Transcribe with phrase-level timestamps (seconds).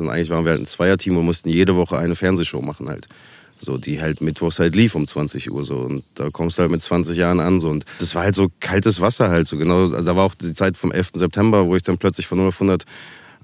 [0.00, 3.06] Und eigentlich waren wir halt ein Zweierteam und mussten jede Woche eine Fernsehshow machen halt.
[3.62, 5.76] So, die halt mittwochs halt lief um 20 Uhr so.
[5.76, 7.60] Und da kommst du halt mit 20 Jahren an.
[7.60, 7.68] So.
[7.68, 9.58] Und das war halt so kaltes Wasser halt so.
[9.58, 11.10] Genau, also da war auch die Zeit vom 11.
[11.14, 12.84] September, wo ich dann plötzlich von 0 auf 100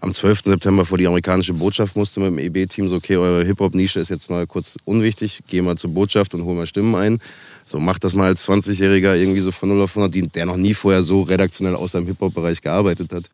[0.01, 0.43] am 12.
[0.45, 2.89] September vor die amerikanische Botschaft musste mit dem EB-Team.
[2.89, 5.41] So, okay, eure Hip-Hop-Nische ist jetzt mal kurz unwichtig.
[5.49, 7.19] Geh mal zur Botschaft und hol mal Stimmen ein.
[7.65, 10.75] So, mach das mal als 20-Jähriger irgendwie so von 0 auf 100, der noch nie
[10.75, 13.31] vorher so redaktionell außer im Hip-Hop-Bereich gearbeitet hat.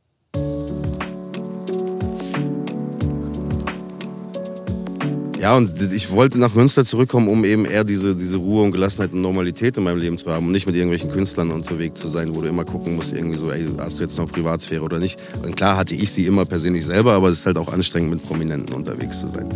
[5.43, 9.13] Ja, und ich wollte nach Münster zurückkommen, um eben eher diese, diese Ruhe und Gelassenheit
[9.13, 12.33] und Normalität in meinem Leben zu haben und nicht mit irgendwelchen Künstlern unterwegs zu sein,
[12.33, 15.19] wo du immer gucken musst, irgendwie so, ey, hast du jetzt noch Privatsphäre oder nicht.
[15.43, 18.25] Und klar hatte ich sie immer persönlich selber, aber es ist halt auch anstrengend, mit
[18.25, 19.53] Prominenten unterwegs zu sein.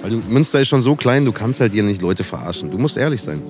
[0.00, 2.70] Weil du, Münster ist schon so klein, du kannst halt hier nicht Leute verarschen.
[2.70, 3.42] Du musst ehrlich sein.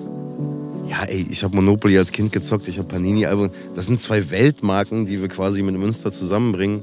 [0.88, 3.50] Ja, ey, ich habe Monopoly als Kind gezockt, ich habe Panini-Album.
[3.76, 6.82] Das sind zwei Weltmarken, die wir quasi mit Münster zusammenbringen.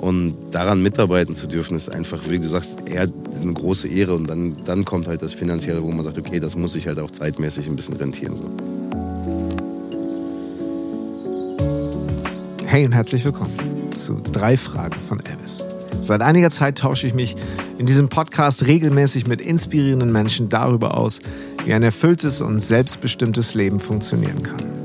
[0.00, 3.06] Und daran mitarbeiten zu dürfen, ist einfach, wie du sagst, eher
[3.38, 4.14] eine große Ehre.
[4.14, 6.98] Und dann, dann kommt halt das Finanzielle, wo man sagt, okay, das muss sich halt
[6.98, 8.34] auch zeitmäßig ein bisschen rentieren.
[8.34, 8.44] So.
[12.64, 13.52] Hey und herzlich willkommen
[13.92, 15.66] zu drei Fragen von Elvis.
[15.90, 17.36] Seit einiger Zeit tausche ich mich
[17.76, 21.20] in diesem Podcast regelmäßig mit inspirierenden Menschen darüber aus,
[21.66, 24.79] wie ein erfülltes und selbstbestimmtes Leben funktionieren kann.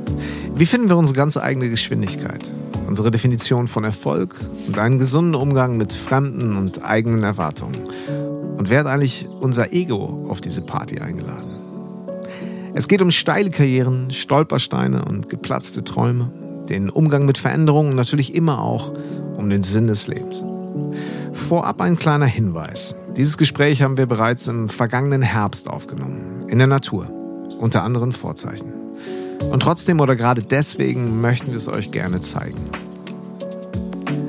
[0.55, 2.51] Wie finden wir unsere ganz eigene Geschwindigkeit?
[2.87, 7.79] unsere Definition von Erfolg und einen gesunden Umgang mit fremden und eigenen Erwartungen.
[8.57, 11.49] Und wer hat eigentlich unser Ego auf diese Party eingeladen?
[12.73, 16.31] Es geht um steile Karrieren, Stolpersteine und geplatzte Träume,
[16.69, 18.93] den Umgang mit Veränderungen und natürlich immer auch
[19.35, 20.43] um den Sinn des Lebens.
[21.33, 22.95] Vorab ein kleiner Hinweis.
[23.15, 27.09] Dieses Gespräch haben wir bereits im vergangenen Herbst aufgenommen, in der Natur,
[27.59, 28.74] unter anderen Vorzeichen.
[29.51, 32.63] Und trotzdem oder gerade deswegen möchten wir es euch gerne zeigen.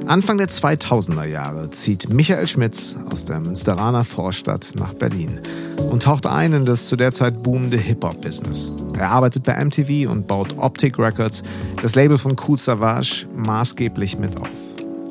[0.06, 5.40] Anfang der 2000er Jahre zieht Michael Schmitz aus der Münsteraner Vorstadt nach Berlin
[5.90, 8.70] und taucht ein in das zu der Zeit boomende Hip-Hop-Business.
[8.94, 11.42] Er arbeitet bei MTV und baut Optic Records,
[11.82, 14.48] das Label von Cool Savage, maßgeblich mit auf.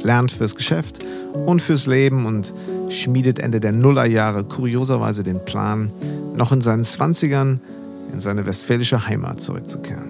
[0.02, 1.00] Lernt fürs Geschäft
[1.46, 2.54] und fürs Leben und
[2.88, 5.92] schmiedet Ende der Nullerjahre kurioserweise den Plan,
[6.36, 7.60] noch in seinen 20ern
[8.16, 10.08] in seine westfälische Heimat zurückzukehren.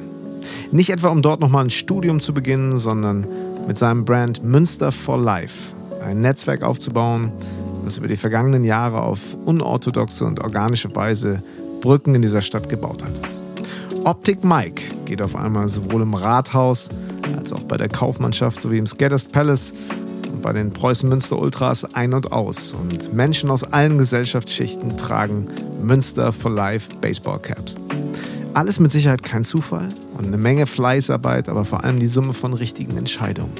[0.72, 3.26] Nicht etwa, um dort nochmal ein Studium zu beginnen, sondern
[3.68, 5.74] mit seinem Brand Münster for Life
[6.06, 7.32] ein Netzwerk aufzubauen,
[7.84, 11.42] das über die vergangenen Jahre auf unorthodoxe und organische Weise
[11.82, 13.20] Brücken in dieser Stadt gebaut hat.
[14.04, 16.90] Optik Mike geht auf einmal sowohl im Rathaus
[17.36, 19.74] als auch bei der Kaufmannschaft sowie im Skatters Palace
[20.46, 25.46] bei den Preußen Münster Ultras ein und aus und Menschen aus allen Gesellschaftsschichten tragen
[25.82, 27.76] Münster for Life Baseball Caps.
[28.54, 32.54] Alles mit Sicherheit kein Zufall und eine Menge Fleißarbeit, aber vor allem die Summe von
[32.54, 33.54] richtigen Entscheidungen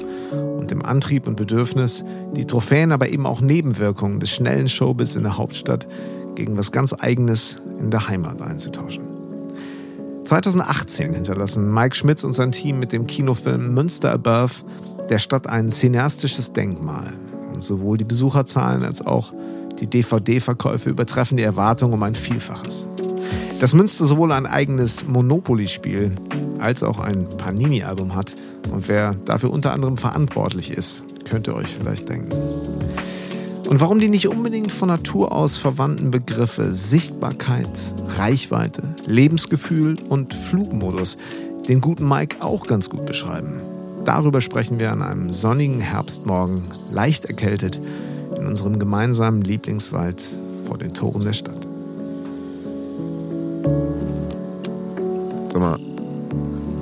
[0.56, 2.04] und dem Antrieb und Bedürfnis,
[2.36, 5.88] die Trophäen, aber eben auch Nebenwirkungen des schnellen Showbiz in der Hauptstadt
[6.36, 9.02] gegen was ganz Eigenes in der Heimat einzutauschen.
[10.24, 14.52] 2018 hinterlassen Mike Schmitz und sein Team mit dem Kinofilm Münster Above
[15.08, 17.12] der Stadt ein cineastisches Denkmal.
[17.54, 19.32] Und sowohl die Besucherzahlen als auch
[19.80, 22.86] die DVD-Verkäufe übertreffen die Erwartungen um ein Vielfaches.
[23.60, 26.12] Dass Münster sowohl ein eigenes Monopoly-Spiel
[26.58, 28.34] als auch ein Panini-Album hat
[28.70, 32.30] und wer dafür unter anderem verantwortlich ist, könnt ihr euch vielleicht denken.
[33.68, 37.68] Und warum die nicht unbedingt von Natur aus verwandten Begriffe Sichtbarkeit,
[38.16, 41.16] Reichweite, Lebensgefühl und Flugmodus
[41.68, 43.60] den guten Mike auch ganz gut beschreiben.
[44.06, 47.80] Darüber sprechen wir an einem sonnigen Herbstmorgen, leicht erkältet,
[48.38, 50.22] in unserem gemeinsamen Lieblingswald
[50.64, 51.66] vor den Toren der Stadt.
[55.52, 55.80] Sag mal,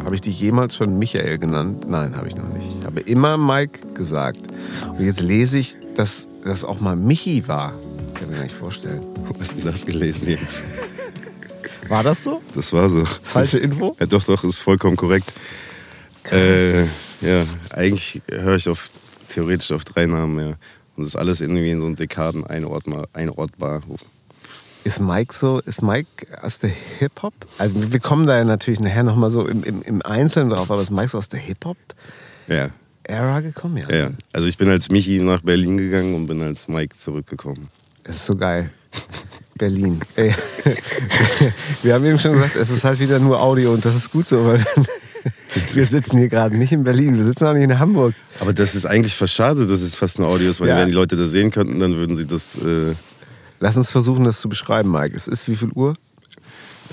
[0.05, 1.87] habe ich dich jemals schon Michael genannt?
[1.89, 2.69] Nein, habe ich noch nicht.
[2.79, 4.47] Ich habe immer Mike gesagt.
[4.87, 7.73] Und jetzt lese ich, dass das auch mal Michi war.
[8.09, 9.03] Ich kann mir gar nicht vorstellen.
[9.27, 10.63] Wo hast du das gelesen jetzt?
[11.89, 12.43] War das so?
[12.55, 13.03] Das war so.
[13.23, 13.97] Falsche Info?
[13.99, 15.33] Ja, doch, doch, ist vollkommen korrekt.
[16.31, 16.85] Äh,
[17.25, 18.91] ja, eigentlich höre ich auf,
[19.29, 20.57] theoretisch auf drei Namen, ja.
[20.97, 23.09] Und das ist alles irgendwie in so einen Dekaden einordbar.
[23.13, 23.83] einordbar.
[24.85, 27.35] Ist Mike so, ist Mike aus der Hip-Hop?
[27.59, 30.83] Also wir kommen da ja natürlich nachher nochmal so im, im, im Einzelnen drauf, aber
[30.83, 31.79] ist Mike so aus der Hip-Hop?
[32.47, 32.69] Ja.
[33.03, 33.95] Ära gekommen, ja.
[33.95, 34.11] ja.
[34.33, 37.69] Also ich bin als Michi nach Berlin gegangen und bin als Mike zurückgekommen.
[38.05, 38.71] Das ist so geil.
[39.57, 40.01] Berlin.
[40.17, 40.35] Ey.
[41.83, 44.27] Wir haben eben schon gesagt, es ist halt wieder nur Audio und das ist gut
[44.27, 44.65] so, weil
[45.73, 48.15] wir sitzen hier gerade nicht in Berlin, wir sitzen auch nicht in Hamburg.
[48.41, 50.79] Aber das ist eigentlich fast schade, dass es fast ein Audio ist, weil Ja.
[50.81, 52.57] wenn die Leute das sehen könnten, dann würden sie das.
[52.57, 52.95] Äh,
[53.61, 55.15] Lass uns versuchen, das zu beschreiben, Mike.
[55.17, 55.95] Es ist wie viel Uhr?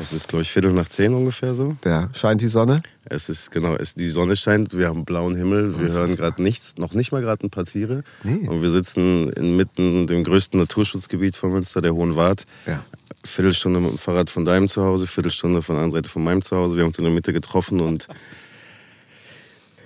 [0.02, 1.76] Es ist, glaube ich, Viertel nach zehn ungefähr so.
[1.84, 2.82] Ja, scheint die Sonne?
[3.04, 6.78] Es ist, genau, es, die Sonne scheint, wir haben blauen Himmel, wir hören gerade nichts,
[6.78, 8.04] noch nicht mal gerade ein paar Tiere.
[8.24, 8.48] Nee.
[8.48, 12.46] Und wir sitzen inmitten dem größten Naturschutzgebiet von Münster, der Hohen Wart.
[12.66, 12.84] Ja.
[13.24, 16.76] Viertelstunde mit dem Fahrrad von deinem Zuhause, Viertelstunde von der anderen Seite von meinem Zuhause.
[16.76, 18.08] Wir haben uns in der Mitte getroffen und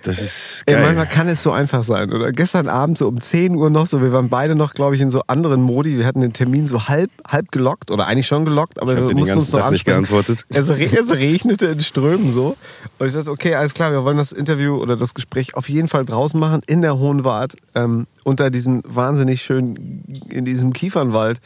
[0.06, 0.84] das ist Ey, geil.
[0.84, 2.32] manchmal kann es so einfach sein, oder?
[2.32, 5.10] Gestern Abend so um 10 Uhr noch so, wir waren beide noch, glaube ich, in
[5.10, 5.98] so anderen Modi.
[5.98, 9.38] Wir hatten den Termin so halb, halb gelockt oder eigentlich schon gelockt, aber wir mussten
[9.38, 10.46] uns noch Tag nicht geantwortet.
[10.56, 12.56] Es, re es regnete in Strömen so.
[13.00, 15.88] Und ich dachte, okay, alles klar, wir wollen das Interview oder das Gespräch auf jeden
[15.88, 21.40] Fall draußen machen, in der Hohen Wart, ähm, unter diesem wahnsinnig schönen, in diesem Kiefernwald.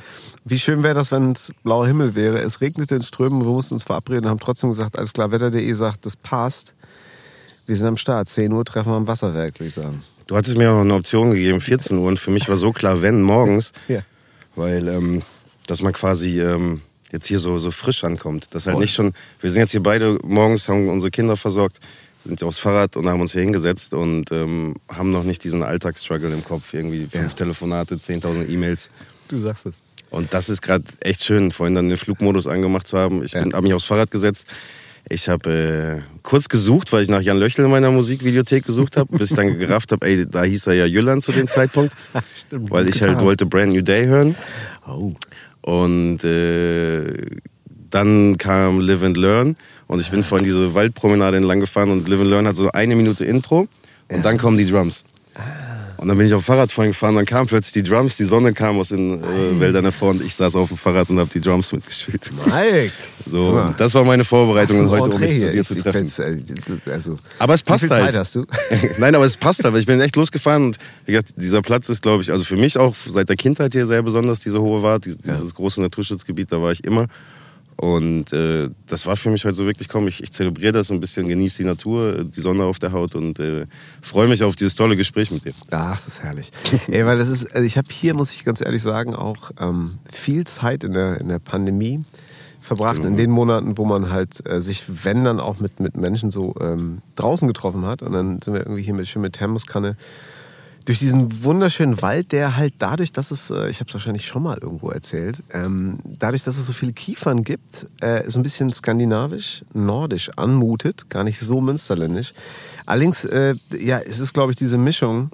[0.45, 2.39] Wie schön wäre das, wenn es blauer Himmel wäre.
[2.39, 5.73] Es regnete in Strömen, wir mussten uns verabreden und haben trotzdem gesagt, alles klar, Wetter.de
[5.73, 6.73] sagt, das passt.
[7.69, 8.27] Wir sind am Start.
[8.29, 10.01] 10 Uhr treffen wir am Wasserwerk, würde ich sagen.
[10.25, 12.07] Du hattest mir auch eine Option gegeben, 14 Uhr.
[12.07, 14.01] Und für mich war so klar, wenn morgens, Ja.
[14.55, 15.21] weil ähm,
[15.67, 16.81] dass man quasi ähm,
[17.11, 18.47] jetzt hier so, so frisch ankommt.
[18.49, 18.81] Das halt Voll.
[18.81, 21.79] nicht schon, wir sind jetzt hier beide morgens, haben unsere Kinder versorgt,
[22.25, 26.29] sind aufs Fahrrad und haben uns hier hingesetzt und ähm, haben noch nicht diesen Alltagsstruggle
[26.33, 26.73] im Kopf.
[26.73, 27.37] Irgendwie fünf Ja.
[27.37, 28.89] Telefonate, 10.000 E-Mails.
[29.27, 29.75] Du sagst es.
[30.09, 33.23] Und das ist gerade echt schön, vorhin dann den Flugmodus angemacht zu haben.
[33.23, 33.41] Ich Ja.
[33.41, 34.47] habe mich aufs Fahrrad gesetzt.
[35.11, 39.17] Ich habe äh, kurz gesucht, weil ich nach Jan Löchel in meiner Musikvideothek gesucht habe,
[39.17, 41.91] bis ich dann gerafft habe, ey, da hieß er ja Jüllern zu dem Zeitpunkt,
[42.47, 43.25] Stimmt, weil ich halt getan.
[43.25, 44.35] wollte Brand New Day hören.
[44.87, 45.13] Oh.
[45.61, 47.05] Und äh,
[47.89, 49.55] dann kam Live and Learn
[49.87, 52.95] und ich bin vorhin diese Waldpromenade entlang gefahren und Live and Learn hat so eine
[52.95, 53.67] Minute Intro
[54.09, 55.03] und dann kommen die Drums.
[55.99, 58.23] Und dann bin ich auf dem Fahrrad vorhin gefahren, dann kamen plötzlich die Drums, die
[58.23, 61.29] Sonne kam aus den äh, Wäldern hervor und ich saß auf dem Fahrrad und habe
[61.33, 62.31] die Drums mitgespielt.
[62.45, 62.93] Mike!
[63.25, 66.09] So, das war meine Vorbereitung heute, um mich zu dir zu treffen.
[66.85, 68.13] äh, Also, Aber es passt Wie viel halt.
[68.13, 68.45] Zeit hast du?
[68.97, 71.89] Nein, aber es passt halt, weil ich bin echt losgefahren und wie gesagt, dieser Platz
[71.89, 74.81] ist, glaube ich, also für mich auch seit der Kindheit hier sehr besonders, diese hohe
[74.81, 77.07] Wart, dieses, dieses große Naturschutzgebiet, da war ich immer.
[77.79, 80.99] Und äh, das war für mich heute so wirklich, komm, ich, ich zelebriere das ein
[80.99, 83.67] bisschen, genieße die Natur, die Sonne auf der Haut und äh,
[84.01, 85.53] freue mich auf dieses tolle Gespräch mit dir.
[85.71, 86.51] Ach, das ist herrlich.
[86.89, 89.99] Ey, weil das ist, also ich habe hier, muss ich ganz ehrlich sagen, auch ähm,
[90.11, 92.03] viel Zeit in der, in der Pandemie
[92.59, 96.31] verbracht, in den Monaten, wo man halt äh, sich, wenn dann auch mit, mit Menschen
[96.31, 98.01] so ähm, draußen getroffen hat.
[98.01, 99.95] Und dann sind wir irgendwie hier mit, schön mit Thermoskanne
[100.89, 104.41] durch diesen wunderschönen Wald, der halt dadurch, dass es, äh, ich habe es wahrscheinlich schon
[104.41, 108.73] mal irgendwo erzählt, ähm, dadurch, dass es so viele Kiefern gibt, äh, so ein bisschen
[108.73, 112.33] skandinavisch, nordisch anmutet, gar nicht so münsterländisch.
[112.87, 115.29] Allerdings, äh, ja, es ist, glaube ich, diese Mischung.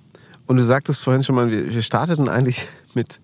[0.46, 3.22] Und du sagtest vorhin schon mal, wir, wir starteten eigentlich mit,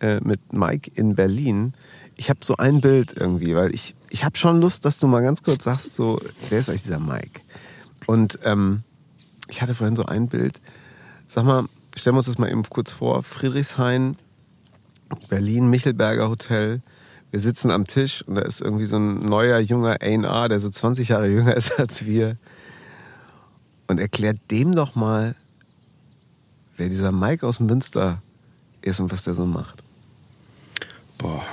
[0.00, 1.74] äh, mit Mike in Berlin.
[2.16, 5.20] Ich habe so ein Bild irgendwie, weil ich, ich habe schon Lust, dass du mal
[5.20, 7.42] ganz kurz sagst, so, wer ist eigentlich dieser Mike?
[8.06, 8.82] Und ähm,
[9.48, 10.58] ich hatte vorhin so ein Bild.
[11.26, 13.22] Sag mal, stellen wir uns das mal eben kurz vor.
[13.22, 14.16] Friedrichshain,
[15.28, 16.82] Berlin, Michelberger Hotel.
[17.32, 20.70] Wir sitzen am Tisch und da ist irgendwie so ein neuer, junger A&R, der so
[20.70, 22.36] 20 Jahre jünger ist als wir.
[23.88, 25.34] Und erklärt dem doch mal,
[26.76, 28.22] wer dieser Mike aus Münster
[28.82, 29.82] ist und was der so macht.
[31.18, 31.44] Boah.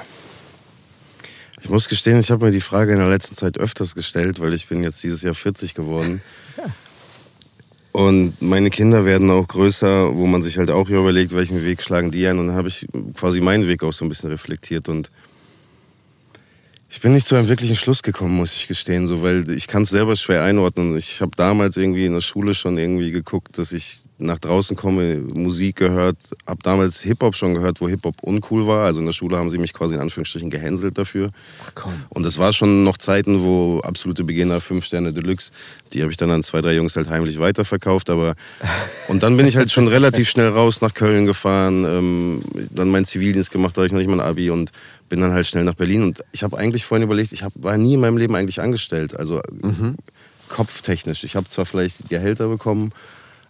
[1.62, 4.54] Ich muss gestehen, ich habe mir die Frage in der letzten Zeit öfters gestellt, weil
[4.54, 6.22] ich bin jetzt dieses Jahr 40 geworden.
[7.94, 12.10] Und meine Kinder werden auch größer, wo man sich halt auch überlegt, welchen Weg schlagen
[12.10, 12.40] die ein.
[12.40, 14.90] Und dann habe ich quasi meinen Weg auch so ein bisschen reflektiert.
[14.90, 15.12] Und
[16.94, 19.82] ich bin nicht zu einem wirklichen Schluss gekommen, muss ich gestehen, so, weil ich kann
[19.82, 20.96] es selber schwer einordnen.
[20.96, 25.16] Ich habe damals irgendwie in der Schule schon irgendwie geguckt, dass ich nach draußen komme,
[25.16, 28.86] Musik gehört, habe damals Hip-Hop schon gehört, wo Hip-Hop uncool war.
[28.86, 31.32] Also in der Schule haben sie mich quasi in Anführungsstrichen gehänselt dafür.
[31.66, 31.94] Ach komm.
[32.10, 35.52] Und es war schon noch Zeiten, wo absolute Beginner, fünf Sterne Deluxe,
[35.94, 38.12] die habe ich dann an zwei, drei Jungs halt heimlich weiterverkauft.
[38.12, 38.36] Aber
[39.08, 43.06] und dann bin ich halt schon relativ schnell raus nach Köln gefahren, ähm, dann meinen
[43.06, 44.72] Zivildienst gemacht, da hatte ich noch nicht mal ein Abi und
[45.14, 46.02] bin dann halt schnell nach Berlin.
[46.02, 49.16] Und ich habe eigentlich vorhin überlegt, ich hab, war nie in meinem Leben eigentlich angestellt,
[49.16, 49.98] also Mhm.
[50.50, 51.24] kopftechnisch.
[51.24, 52.94] Ich habe zwar vielleicht Gehälter bekommen,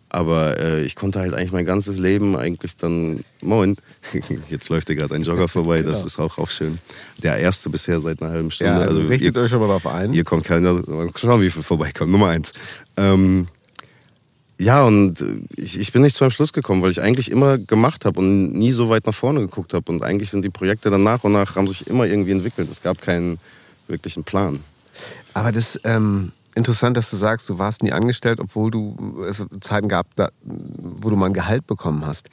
[0.09, 3.77] aber äh, ich konnte halt eigentlich mein ganzes Leben eigentlich dann, moin,
[4.49, 6.05] jetzt läuft hier gerade ein Jogger vorbei, das Genau.
[6.07, 6.79] ist auch, auch schön.
[7.23, 8.73] Der erste bisher seit einer halben Stunde.
[8.73, 10.11] Ja, also richtet ihr, euch mal darauf ein.
[10.11, 12.11] Hier kommt keiner, mal schauen, wie viel vorbeikommt.
[12.11, 12.51] Nummer eins.
[12.97, 13.47] Ähm,
[14.59, 17.57] ja, und äh, ich, ich bin nicht zu einem Schluss gekommen, weil ich eigentlich immer
[17.57, 19.91] gemacht habe und nie so weit nach vorne geguckt habe.
[19.91, 22.69] Und eigentlich sind die Projekte dann nach und nach, haben sich immer irgendwie entwickelt.
[22.71, 23.39] Es gab keinen
[23.87, 24.59] wirklichen Plan.
[25.33, 29.87] Aber das ähm, interessant, dass du sagst, du warst nie angestellt, obwohl du es Zeiten
[29.87, 32.29] gab, da, wo du mal ein Gehalt bekommen hast.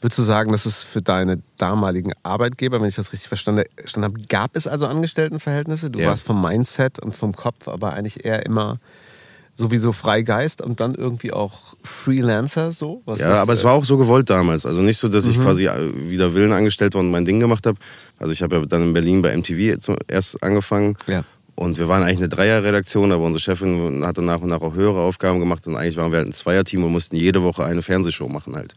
[0.00, 4.14] Würdest du sagen, dass es für deine damaligen Arbeitgeber, wenn ich das richtig verstanden, verstanden
[4.14, 5.90] habe, gab es also Angestelltenverhältnisse?
[5.90, 6.08] Du Ja.
[6.08, 8.78] warst vom Mindset und vom Kopf aber eigentlich eher immer
[9.54, 13.02] sowieso Freigeist und dann irgendwie auch Freelancer so?
[13.04, 14.66] Was Ja, das, aber es äh, war auch so gewollt damals.
[14.66, 17.66] Also nicht so, dass ich quasi äh, wider Willen angestellt war und mein Ding gemacht
[17.66, 17.78] habe.
[18.18, 20.96] Also ich habe ja dann in Berlin bei MTV zuerst angefangen.
[21.06, 21.24] Ja.
[21.56, 25.00] Und wir waren eigentlich eine Dreierredaktion, aber unsere Chefin hatte nach und nach auch höhere
[25.00, 28.28] Aufgaben gemacht und eigentlich waren wir halt ein Zweierteam und mussten jede Woche eine Fernsehshow
[28.28, 28.74] machen halt.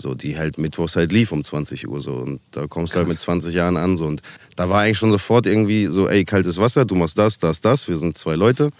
[0.00, 2.14] So, die halt mittwochs halt lief um 20 Uhr so.
[2.14, 3.96] Und da kommst du halt mit 20 Jahren an.
[3.96, 4.06] So.
[4.06, 4.22] Und
[4.56, 7.88] da war eigentlich schon sofort irgendwie so, ey, kaltes Wasser, du machst das, das, das.
[7.88, 8.70] Wir sind zwei Leute.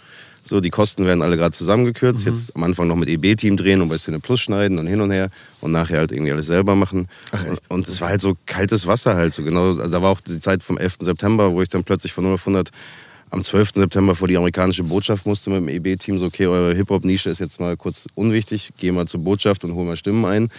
[0.43, 2.25] So, die Kosten werden alle gerade zusammengekürzt.
[2.25, 2.31] Mhm.
[2.31, 5.11] Jetzt am Anfang noch mit EB-Team drehen und bei Szene Plus schneiden und hin und
[5.11, 5.29] her
[5.61, 7.07] und nachher halt irgendwie alles selber machen.
[7.31, 7.43] Ach?
[7.69, 9.67] Und es war halt so kaltes Wasser halt so genau.
[9.67, 10.97] Also da war auch die Zeit vom 11.
[11.01, 12.71] September, wo ich dann plötzlich von 0 auf 100
[13.29, 13.71] am 12.
[13.75, 16.17] September vor die amerikanische Botschaft musste mit dem EB-Team.
[16.19, 18.71] So, okay, eure Hip-Hop-Nische ist jetzt mal kurz unwichtig.
[18.77, 20.49] Geh mal zur Botschaft und hol mal Stimmen ein.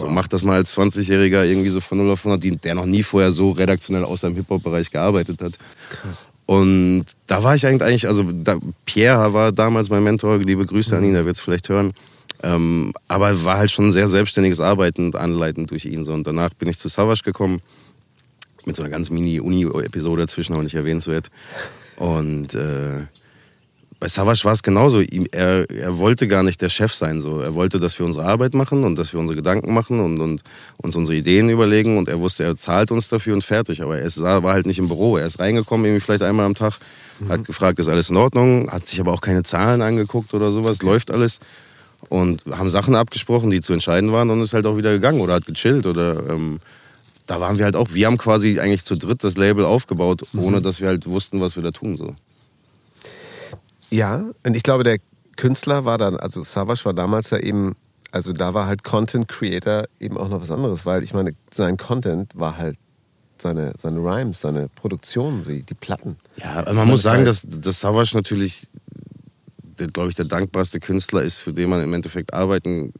[0.00, 2.86] So, mach das mal als 20-Jähriger irgendwie so von 0 auf 100, die- der noch
[2.86, 5.52] nie vorher so redaktionell außer im Hip-Hop-Bereich gearbeitet hat.
[5.90, 6.26] Krass.
[6.46, 11.04] Und da war ich eigentlich, also da, Pierre war damals mein Mentor, liebe Grüße an
[11.04, 11.92] ihn, der wird es vielleicht hören.
[12.42, 16.02] Ähm, aber war halt schon sehr selbstständiges Arbeiten und Anleiten durch ihn.
[16.04, 16.12] So.
[16.12, 17.60] Und danach bin ich zu Savage gekommen,
[18.64, 21.28] mit so einer ganz Mini-Uni-Episode dazwischen, auch nicht erwähnenswert.
[21.96, 23.02] Und äh,
[24.00, 25.02] bei Savage war es genauso.
[25.02, 27.20] Er, er wollte gar nicht der Chef sein.
[27.20, 27.40] So.
[27.40, 30.42] Er wollte, dass wir unsere Arbeit machen und dass wir unsere Gedanken machen und, und
[30.78, 31.98] uns unsere Ideen überlegen.
[31.98, 33.82] Und er wusste, er zahlt uns dafür und fertig.
[33.82, 35.18] Aber er ist, war halt nicht im Büro.
[35.18, 36.78] Er ist reingekommen, irgendwie vielleicht einmal am Tag,
[37.28, 40.80] hat gefragt, ist alles in Ordnung, hat sich aber auch keine Zahlen angeguckt oder sowas,
[40.80, 41.38] läuft alles.
[42.08, 45.34] Und haben Sachen abgesprochen, die zu entscheiden waren und ist halt auch wieder gegangen oder
[45.34, 46.58] hat gechillt oder ähm,
[47.26, 50.62] da waren wir halt auch, wir haben quasi eigentlich zu dritt das Label aufgebaut, ohne
[50.62, 51.96] dass wir halt wussten, was wir da tun.
[51.96, 52.14] So.
[53.90, 54.98] Ja, und ich glaube, der
[55.36, 57.76] Künstler war dann, also Savage war damals ja eben,
[58.12, 61.76] also da war halt Content Creator eben auch noch was anderes, weil ich meine, sein
[61.76, 62.76] Content war halt
[63.38, 66.16] seine, seine Rhymes, seine Produktionen, die, die Platten.
[66.36, 68.68] Ja, man muss sagen, dass, dass Savage natürlich,
[69.92, 72.92] glaube ich, der dankbarste Künstler ist, für den man im Endeffekt arbeiten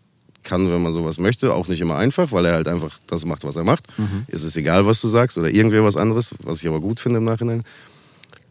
[0.42, 1.52] kann, wenn man sowas möchte.
[1.52, 3.86] Auch nicht immer einfach, weil er halt einfach das macht, was er macht.
[4.28, 7.18] Es ist egal, was du sagst oder irgendwer was anderes, was ich aber gut finde
[7.18, 7.62] im Nachhinein.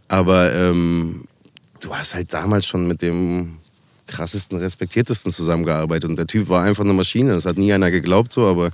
[0.08, 1.25] Aber ähm,
[1.81, 3.57] du hast halt damals schon mit dem
[4.07, 6.09] krassesten, respektiertesten zusammengearbeitet.
[6.09, 7.33] Und der Typ war einfach eine Maschine.
[7.33, 8.71] Das hat nie einer geglaubt so, aber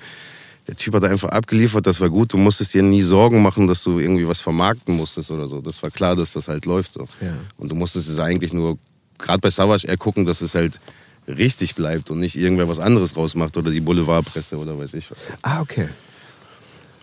[0.68, 2.34] der Typ hat einfach abgeliefert, das war gut.
[2.34, 5.62] Du musstest dir nie Sorgen machen, dass du irgendwie was vermarkten musstest oder so.
[5.62, 7.08] Das war klar, dass das halt läuft so.
[7.22, 7.36] Ja.
[7.58, 8.80] Und du musstest es eigentlich nur,
[9.20, 10.80] gerade bei Savage, eher gucken, dass es halt
[11.28, 15.28] richtig bleibt und nicht irgendwer was anderes rausmacht oder die Boulevardpresse oder weiß ich was.
[15.42, 15.90] Ah, okay.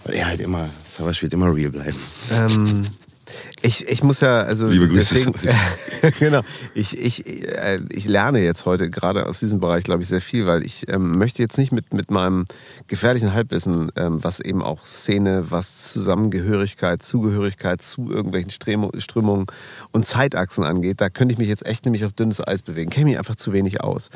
[0.04, 1.98] Weil er halt immer, Savage wird immer real bleiben.
[2.32, 2.82] Ähm,
[3.62, 5.34] ich, ich muss ja, also Liebe Grüße, deswegen,
[6.18, 6.42] genau,
[6.74, 10.46] ich, ich, äh, ich lerne jetzt heute gerade aus diesem Bereich, glaube ich, sehr viel,
[10.46, 12.44] weil ich ähm, möchte jetzt nicht mit, mit meinem
[12.88, 19.46] gefährlichen Halbwissen, ähm, was eben auch Szene, was Zusammengehörigkeit, Zugehörigkeit zu irgendwelchen Strömungen
[19.92, 22.90] und Zeitachsen angeht, da könnte ich mich jetzt echt nämlich auf dünnes Eis bewegen.
[22.90, 24.10] Kenne mich einfach zu wenig aus.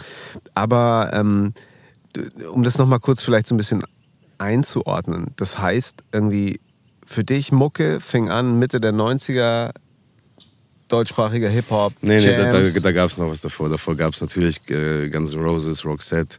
[0.54, 1.52] Aber ähm,
[2.52, 3.84] um das nochmal kurz vielleicht so ein bisschen
[4.38, 6.60] einzuordnen, das heißt irgendwie
[7.06, 9.70] für dich Mucke fing an Mitte der 90er,
[10.88, 13.68] deutschsprachiger Hip-Hop, Nee, nee, da, da, da gab es noch was davor.
[13.68, 16.38] Davor gab es natürlich äh, Guns N' Roses, Roxette.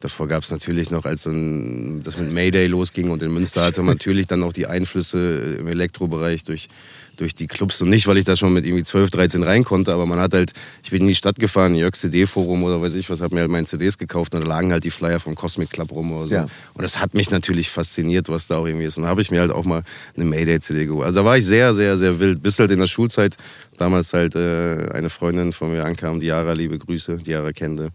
[0.00, 3.82] Davor gab es natürlich noch, als dann das mit Mayday losging und in Münster hatte
[3.82, 6.68] man natürlich dann auch die Einflüsse im Elektrobereich durch,
[7.16, 7.80] durch die Clubs.
[7.82, 10.34] Und nicht, weil ich da schon mit irgendwie 12, 13 rein konnte, aber man hat
[10.34, 13.40] halt, ich bin in die Stadt gefahren, Jörg CD-Forum oder weiß ich was, hab mir
[13.40, 16.28] halt meine CDs gekauft und da lagen halt die Flyer vom Cosmic Club rum oder
[16.28, 16.34] so.
[16.34, 16.42] Ja.
[16.74, 18.96] Und das hat mich natürlich fasziniert, was da auch irgendwie ist.
[18.96, 19.82] Und da habe ich mir halt auch mal
[20.16, 21.06] eine Mayday-CD geholt.
[21.06, 22.42] Also da war ich sehr, sehr, sehr wild.
[22.42, 23.36] Bis halt in der Schulzeit
[23.76, 27.90] damals halt äh, eine Freundin von mir ankam, Diara, liebe Grüße, Diara Kende.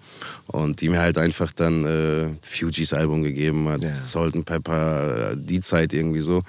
[0.48, 3.90] Und die mir halt einfach dann äh, Fugees Album gegeben hat, Ja.
[4.02, 6.44] Salt and Pepper, äh, die Zeit irgendwie so.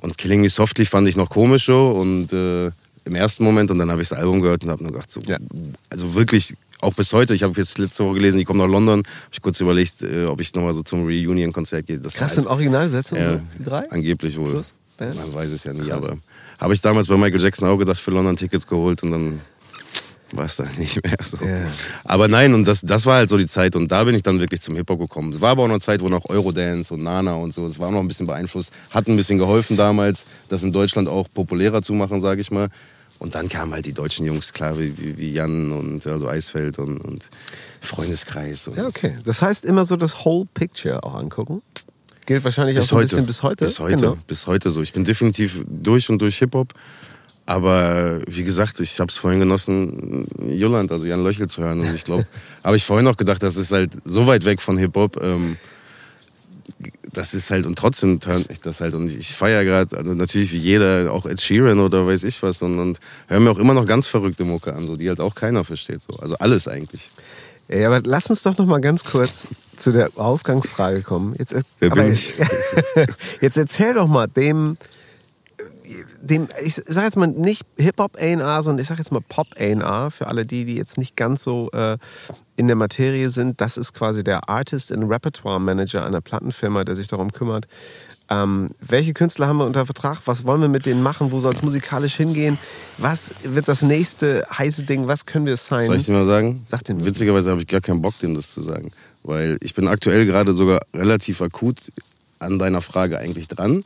[0.00, 2.66] Und Killing Me Softly fand ich noch komisch so und äh,
[3.04, 5.18] im ersten Moment und dann habe ich das Album gehört und habe nur gedacht, so,
[5.26, 5.38] Ja.
[5.90, 8.98] also wirklich, auch bis heute, ich habe jetzt letzte Woche gelesen, die kommen nach London,
[9.00, 11.98] habe ich kurz überlegt, äh, ob ich nochmal so zum Reunion-Konzert gehe.
[11.98, 13.90] Das Krass, sind Originalsetzungen ja, so, die drei?
[13.90, 14.52] Angeblich wohl.
[14.52, 14.72] Plus?
[15.00, 15.90] Man weiß es ja nie, Krass.
[16.04, 16.18] aber
[16.60, 19.40] habe ich damals bei Michael Jackson auch gedacht, für London Tickets geholt und dann
[20.32, 21.38] war es dann nicht mehr so.
[21.38, 21.68] Ja.
[22.04, 24.40] Aber nein, und das, das war halt so die Zeit und da bin ich dann
[24.40, 25.32] wirklich zum Hip-Hop gekommen.
[25.32, 27.90] Es war aber auch eine Zeit, wo noch Eurodance und Nana und so, das war
[27.90, 31.94] noch ein bisschen beeinflusst, hat ein bisschen geholfen damals, das in Deutschland auch populärer zu
[31.94, 32.68] machen, sage ich mal.
[33.18, 36.78] Und dann kamen halt die deutschen Jungs, klar, wie, wie, wie Jan und also Eisfeld
[36.78, 37.28] und, und
[37.80, 38.68] Freundeskreis.
[38.68, 39.16] Und Ja, okay.
[39.24, 41.62] Das heißt immer so das Whole Picture auch angucken.
[42.26, 43.08] Gilt wahrscheinlich auch Bis so ein heute.
[43.08, 43.64] bisschen bis heute.
[43.64, 43.96] Bis heute.
[43.96, 44.18] Genau.
[44.26, 44.82] Bis heute so.
[44.82, 46.74] Ich bin definitiv durch und durch Hip-Hop.
[47.48, 51.80] Aber wie gesagt, ich habe es vorhin genossen, Jolland, also Jan Löchel zu hören.
[51.80, 52.26] Und ich glaube,
[52.62, 55.18] habe ich vorhin auch gedacht, das ist halt so weit weg von Hip-Hop.
[55.22, 55.56] Ähm,
[57.10, 58.92] das ist halt, und trotzdem turnt ich das halt.
[58.92, 62.60] Und ich feiere gerade, also natürlich wie jeder, auch Ed Sheeran oder weiß ich was.
[62.60, 65.34] Und, und höre mir auch immer noch ganz verrückte Mucke an, so, die halt auch
[65.34, 66.02] keiner versteht.
[66.02, 66.18] So.
[66.18, 67.08] Also alles eigentlich.
[67.70, 71.34] Ja, aber lass uns doch noch mal ganz kurz zu der Ausgangsfrage kommen.
[71.38, 72.34] Jetzt, äh, Wer aber, bin ich?
[73.40, 74.76] jetzt erzähl doch mal dem,
[76.20, 80.10] dem, ich sage jetzt mal nicht Hip-Hop A&R, sondern ich sage jetzt mal Pop A&R
[80.10, 81.98] für alle die, die jetzt nicht ganz so äh,
[82.56, 83.60] in der Materie sind.
[83.60, 87.66] Das ist quasi der Artist and Repertoire Manager einer Plattenfirma, der sich darum kümmert.
[88.30, 90.18] Ähm, welche Künstler haben wir unter Vertrag?
[90.26, 91.32] Was wollen wir mit denen machen?
[91.32, 92.58] Wo soll es musikalisch hingehen?
[92.98, 95.06] Was wird das nächste heiße Ding?
[95.06, 95.86] Was können wir sein?
[95.86, 96.60] Soll ich dir mal sagen?
[96.64, 97.04] Sag mal.
[97.04, 98.90] Witzigerweise habe ich gar keinen Bock, denen das zu sagen.
[99.22, 101.78] Weil ich bin aktuell gerade sogar relativ akut
[102.38, 103.82] an deiner Frage eigentlich dran.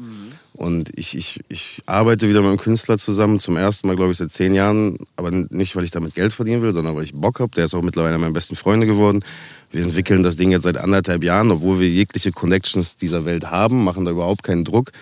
[0.55, 4.19] Und ich, ich, ich arbeite wieder mit einem Künstler zusammen, zum ersten Mal, glaube ich,
[4.19, 4.99] seit zehn Jahren.
[5.17, 7.53] Aber nicht, weil ich damit Geld verdienen will, sondern weil ich Bock habe.
[7.57, 9.25] Der ist auch mittlerweile meiner besten Freunde geworden.
[9.71, 13.85] Wir entwickeln das Ding jetzt seit anderthalb Jahren, obwohl wir jegliche Connections dieser Welt haben,
[13.85, 14.93] machen da überhaupt keinen Druck.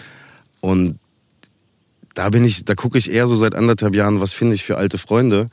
[0.61, 0.99] Und
[2.15, 4.77] da bin ich, da gucke ich eher so seit anderthalb Jahren, was finde ich für
[4.77, 5.51] alte Freunde,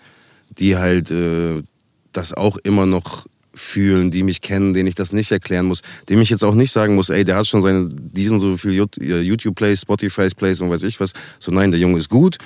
[0.57, 1.63] die halt äh,
[2.11, 3.25] das auch immer noch
[3.57, 6.71] fühlen, die mich kennen, denen ich das nicht erklären muss, dem ich jetzt auch nicht
[6.71, 10.83] sagen muss, ey, der hat schon seine diesen so viel äh, YouTube-Plays, Spotify-Plays und weiß
[10.83, 11.13] ich was.
[11.39, 12.37] So, nein, der Junge ist gut.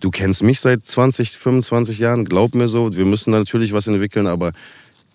[0.00, 2.94] Du kennst mich seit 20, 25 Jahren, glaub mir so.
[2.94, 4.52] Wir müssen da natürlich was entwickeln, aber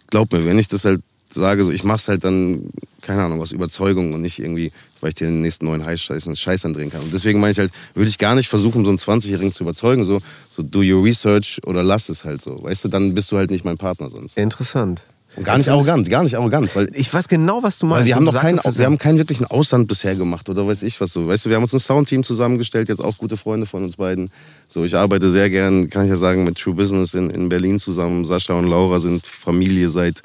[0.10, 1.02] glaub mir, wenn ich das halt
[1.34, 2.70] sage, so, ich mach's halt dann,
[3.02, 6.66] keine Ahnung, aus Überzeugung und nicht irgendwie, weil ich dir den nächsten neuen Scheiß, Scheiß
[6.66, 7.02] andrehen kann.
[7.02, 10.06] Und deswegen meine ich halt, würde ich gar nicht versuchen, so einen 20-Jährigen zu überzeugen,
[10.06, 12.62] so, so do your research oder lass es halt so.
[12.62, 14.38] Weißt du, dann bist du halt nicht mein Partner sonst.
[14.38, 15.04] Interessant.
[15.36, 18.02] Und gar nicht arrogant, gar nicht arrogant, weil Ich weiß genau, was du meinst.
[18.02, 21.02] weil wir haben noch keinen, wir haben keinen wirklichen Ausland bisher gemacht oder weiß ich
[21.02, 21.28] was so.
[21.28, 24.30] Weißt du, wir haben uns ein Soundteam zusammengestellt, jetzt auch gute Freunde von uns beiden.
[24.68, 27.80] So, ich arbeite sehr gern, kann ich ja sagen, mit True Business in, in Berlin
[27.80, 28.26] zusammen.
[28.26, 30.22] Sascha und Laura sind Familie seit,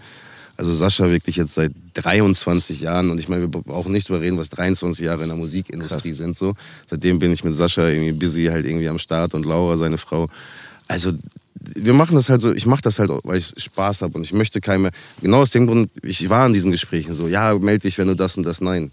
[0.59, 4.37] also Sascha wirklich jetzt seit 23 Jahren und ich meine, wir brauchen nicht drüber reden,
[4.37, 6.55] was 23 Jahre in der Musikindustrie sind so.
[6.91, 10.29] Seitdem bin ich mit Sascha irgendwie busy halt irgendwie am Start und Laura, seine Frau.
[10.89, 11.13] Also
[11.77, 14.33] wir machen das halt so, ich mache das halt, weil ich Spaß habe und ich
[14.33, 14.91] möchte keine,
[15.21, 18.15] genau aus dem Grund, ich war in diesen Gesprächen so, ja, melde dich, wenn du
[18.17, 18.91] das und das, nein.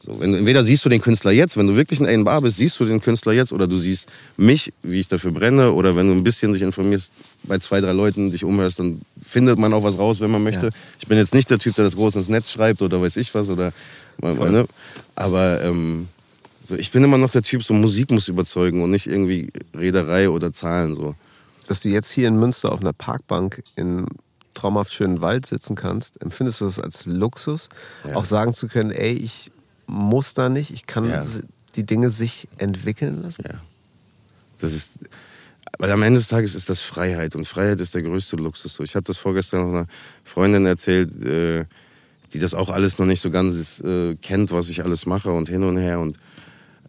[0.00, 2.56] So, wenn, du- entweder siehst du den Künstler jetzt, wenn du wirklich ein A&R bist,
[2.56, 6.06] siehst du den Künstler jetzt oder du siehst mich, wie ich dafür brenne oder wenn
[6.06, 7.10] du ein bisschen dich informierst,
[7.44, 10.66] bei zwei, drei Leuten dich umhörst, dann findet man auch was raus, wenn man möchte.
[10.66, 10.72] Ja.
[11.00, 13.32] Ich bin jetzt nicht der Typ, der das groß ins Netz schreibt oder weiß ich
[13.34, 13.72] was oder,
[14.52, 14.66] ne?
[15.16, 16.06] aber ähm,
[16.62, 20.28] so, ich bin immer noch der Typ, so Musik muss überzeugen und nicht irgendwie Reederei
[20.30, 21.14] oder Zahlen so.
[21.68, 24.06] Dass du jetzt hier in Münster auf einer Parkbank in
[24.54, 27.68] traumhaft schönen Wald sitzen kannst, empfindest du das als Luxus,
[28.04, 28.16] Ja.
[28.16, 29.52] auch sagen zu können, ey, ich
[29.86, 31.24] muss da nicht, ich kann Ja.
[31.76, 33.44] die Dinge sich entwickeln lassen?
[33.46, 33.60] Ja.
[34.58, 34.98] Das ist,
[35.78, 38.80] weil am Ende des Tages ist das Freiheit und Freiheit ist der größte Luxus.
[38.80, 39.86] Ich habe das vorgestern noch einer
[40.24, 41.64] Freundin erzählt, äh,
[42.32, 45.48] die das auch alles noch nicht so ganz äh, kennt, was ich alles mache und
[45.48, 46.00] hin und her.
[46.00, 46.18] Und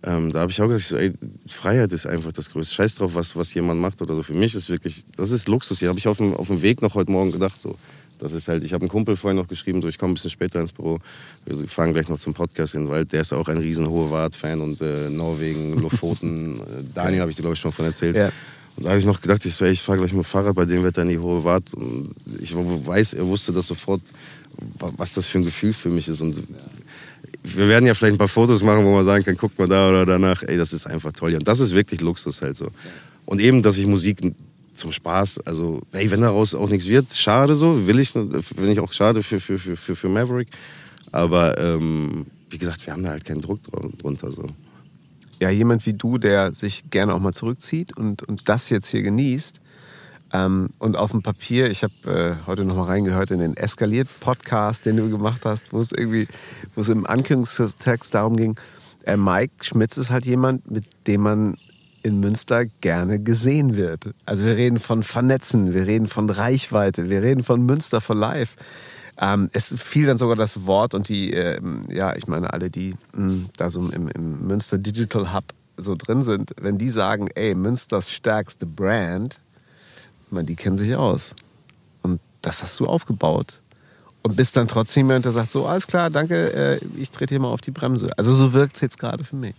[0.04, 1.12] ähm, da habe ich auch gesagt, ey,
[1.48, 2.74] Freiheit ist einfach das größte.
[2.74, 4.24] Scheiß drauf, was, was jemand macht oder so.
[4.24, 5.80] Für mich ist wirklich, das ist Luxus.
[5.80, 7.60] Hier habe ich auf dem, auf dem Weg noch heute Morgen gedacht.
[7.60, 7.76] So.
[8.18, 10.30] Das ist halt, ich habe einen Kumpel vorhin noch geschrieben, so, ich komme ein bisschen
[10.30, 11.00] später ins Büro.
[11.46, 13.12] Wir fahren gleich noch zum Podcast in den Wald.
[13.14, 16.60] Der ist auch ein riesen Hohe-Wart-Fan und äh, Norwegen, Lofoten.
[16.60, 18.16] äh, Daniel habe ich dir, glaube ich, schon von erzählt.
[18.18, 18.32] Ja.
[18.78, 20.66] Und da habe ich noch gedacht, ich, ey, ich fahre gleich mit dem Fahrrad bei
[20.66, 21.74] dem Wetter in die Hohe Wart.
[21.74, 24.02] Und ich weiß, er wusste das sofort,
[24.80, 26.22] wa- was das für ein Gefühl für mich ist.
[26.22, 26.38] Und
[27.56, 29.90] wir werden ja vielleicht ein paar Fotos machen, wo man sagen kann, guck mal da
[29.90, 30.44] oder danach.
[30.44, 31.36] Ey, das ist einfach toll.
[31.36, 32.68] Und das ist wirklich Luxus halt so.
[33.26, 34.20] Und eben, dass ich Musik
[34.74, 38.80] zum Spaß, also, ey, wenn daraus auch nichts wird, schade so, will ich, finde ich
[38.80, 40.48] auch schade für, für, für, für, Maverick.
[41.12, 44.46] Aber ähm, wie gesagt, wir haben da halt keinen Druck dr- drunter so.
[45.40, 49.02] ja, jemand wie du, der sich gerne auch mal zurückzieht und, und das jetzt hier
[49.02, 49.60] genießt.
[50.32, 54.86] Ähm, und auf dem Papier, ich habe äh, heute noch mal reingehört in den Eskaliert-Podcast,
[54.86, 56.28] den du gemacht hast, wo es irgendwie,
[56.76, 58.56] wo es im Ankündigungstext darum ging,
[59.06, 61.56] äh, Mike Schmitz ist halt jemand, mit dem man
[62.04, 64.12] in Münster gerne gesehen wird.
[64.26, 68.56] Also wir reden von Vernetzen, wir reden von Reichweite, wir reden von Münster for Life.
[69.20, 72.96] Ähm, es fiel dann sogar das Wort und die, ähm, ja, ich meine, alle, die
[73.13, 77.54] mh, da so im, im Münster Digital Hub so drin sind, wenn die sagen, ey,
[77.56, 79.39] Münsters stärkste Brand,
[80.32, 81.36] meine, die kennen sich aus.
[82.02, 83.60] Und das hast du aufgebaut.
[84.22, 87.39] Und bist dann trotzdem jemand, der sagt, so, alles klar, danke, äh, ich trete hier
[87.39, 88.10] mal auf die Bremse.
[88.18, 89.56] Also so wirkt es jetzt gerade für mich.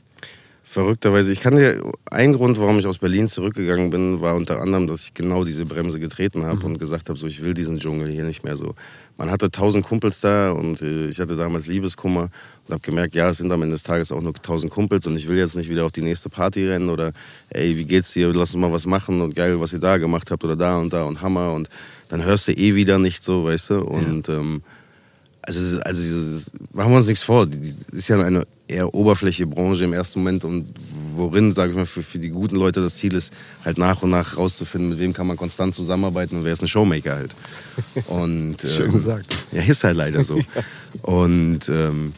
[0.70, 4.86] Verrückterweise, ich kann dir, ein Grund, warum ich aus Berlin zurückgegangen bin, war unter anderem,
[4.86, 8.08] dass ich genau diese Bremse getreten habe und gesagt habe, so, ich will diesen Dschungel
[8.08, 8.76] hier nicht mehr so.
[9.16, 12.30] Man hatte tausend Kumpels da und äh, ich hatte damals Liebeskummer
[12.68, 15.16] und habe gemerkt, ja, es sind am Ende des Tages auch nur tausend Kumpels und
[15.16, 17.14] ich will jetzt nicht wieder auf die nächste Party rennen oder,
[17.48, 20.30] ey, wie geht's dir, lass uns mal was machen und geil, was ihr da gemacht
[20.30, 21.68] habt oder da und da und Hammer und
[22.06, 24.62] dann hörst du eh wieder nicht so, weißt du, und, ähm,
[25.42, 27.46] also, also dieses, machen wir uns nichts vor.
[27.46, 27.58] Die
[27.92, 30.66] ist ja eine eher oberflächliche Branche im ersten Moment und
[31.16, 33.32] worin, sage ich mal, für, für die guten Leute das Ziel ist,
[33.64, 36.68] halt nach und nach rauszufinden, mit wem kann man konstant zusammenarbeiten und wer ist ein
[36.68, 37.34] Showmaker halt.
[38.08, 39.36] Und, Schön ähm, gesagt.
[39.52, 40.40] Ja, ist halt leider so.
[41.02, 42.12] Und ähm,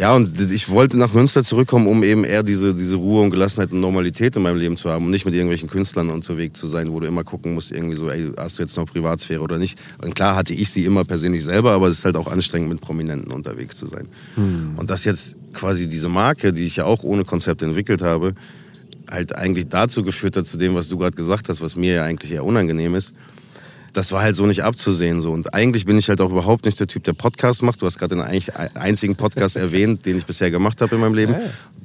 [0.00, 3.70] Ja, und ich wollte nach Münster zurückkommen, um eben eher diese, diese Ruhe und Gelassenheit
[3.70, 6.90] und Normalität in meinem Leben zu haben und nicht mit irgendwelchen Künstlern unterwegs zu sein,
[6.90, 9.78] wo du immer gucken musst, irgendwie so, ey, hast du jetzt noch Privatsphäre oder nicht?
[10.02, 12.80] Und klar hatte ich sie immer persönlich selber, aber es ist halt auch anstrengend, mit
[12.80, 14.08] Prominenten unterwegs zu sein.
[14.36, 14.78] Hm.
[14.78, 18.32] Und dass jetzt quasi diese Marke, die ich ja auch ohne Konzept entwickelt habe,
[19.10, 22.04] halt eigentlich dazu geführt hat, zu dem, was du gerade gesagt hast, was mir ja
[22.04, 23.12] eigentlich eher unangenehm ist,
[23.92, 25.20] das war halt so nicht abzusehen.
[25.20, 25.32] So.
[25.32, 27.82] Und eigentlich bin ich halt auch überhaupt nicht der Typ, der Podcasts macht.
[27.82, 31.14] Du hast gerade den eigentlich einzigen Podcast erwähnt, den ich bisher gemacht habe in meinem
[31.14, 31.36] Leben.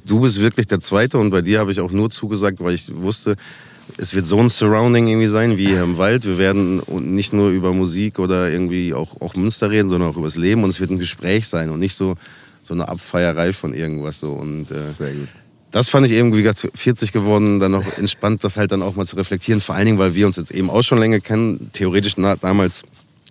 [0.04, 2.94] Du bist wirklich der Zweite und bei dir habe ich auch nur zugesagt, weil ich
[2.94, 3.36] wusste,
[3.98, 6.24] es wird so ein Surrounding irgendwie sein wie hier im Wald.
[6.24, 10.26] Wir werden nicht nur über Musik oder irgendwie auch, auch Münster reden, sondern auch über
[10.26, 12.14] das Leben und es wird ein Gespräch sein und nicht so,
[12.62, 14.32] so eine Abfeierei von irgendwas so.
[14.32, 15.28] Und, äh, Sehr gut
[15.70, 18.96] das fand ich eben, wie gesagt, 40 geworden, dann noch entspannt, das halt dann auch
[18.96, 19.60] mal zu reflektieren.
[19.60, 21.70] Vor allen Dingen, weil wir uns jetzt eben auch schon länger kennen.
[21.72, 22.84] Theoretisch damals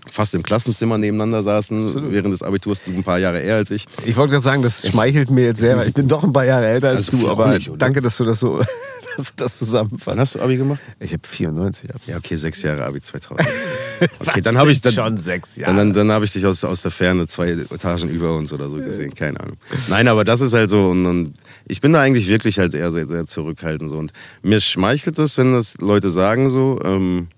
[0.09, 2.11] fast im Klassenzimmer nebeneinander saßen Absolut.
[2.11, 3.85] während des Abiturs, du ein paar Jahre eher als ich.
[4.05, 6.45] Ich wollte gerade sagen, das schmeichelt mir jetzt sehr, weil ich bin doch ein paar
[6.45, 8.59] Jahre älter als also du, aber nicht, danke, dass du das so
[9.17, 10.07] dass du das zusammenfasst.
[10.07, 10.79] Wann hast du Abi gemacht?
[10.99, 11.89] Ich habe 94.
[11.89, 12.01] Abi.
[12.07, 13.47] Ja, okay, sechs Jahre Abi 2000.
[14.19, 15.73] Okay, dann habe ich dann, schon sechs Jahre.
[15.73, 18.67] Dann, dann, dann habe ich dich aus, aus der Ferne zwei Etagen über uns oder
[18.67, 19.55] so gesehen, keine Ahnung.
[19.87, 21.33] Nein, aber das ist halt so und, und
[21.65, 24.11] ich bin da eigentlich wirklich halt eher sehr, sehr zurückhaltend so und
[24.43, 26.79] mir schmeichelt es, wenn das Leute sagen so.
[26.83, 27.29] Ähm,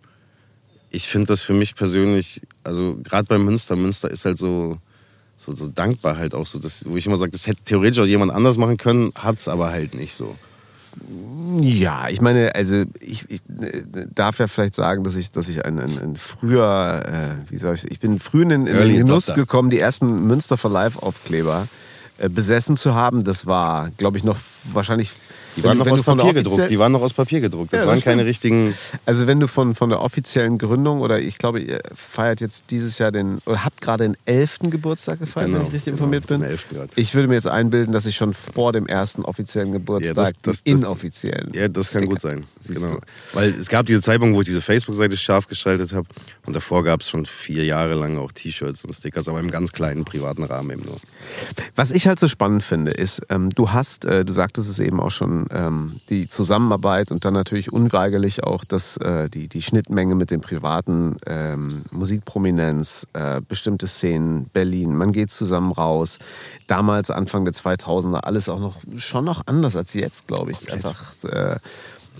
[0.90, 4.78] ich finde das für mich persönlich, also gerade bei Münster, Münster ist halt so,
[5.38, 8.06] so, so dankbar halt auch so, dass, wo ich immer sage, das hätte theoretisch auch
[8.06, 10.36] jemand anders machen können, hat es aber halt nicht so.
[11.62, 15.64] Ja, ich meine, also ich, ich äh, darf ja vielleicht sagen, dass ich, dass ich
[15.64, 19.28] ein, ein, ein früher, äh, wie soll ich, ich bin früh in, in den Genuss
[19.28, 21.68] gekommen, die ersten Münster for Life Aufkleber
[22.18, 23.24] äh, besessen zu haben.
[23.24, 24.38] Das war, glaube ich, noch
[24.72, 25.12] wahrscheinlich
[25.58, 26.70] die waren noch aus Papier gedruckt.
[26.70, 27.74] Die waren noch aus Papier gedruckt.
[27.74, 28.76] Das, ja, das waren keine richtigen.
[29.06, 32.98] Also wenn du von, von der offiziellen Gründung oder ich glaube, ihr feiert jetzt dieses
[33.00, 34.60] Jahr den oder habt gerade den 11.
[34.70, 36.43] Geburtstag gefeiert, genau, wenn ich richtig genau, informiert bin.
[36.43, 36.67] 11.
[36.96, 40.41] Ich würde mir jetzt einbilden, dass ich schon vor dem ersten offiziellen Geburtstag ja, das,
[40.41, 41.52] das, den inoffiziellen.
[41.54, 42.46] Ja, das kann gut sein.
[42.67, 43.00] Genau.
[43.34, 46.08] Weil es gab diese Zeitpunkt, wo ich diese Facebook-Seite scharf geschaltet habe
[46.46, 49.72] und davor gab es schon vier Jahre lang auch T-Shirts und Stickers, aber im ganz
[49.72, 50.98] kleinen privaten Rahmen eben nur.
[51.76, 55.00] Was ich halt so spannend finde, ist, ähm, du hast, äh, du sagtest es eben
[55.00, 60.16] auch schon, ähm, die Zusammenarbeit und dann natürlich unweigerlich auch das, äh, die, die Schnittmenge
[60.16, 66.20] mit dem privaten ähm, Musikprominenz, äh, bestimmte Szenen, Berlin, man geht zusammen raus.
[66.68, 70.72] Damals, Anfang der 2000er, alles auch noch schon noch anders als jetzt, glaube ich.
[70.72, 71.58] Einfach äh,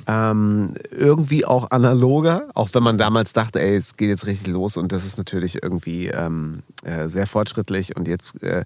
[0.06, 4.78] ähm, irgendwie auch analoger, auch wenn man damals dachte, ey, es geht jetzt richtig los
[4.78, 8.64] und das ist natürlich irgendwie ähm, äh, sehr fortschrittlich und jetzt äh,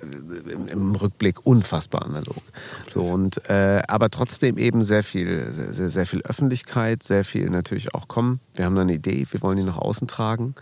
[0.00, 2.42] im Rückblick unfassbar analog.
[2.88, 7.94] So und äh, aber trotzdem eben sehr viel, sehr, sehr viel Öffentlichkeit, sehr viel natürlich
[7.94, 8.40] auch kommen.
[8.54, 10.54] Wir haben da eine Idee, wir wollen die nach außen tragen.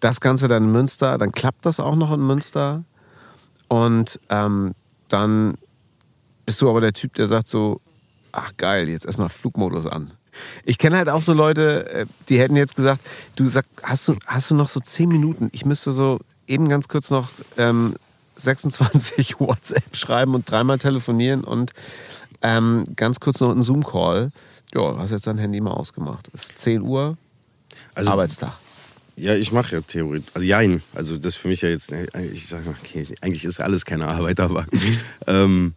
[0.00, 2.84] Das Ganze dann in Münster, dann klappt das auch noch in Münster
[3.68, 4.72] und ähm,
[5.08, 5.58] dann
[6.46, 7.80] bist du aber der Typ, der sagt so,
[8.32, 10.12] ach geil, jetzt erstmal Flugmodus an.
[10.64, 13.00] Ich kenne halt auch so Leute, äh, die hätten jetzt gesagt,
[13.36, 15.50] du sag, hast du, hast du noch so zehn Minuten?
[15.52, 17.94] Ich müsste so eben ganz kurz noch ähm,
[18.40, 21.72] 26 WhatsApp schreiben und dreimal telefonieren und
[22.42, 24.30] ähm, ganz kurz noch einen Zoom-Call.
[24.74, 26.28] Ja, hast jetzt dein Handy mal ausgemacht.
[26.32, 27.16] Es ist 10 Uhr,
[27.94, 28.52] also, Arbeitstag.
[29.16, 30.22] Ja, ich mache ja Theorie.
[30.32, 30.82] Also jein.
[30.94, 31.92] Also das für mich ja jetzt,
[32.32, 34.66] ich sage mal, okay, eigentlich ist alles keine Arbeit, aber
[35.26, 35.74] ähm,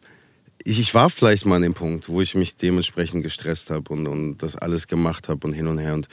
[0.63, 4.07] ich, ich, war vielleicht mal an dem Punkt, wo ich mich dementsprechend gestresst habe und,
[4.07, 5.93] und das alles gemacht habe und hin und her.
[5.93, 6.07] Und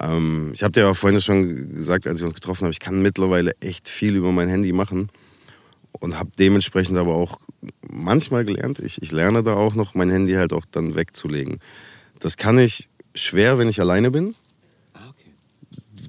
[0.00, 3.02] ähm, ich habe dir ja vorhin schon gesagt, als wir uns getroffen haben, ich kann
[3.02, 5.10] mittlerweile echt viel über mein Handy machen
[5.92, 7.38] und habe dementsprechend aber auch
[7.88, 11.60] manchmal gelernt, ich, ich lerne da auch noch, mein Handy halt auch dann wegzulegen.
[12.18, 14.34] Das kann ich schwer, wenn ich alleine bin,
[14.94, 15.12] ah,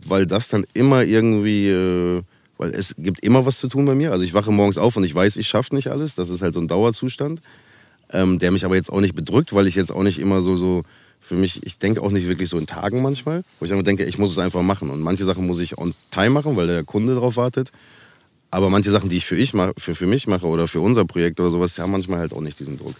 [0.07, 2.21] weil das dann immer irgendwie, äh,
[2.57, 4.11] weil es gibt immer was zu tun bei mir.
[4.11, 6.15] Also ich wache morgens auf und ich weiß, ich schaffe nicht alles.
[6.15, 7.41] Das ist halt so ein Dauerzustand,
[8.11, 10.57] ähm, der mich aber jetzt auch nicht bedrückt, weil ich jetzt auch nicht immer so,
[10.57, 10.83] so
[11.19, 14.05] für mich, ich denke auch nicht wirklich so in Tagen manchmal, wo ich einfach denke,
[14.05, 14.89] ich muss es einfach machen.
[14.89, 17.71] Und manche Sachen muss ich on time machen, weil der Kunde darauf wartet.
[18.51, 21.05] Aber manche Sachen, die ich für, ich mach, für, für mich mache oder für unser
[21.05, 22.95] Projekt oder sowas, die haben manchmal halt auch nicht diesen Druck.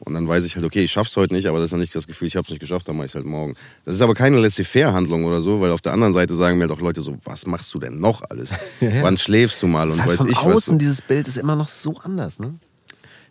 [0.00, 1.94] Und dann weiß ich halt, okay, ich schaff's heute nicht, aber das ist ja nicht
[1.94, 3.54] das Gefühl, ich hab's nicht geschafft, dann mache ich halt morgen.
[3.84, 6.72] Das ist aber keine laissez-faire-Handlung oder so, weil auf der anderen Seite sagen mir halt
[6.72, 8.50] auch Leute so, was machst du denn noch alles?
[8.80, 9.02] Ja, ja.
[9.02, 10.56] Wann schläfst du mal und halt weiß von ich außen, was.
[10.58, 12.58] Außen dieses Bild ist immer noch so anders, ne?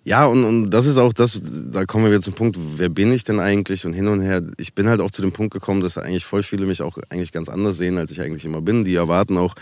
[0.04, 3.12] Ja, und, und das ist auch das, da kommen wir wieder zum Punkt, wer bin
[3.12, 4.44] ich denn eigentlich und hin und her.
[4.58, 7.32] Ich bin halt auch zu dem Punkt gekommen, dass eigentlich voll viele mich auch eigentlich
[7.32, 8.84] ganz anders sehen, als ich eigentlich immer bin.
[8.84, 9.56] Die erwarten auch,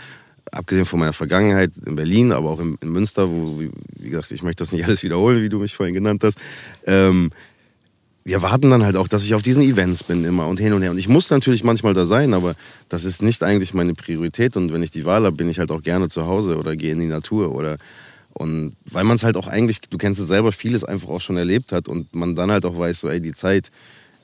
[0.54, 4.30] abgesehen von meiner Vergangenheit in Berlin, aber auch in, in Münster, wo, wie, wie, gesagt,
[4.32, 6.38] ich möchte das nicht alles wiederholen, wie du mich vorhin genannt hast.
[6.86, 7.30] Ähm,
[8.26, 10.80] die erwarten dann halt auch, dass ich auf diesen Events bin immer und hin und
[10.80, 10.90] her.
[10.90, 12.54] Und ich muss natürlich manchmal da sein, aber
[12.88, 14.56] das ist nicht eigentlich meine Priorität.
[14.56, 16.92] Und wenn ich die Wahl habe, bin ich halt auch gerne zu Hause oder gehe
[16.92, 17.76] in die Natur oder
[18.32, 21.36] Und weil man es halt auch eigentlich, du kennst es selber, vieles einfach auch schon
[21.36, 23.70] erlebt hat und man dann halt auch weiß, so, ey, die Zeit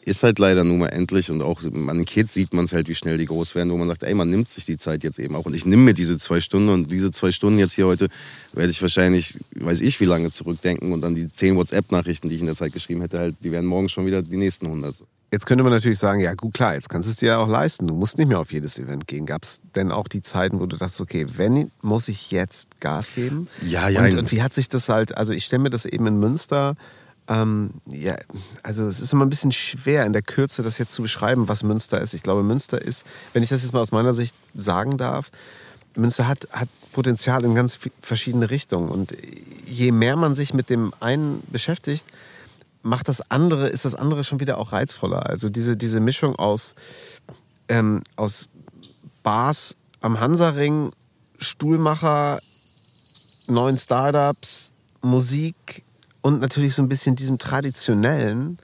[0.05, 2.89] ist halt leider nun mal endlich und auch an den Kids sieht man es halt,
[2.89, 5.19] wie schnell die groß werden, wo man sagt, ey, man nimmt sich die Zeit jetzt
[5.19, 7.87] eben auch und ich nehme mir diese zwei Stunden und diese zwei Stunden jetzt hier
[7.87, 8.09] heute
[8.53, 12.41] werde ich wahrscheinlich, weiß ich wie lange zurückdenken und dann die zehn WhatsApp-Nachrichten, die ich
[12.41, 14.97] in der Zeit geschrieben hätte, halt, die werden morgen schon wieder die nächsten 100.
[15.33, 17.47] Jetzt könnte man natürlich sagen, ja gut, klar, jetzt kannst du es dir ja auch
[17.47, 17.87] leisten.
[17.87, 19.27] Du musst nicht mehr auf jedes Event gehen.
[19.27, 23.15] Gab es denn auch die Zeiten, wo du dachtest, okay, wenn, muss ich jetzt Gas
[23.15, 23.47] geben?
[23.65, 24.03] Ja, ja.
[24.03, 26.75] Und, und wie hat sich das halt, also ich stelle mir das eben in Münster,
[27.31, 28.17] ähm, ja,
[28.65, 31.63] also es ist immer ein bisschen schwer in der Kürze das jetzt zu beschreiben, was
[31.63, 32.13] Münster ist.
[32.13, 35.31] Ich glaube, Münster ist, wenn ich das jetzt mal aus meiner Sicht sagen darf,
[35.95, 38.91] Münster hat, hat Potenzial in ganz verschiedene Richtungen.
[38.91, 39.15] Und
[39.65, 42.05] je mehr man sich mit dem einen beschäftigt,
[42.83, 45.27] macht das andere, ist das andere schon wieder auch reizvoller.
[45.27, 46.75] Also diese, diese Mischung aus,
[47.69, 48.49] ähm, aus
[49.23, 50.91] Bars am Hansaring,
[51.39, 52.41] Stuhlmacher,
[53.47, 55.85] neuen Startups, Musik
[56.23, 58.59] und natürlich so ein bisschen diesem traditionellen,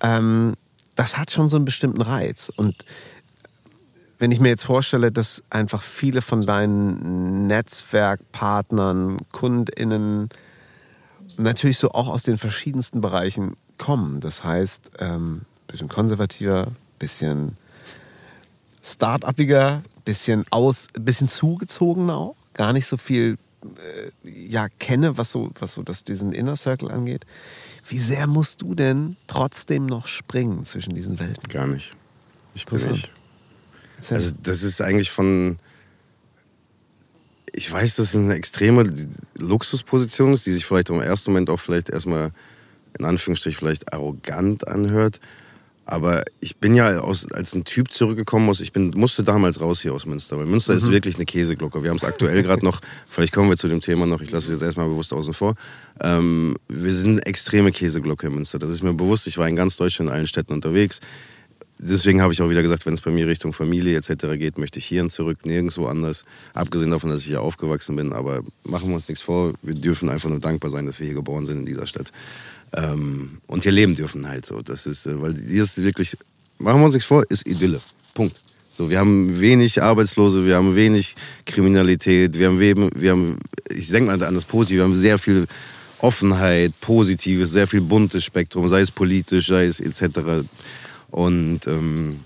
[0.00, 0.54] ähm,
[0.94, 2.50] das hat schon so einen bestimmten Reiz.
[2.54, 2.84] Und
[4.18, 10.28] wenn ich mir jetzt vorstelle, dass einfach viele von deinen Netzwerkpartnern, KundInnen,
[11.36, 14.20] natürlich so auch aus den verschiedensten Bereichen kommen.
[14.20, 17.56] Das heißt, ähm, bisschen konservativer, bisschen
[18.82, 22.36] start-upiger, bisschen aus, bisschen zugezogener auch.
[22.54, 23.38] Gar nicht so viel
[24.22, 27.26] ja, kenne, was so, was so das, diesen Inner Circle angeht.
[27.86, 31.48] Wie sehr musst du denn trotzdem noch springen zwischen diesen Welten?
[31.48, 31.94] Gar nicht.
[32.54, 33.10] Ich bin nicht.
[34.10, 35.58] Also das ist eigentlich von,
[37.52, 38.92] ich weiß, dass es eine extreme
[39.36, 42.32] Luxusposition ist, die sich vielleicht im ersten Moment auch vielleicht erstmal
[42.98, 45.20] in Anführungsstrichen vielleicht arrogant anhört.
[45.90, 49.80] Aber ich bin ja aus, als ein Typ zurückgekommen aus, ich bin, musste damals raus
[49.80, 50.78] hier aus Münster, weil Münster mhm.
[50.78, 51.82] ist wirklich eine Käseglocke.
[51.82, 54.48] Wir haben es aktuell gerade noch, vielleicht kommen wir zu dem Thema noch, ich lasse
[54.48, 55.54] es jetzt erstmal bewusst außen vor.
[56.02, 58.58] Ähm, wir sind eine extreme Käseglocke in Münster.
[58.58, 59.26] Das ist mir bewusst.
[59.26, 61.00] Ich war in ganz Deutschland in allen Städten unterwegs
[61.78, 64.36] deswegen habe ich auch wieder gesagt, wenn es bei mir Richtung Familie etc.
[64.36, 66.24] geht, möchte ich hierhin zurück, nirgendwo anders.
[66.54, 68.12] Abgesehen davon, dass ich hier aufgewachsen bin.
[68.12, 71.14] Aber machen wir uns nichts vor, wir dürfen einfach nur dankbar sein, dass wir hier
[71.14, 72.12] geboren sind in dieser Stadt.
[72.74, 74.60] Ähm, und hier leben dürfen halt so.
[74.60, 76.16] Das ist, äh, weil hier ist wirklich,
[76.58, 77.80] machen wir uns nichts vor, ist Idylle.
[78.14, 78.36] Punkt.
[78.70, 82.60] So, wir haben wenig Arbeitslose, wir haben wenig Kriminalität, wir haben,
[82.94, 83.38] wir haben
[83.70, 85.46] ich denke mal an das Positive, wir haben sehr viel
[86.00, 90.46] Offenheit, Positives, sehr viel buntes Spektrum, sei es politisch, sei es etc.
[91.10, 92.20] Und ähm,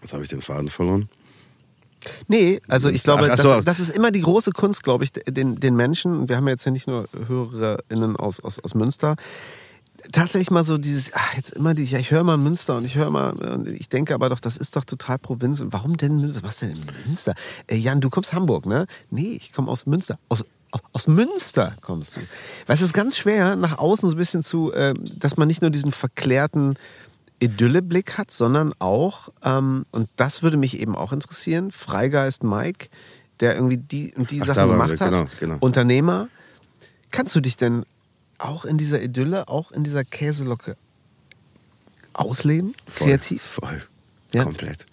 [0.00, 1.08] jetzt habe ich den Faden verloren.
[2.28, 3.48] Nee, also ich glaube, ach, ach so.
[3.56, 6.52] das, das, ist immer die große Kunst, glaube ich, den, den Menschen, wir haben ja
[6.52, 9.16] jetzt ja nicht nur HörerInnen aus, aus, aus Münster,
[10.12, 12.96] tatsächlich mal so dieses, ach, jetzt immer die, ja, ich höre mal Münster und ich
[12.96, 15.62] höre mal, und ich denke aber doch, das ist doch total Provinz.
[15.66, 16.42] Warum denn Münster?
[16.42, 17.34] Was denn Münster?
[17.66, 18.86] Äh, Jan, du kommst Hamburg, ne?
[19.10, 20.18] Nee, ich komme aus Münster.
[20.28, 20.44] Aus,
[20.92, 22.20] aus Münster kommst du.
[22.66, 25.62] Weil es ist ganz schwer, nach außen so ein bisschen zu, äh, dass man nicht
[25.62, 26.76] nur diesen verklärten
[27.40, 32.88] Idylleblick hat, sondern auch, ähm, und das würde mich eben auch interessieren, Freigeist Mike,
[33.40, 35.56] der irgendwie die und die Ach, Sachen gemacht hat, genau, genau.
[35.60, 36.28] Unternehmer.
[37.10, 37.84] Kannst du dich denn
[38.38, 40.76] auch in dieser Idylle, auch in dieser Käselocke
[42.12, 42.74] ausleben?
[42.86, 43.42] Voll, kreativ?
[43.42, 43.82] Voll.
[44.32, 44.44] Ja?
[44.44, 44.86] Komplett.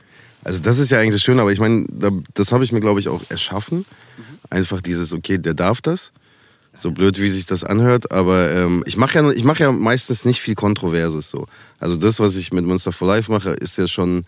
[0.44, 1.88] Also das ist ja eigentlich das Schöne, aber ich meine,
[2.34, 3.80] das habe ich mir, glaube ich, auch erschaffen.
[3.80, 4.24] Mhm.
[4.50, 6.12] Einfach dieses, okay, der darf das.
[6.78, 10.42] So blöd, wie sich das anhört, aber ähm, ich mache ja, mach ja meistens nicht
[10.42, 11.48] viel Kontroverses so.
[11.80, 14.26] Also das, was ich mit Monster for Life mache, ist ja schon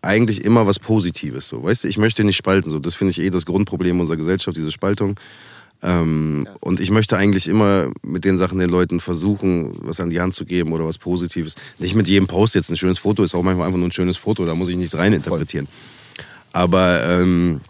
[0.00, 1.48] eigentlich immer was Positives.
[1.48, 1.62] So.
[1.62, 2.70] Weißt du, ich möchte nicht spalten.
[2.70, 2.78] So.
[2.78, 5.16] Das finde ich eh das Grundproblem unserer Gesellschaft, diese Spaltung.
[5.82, 6.54] Ähm, ja.
[6.60, 10.34] Und ich möchte eigentlich immer mit den Sachen den Leuten versuchen, was an die Hand
[10.34, 11.54] zu geben oder was Positives.
[11.78, 14.16] Nicht mit jedem Post jetzt ein schönes Foto, ist auch manchmal einfach nur ein schönes
[14.16, 15.68] Foto, da muss ich nichts reininterpretieren.
[16.52, 17.60] Aber ähm,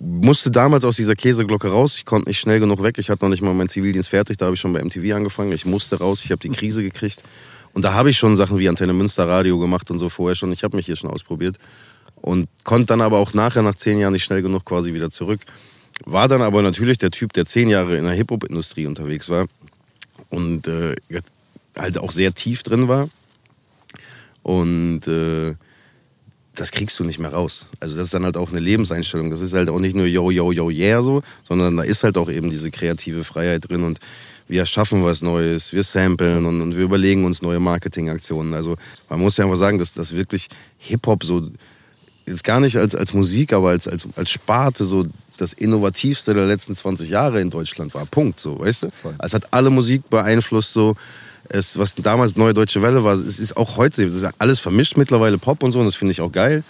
[0.00, 1.96] musste damals aus dieser Käseglocke raus.
[1.96, 2.96] Ich konnte nicht schnell genug weg.
[2.98, 4.36] Ich hatte noch nicht mal meinen Zivildienst fertig.
[4.36, 5.52] Da habe ich schon bei MTV angefangen.
[5.52, 6.24] Ich musste raus.
[6.24, 7.22] Ich habe die Krise gekriegt.
[7.72, 10.52] Und da habe ich schon Sachen wie Antenne Münster Radio gemacht und so vorher schon.
[10.52, 11.56] Ich habe mich hier schon ausprobiert.
[12.16, 15.40] Und konnte dann aber auch nachher, nach zehn Jahren, nicht schnell genug quasi wieder zurück.
[16.04, 19.46] War dann aber natürlich der Typ, der zehn Jahre in der Hip-Hop-Industrie unterwegs war.
[20.30, 20.94] Und äh,
[21.76, 23.08] halt auch sehr tief drin war.
[24.42, 25.54] Und äh,
[26.54, 27.66] das kriegst du nicht mehr raus.
[27.80, 29.30] Also das ist dann halt auch eine Lebenseinstellung.
[29.30, 32.16] Das ist halt auch nicht nur yo, yo, yo, yeah so, sondern da ist halt
[32.16, 34.00] auch eben diese kreative Freiheit drin und
[34.48, 38.54] wir schaffen was Neues, wir samplen und, und wir überlegen uns neue Marketingaktionen.
[38.54, 38.76] Also
[39.08, 41.50] man muss ja einfach sagen, dass das wirklich Hip-Hop so,
[42.28, 45.04] jetzt gar nicht als, als Musik, aber als, als, als Sparte so
[45.38, 48.06] das innovativste der letzten 20 Jahre in Deutschland war.
[48.06, 48.88] Punkt, so, weißt du?
[49.22, 50.96] Es hat alle Musik beeinflusst, so
[51.48, 55.38] es, was damals Neue Deutsche Welle war, es ist auch heute, ist alles vermischt mittlerweile,
[55.38, 56.62] Pop und so, und das finde ich auch geil.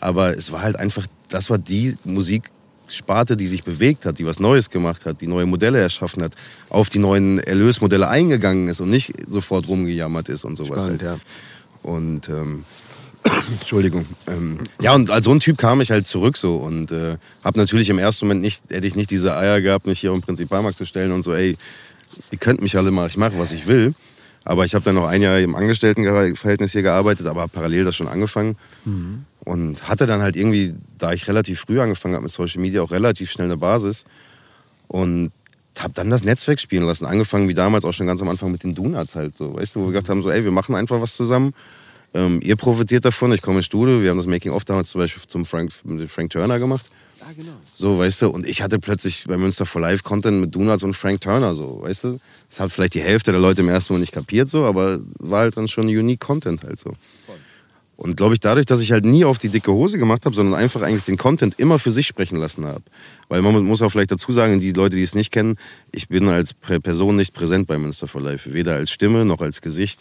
[0.00, 2.50] Aber es war halt einfach, das war die Musik
[2.88, 6.32] Sparte, die sich bewegt hat, die was Neues gemacht hat, die neue Modelle erschaffen hat,
[6.70, 10.82] auf die neuen Erlösmodelle eingegangen ist und nicht sofort rumgejammert ist und sowas.
[10.82, 11.18] Spannend, halt.
[11.18, 11.90] ja.
[11.90, 12.64] Und ähm,
[13.60, 14.06] Entschuldigung.
[14.26, 17.58] Ähm, ja, und als so ein Typ kam ich halt zurück so und äh, habe
[17.58, 20.78] natürlich im ersten Moment nicht, hätte ich nicht diese Eier gehabt, mich hier den Prinzipalmarkt
[20.78, 21.56] zu stellen und so, ey,
[22.30, 23.94] ihr könnt mich alle mal, ich mache, was ich will.
[24.44, 27.96] Aber ich habe dann noch ein Jahr im Angestelltenverhältnis hier gearbeitet, aber habe parallel das
[27.96, 28.56] schon angefangen.
[29.44, 32.90] Und hatte dann halt irgendwie, da ich relativ früh angefangen habe mit Social Media, auch
[32.90, 34.06] relativ schnell eine Basis.
[34.86, 35.32] Und
[35.78, 37.04] habe dann das Netzwerk spielen lassen.
[37.04, 39.54] Angefangen wie damals auch schon ganz am Anfang mit den Donuts halt so.
[39.54, 41.52] Weißt du, wo wir gesagt haben, so, ey, wir machen einfach was zusammen.
[42.14, 44.02] Ähm, ihr profitiert davon, ich komme ins Studio.
[44.02, 46.86] Wir haben das Making-of damals zum Beispiel zum Frank, mit Frank Turner gemacht.
[47.20, 47.52] Ah, genau.
[47.74, 50.94] So, weißt du, und ich hatte plötzlich bei Münster for Live Content mit Donuts und
[50.94, 52.20] Frank Turner, so, weißt du.
[52.48, 55.40] Das hat vielleicht die Hälfte der Leute im ersten Mal nicht kapiert, so, aber war
[55.40, 56.94] halt dann schon unique Content halt so.
[57.98, 60.54] Und glaube ich, dadurch, dass ich halt nie auf die dicke Hose gemacht habe, sondern
[60.54, 62.84] einfach eigentlich den Content immer für sich sprechen lassen habe.
[63.28, 65.56] Weil man muss auch vielleicht dazu sagen, die Leute, die es nicht kennen,
[65.90, 68.54] ich bin als Person nicht präsent bei Münster for Life.
[68.54, 70.00] Weder als Stimme noch als Gesicht.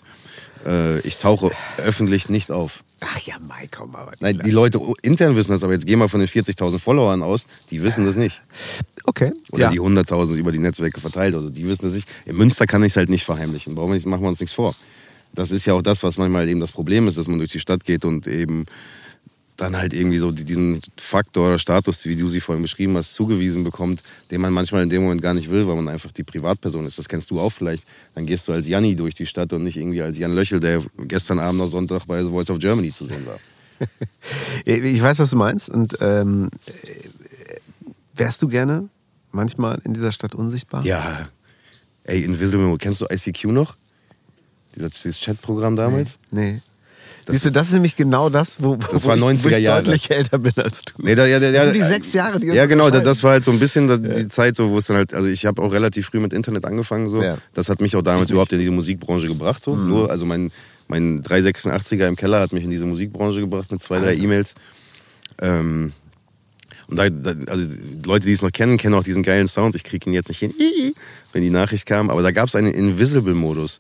[0.68, 2.84] Äh, ich tauche öffentlich nicht auf.
[3.00, 4.08] Ach ja, Mike, komm mal.
[4.20, 7.48] Nein, die Leute intern wissen das, aber jetzt geh mal von den 40.000 Followern aus,
[7.72, 8.42] die wissen das nicht.
[9.04, 9.32] Okay.
[9.52, 9.72] Oder ja.
[9.72, 11.34] die 100.000 über die Netzwerke verteilt.
[11.34, 12.08] Also die wissen das nicht.
[12.26, 13.76] In Münster kann ich es halt nicht verheimlichen.
[13.76, 14.76] Brauchen wir nicht, machen wir uns nichts vor.
[15.34, 17.60] Das ist ja auch das, was manchmal eben das Problem ist, dass man durch die
[17.60, 18.66] Stadt geht und eben
[19.58, 23.64] dann halt irgendwie so diesen Faktor oder Status, wie du sie vorhin beschrieben hast, zugewiesen
[23.64, 26.86] bekommt, den man manchmal in dem Moment gar nicht will, weil man einfach die Privatperson
[26.86, 27.00] ist.
[27.00, 27.84] Das kennst du auch vielleicht.
[28.14, 30.84] Dann gehst du als Janni durch die Stadt und nicht irgendwie als Jan Löchel, der
[31.00, 33.40] gestern Abend noch Sonntag bei The Voice of Germany zu sehen war.
[34.66, 35.70] Ich weiß, was du meinst.
[35.70, 37.60] Und ähm, äh,
[38.16, 38.90] wärst du gerne
[39.32, 40.84] manchmal in dieser Stadt unsichtbar?
[40.84, 41.30] Ja.
[42.04, 43.76] Ey, Invisible, kennst du ICQ noch?
[44.76, 46.20] Dieses Chatprogramm damals?
[46.32, 46.62] Nee.
[47.28, 49.64] Siehst du, das ist nämlich genau das, wo, Das wo war ich, wo 90er ich
[49.64, 49.84] Jahre.
[49.84, 50.94] deutlich älter bin als du.
[51.00, 53.06] Nee, da, ja, ja, das sind die sechs Jahre, die uns Ja, genau, unterscheiden.
[53.10, 55.28] das war halt so ein bisschen das- die Zeit, so, wo es dann halt, also
[55.28, 57.22] ich habe auch relativ früh mit Internet angefangen, so.
[57.22, 57.38] Ja.
[57.54, 59.76] Das hat mich auch damals überhaupt in diese Musikbranche gebracht, so.
[59.76, 59.90] Mhm.
[59.90, 60.52] Nur, also mein,
[60.88, 64.56] mein 386er im Keller hat mich in diese Musikbranche gebracht mit zwei, drei E-Mails.
[65.42, 65.92] Ähm,
[66.90, 67.68] und da, da, also
[68.06, 69.76] Leute, die es noch kennen, kennen auch diesen geilen Sound.
[69.76, 70.54] Ich kriege ihn jetzt nicht hin,
[71.34, 72.10] wenn die Nachricht kam.
[72.10, 73.80] Aber da gab es einen Invisible-Modus.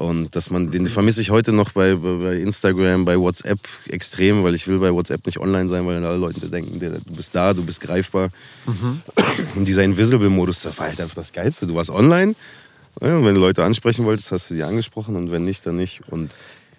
[0.00, 3.58] Und dass man, den vermisse ich heute noch bei, bei Instagram, bei WhatsApp
[3.90, 7.14] extrem, weil ich will bei WhatsApp nicht online sein, weil dann alle Leute denken, du
[7.14, 8.30] bist da, du bist greifbar.
[9.56, 11.66] Und dieser Invisible-Modus, das war halt einfach das Geilste.
[11.66, 12.32] Du warst online,
[13.02, 15.76] ja, und wenn du Leute ansprechen wolltest, hast du sie angesprochen und wenn nicht, dann
[15.76, 16.00] nicht.
[16.08, 16.30] Und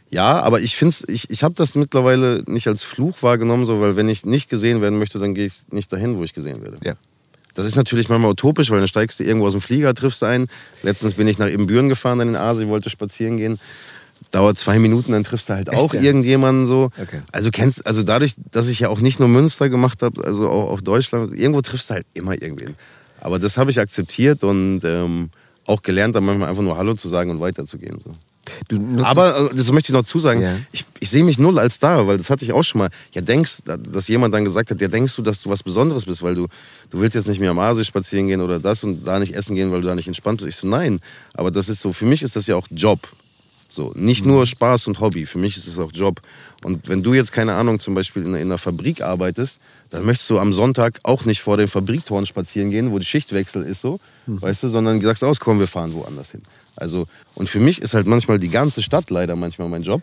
[0.10, 3.96] ja, aber ich finde ich, ich habe das mittlerweile nicht als Fluch wahrgenommen, so, weil
[3.98, 6.78] wenn ich nicht gesehen werden möchte, dann gehe ich nicht dahin, wo ich gesehen werde.
[6.84, 6.96] Ja.
[7.54, 10.48] Das ist natürlich manchmal utopisch, weil dann steigst du irgendwo aus dem Flieger, triffst ein.
[10.84, 13.60] Letztens bin ich nach Ibbenbüren gefahren dann in Asien, wollte spazieren gehen.
[14.30, 16.02] Dauert zwei Minuten, dann triffst du halt auch ja?
[16.02, 16.92] irgendjemanden so.
[17.02, 17.20] Okay.
[17.32, 20.70] Also kennst, also dadurch, dass ich ja auch nicht nur Münster gemacht habe, also auch,
[20.70, 22.76] auch Deutschland, irgendwo triffst du halt immer irgendwen.
[23.20, 25.32] Aber das habe ich akzeptiert und ähm,
[25.66, 28.00] auch gelernt, dann manchmal einfach nur Hallo zu sagen und weiterzugehen.
[28.04, 28.12] So.
[29.04, 30.42] Aber äh, das möchte ich noch zusagen.
[30.42, 30.58] Ja.
[30.72, 32.90] Ich, ich sehe mich null als da, weil das hatte ich auch schon mal.
[33.14, 36.24] Ja, denkst, dass jemand dann gesagt hat, ja, denkst du, dass du was Besonderes bist,
[36.24, 36.48] weil du,
[36.90, 39.56] du willst jetzt nicht mehr am Aasee spazieren gehen oder das und da nicht essen
[39.56, 40.50] gehen, weil du da nicht entspannt bist.
[40.50, 41.00] Ich so, nein.
[41.34, 43.08] Aber das ist so, für mich ist das ja auch Job.
[43.74, 46.20] So, nicht nur Spaß und Hobby, für mich ist es auch Job.
[46.66, 50.30] Und wenn du jetzt, keine Ahnung, zum Beispiel in, in einer Fabrik arbeitest, dann möchtest
[50.30, 54.02] du am Sonntag auch nicht vor den Fabriktoren spazieren gehen, wo die Schichtwechsel ist so,
[54.28, 56.42] weißt du, sondern sagst aus, komm, wir fahren woanders hin.
[56.82, 60.02] Also, und für mich ist halt manchmal die ganze Stadt leider manchmal mein Job.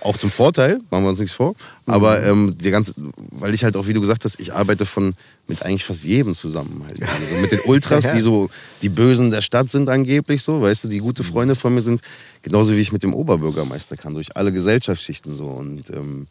[0.00, 1.56] Auch zum Vorteil, machen wir uns nichts vor.
[1.86, 2.94] Aber ähm, die ganze,
[3.30, 5.14] weil ich halt auch, wie du gesagt hast, ich arbeite von
[5.48, 6.84] mit eigentlich fast jedem zusammen.
[6.86, 7.00] Halt.
[7.20, 8.48] Also mit den Ultras, die so
[8.80, 12.00] die Bösen der Stadt sind angeblich so, weißt du, die gute Freunde von mir sind,
[12.42, 15.46] genauso wie ich mit dem Oberbürgermeister kann, durch alle Gesellschaftsschichten so.
[15.46, 16.28] Und ähm,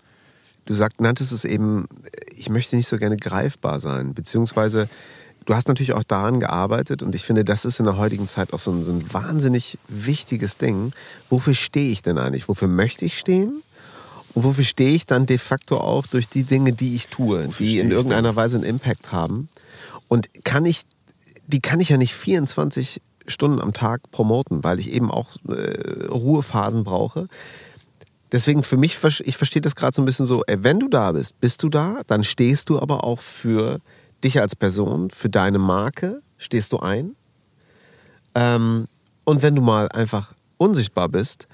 [0.67, 1.87] Du sagt, nanntest es eben,
[2.35, 4.89] ich möchte nicht so gerne greifbar sein, beziehungsweise
[5.47, 8.53] du hast natürlich auch daran gearbeitet und ich finde, das ist in der heutigen Zeit
[8.53, 10.91] auch so ein, so ein wahnsinnig wichtiges Ding.
[11.29, 12.47] Wofür stehe ich denn eigentlich?
[12.47, 13.63] Wofür möchte ich stehen?
[14.33, 17.65] Und wofür stehe ich dann de facto auch durch die Dinge, die ich tue, Wofür
[17.65, 19.47] die in irgendeiner Weise einen Impact haben?
[20.09, 20.81] Und kann ich,
[21.47, 26.07] die kann ich ja nicht 24 Stunden am Tag promoten, weil ich eben auch äh,
[26.07, 27.29] Ruhephasen brauche.
[28.33, 31.13] Deswegen für mich, ich verstehe das gerade so ein bisschen so, ey, wenn du da
[31.13, 33.79] bist, bist du da, dann stehst du aber auch für
[34.23, 37.15] dich als Person, für deine Marke, stehst du ein.
[38.35, 38.87] Ähm,
[39.23, 41.47] und wenn du mal einfach unsichtbar bist,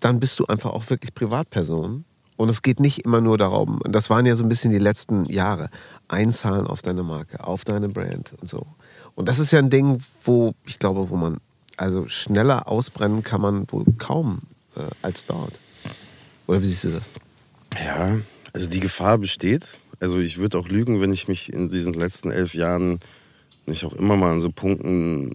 [0.00, 2.04] dann bist du einfach auch wirklich Privatperson.
[2.36, 4.78] Und es geht nicht immer nur darum, und das waren ja so ein bisschen die
[4.78, 5.70] letzten Jahre,
[6.08, 8.66] einzahlen auf deine Marke, auf deine Brand und so.
[9.14, 11.38] Und das ist ja ein Ding, wo ich glaube, wo man,
[11.76, 14.42] also schneller ausbrennen kann man wohl kaum
[14.76, 15.60] äh, als dort.
[16.46, 17.08] Oder wie siehst du das?
[17.82, 18.18] Ja,
[18.52, 19.78] also die Gefahr besteht.
[20.00, 23.00] Also ich würde auch lügen, wenn ich mich in diesen letzten elf Jahren
[23.66, 25.32] nicht auch immer mal an so Punkten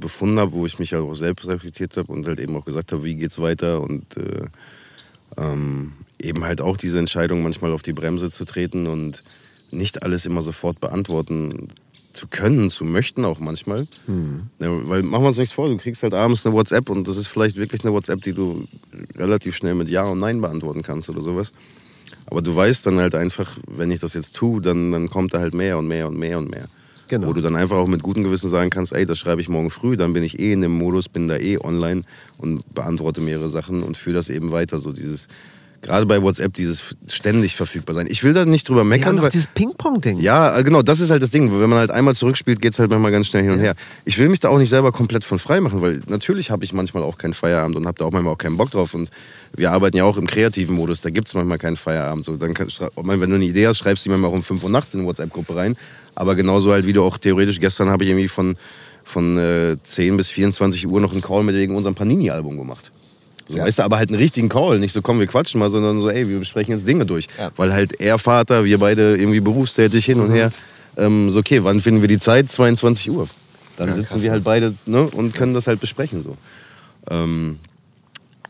[0.00, 3.04] befunden habe, wo ich mich auch selbst reflektiert habe und halt eben auch gesagt habe,
[3.04, 4.46] wie geht's weiter und äh,
[5.36, 9.22] ähm, eben halt auch diese Entscheidung manchmal auf die Bremse zu treten und
[9.70, 11.68] nicht alles immer sofort beantworten
[12.12, 13.86] zu können, zu möchten auch manchmal.
[14.06, 14.48] Mhm.
[14.58, 17.18] Ja, weil machen wir uns nichts vor, du kriegst halt abends eine WhatsApp und das
[17.18, 18.66] ist vielleicht wirklich eine WhatsApp, die du
[19.16, 21.52] relativ schnell mit Ja und Nein beantworten kannst oder sowas.
[22.26, 25.40] Aber du weißt dann halt einfach, wenn ich das jetzt tue, dann, dann kommt da
[25.40, 26.66] halt mehr und mehr und mehr und mehr.
[27.08, 27.28] Genau.
[27.28, 29.70] Wo du dann einfach auch mit gutem Gewissen sagen kannst, ey, das schreibe ich morgen
[29.70, 32.02] früh, dann bin ich eh in dem Modus, bin da eh online
[32.38, 34.78] und beantworte mehrere Sachen und führe das eben weiter.
[34.78, 35.28] So dieses,
[35.82, 38.06] gerade bei WhatsApp, dieses ständig verfügbar sein.
[38.10, 39.16] Ich will da nicht drüber meckern.
[39.16, 40.18] Ja, noch dieses Ping-Pong-Ding.
[40.18, 41.52] Ja, genau, das ist halt das Ding.
[41.52, 43.76] Wenn man halt einmal zurückspielt, geht es halt manchmal ganz schnell hin und her.
[44.04, 46.72] Ich will mich da auch nicht selber komplett von frei machen, weil natürlich habe ich
[46.72, 48.94] manchmal auch keinen Feierabend und habe da auch manchmal auch keinen Bock drauf.
[48.94, 49.10] Und
[49.56, 52.24] wir arbeiten ja auch im kreativen Modus, da gibt es manchmal keinen Feierabend.
[52.24, 54.62] So, dann kann, wenn du eine Idee hast, schreibst du die manchmal auch um 5
[54.62, 55.76] Uhr nachts in eine WhatsApp-Gruppe rein.
[56.14, 58.56] Aber genauso halt, wie du auch theoretisch, gestern habe ich irgendwie von,
[59.04, 62.92] von äh, 10 bis 24 Uhr noch einen Call mit wegen unserem Panini-Album gemacht.
[63.48, 63.64] So, ja.
[63.64, 64.78] Weißt du, aber halt einen richtigen Call.
[64.78, 67.26] Nicht so, komm, wir quatschen mal, sondern so, ey, wir besprechen jetzt Dinge durch.
[67.38, 67.52] Ja.
[67.56, 70.34] Weil halt er Vater, wir beide irgendwie berufstätig hin und mhm.
[70.34, 70.50] her.
[70.96, 72.50] Ähm, so, okay, wann finden wir die Zeit?
[72.50, 73.28] 22 Uhr.
[73.76, 76.22] Dann ja, sitzen krass, wir halt beide ne, und können das halt besprechen.
[76.22, 76.36] So.
[77.10, 77.58] Ähm,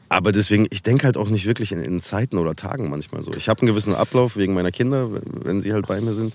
[0.09, 3.33] aber deswegen, ich denke halt auch nicht wirklich in, in, Zeiten oder Tagen manchmal so.
[3.35, 6.35] Ich habe einen gewissen Ablauf wegen meiner Kinder, wenn sie halt bei mir sind.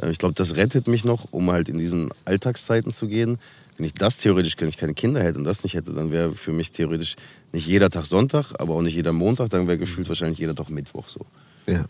[0.00, 3.38] Äh, ich glaube, das rettet mich noch, um halt in diesen Alltagszeiten zu gehen.
[3.76, 6.32] Wenn ich das theoretisch, wenn ich keine Kinder hätte und das nicht hätte, dann wäre
[6.32, 7.16] für mich theoretisch
[7.52, 10.68] nicht jeder Tag Sonntag, aber auch nicht jeder Montag, dann wäre gefühlt wahrscheinlich jeder Tag
[10.68, 11.26] Mittwoch so.
[11.66, 11.86] Ja.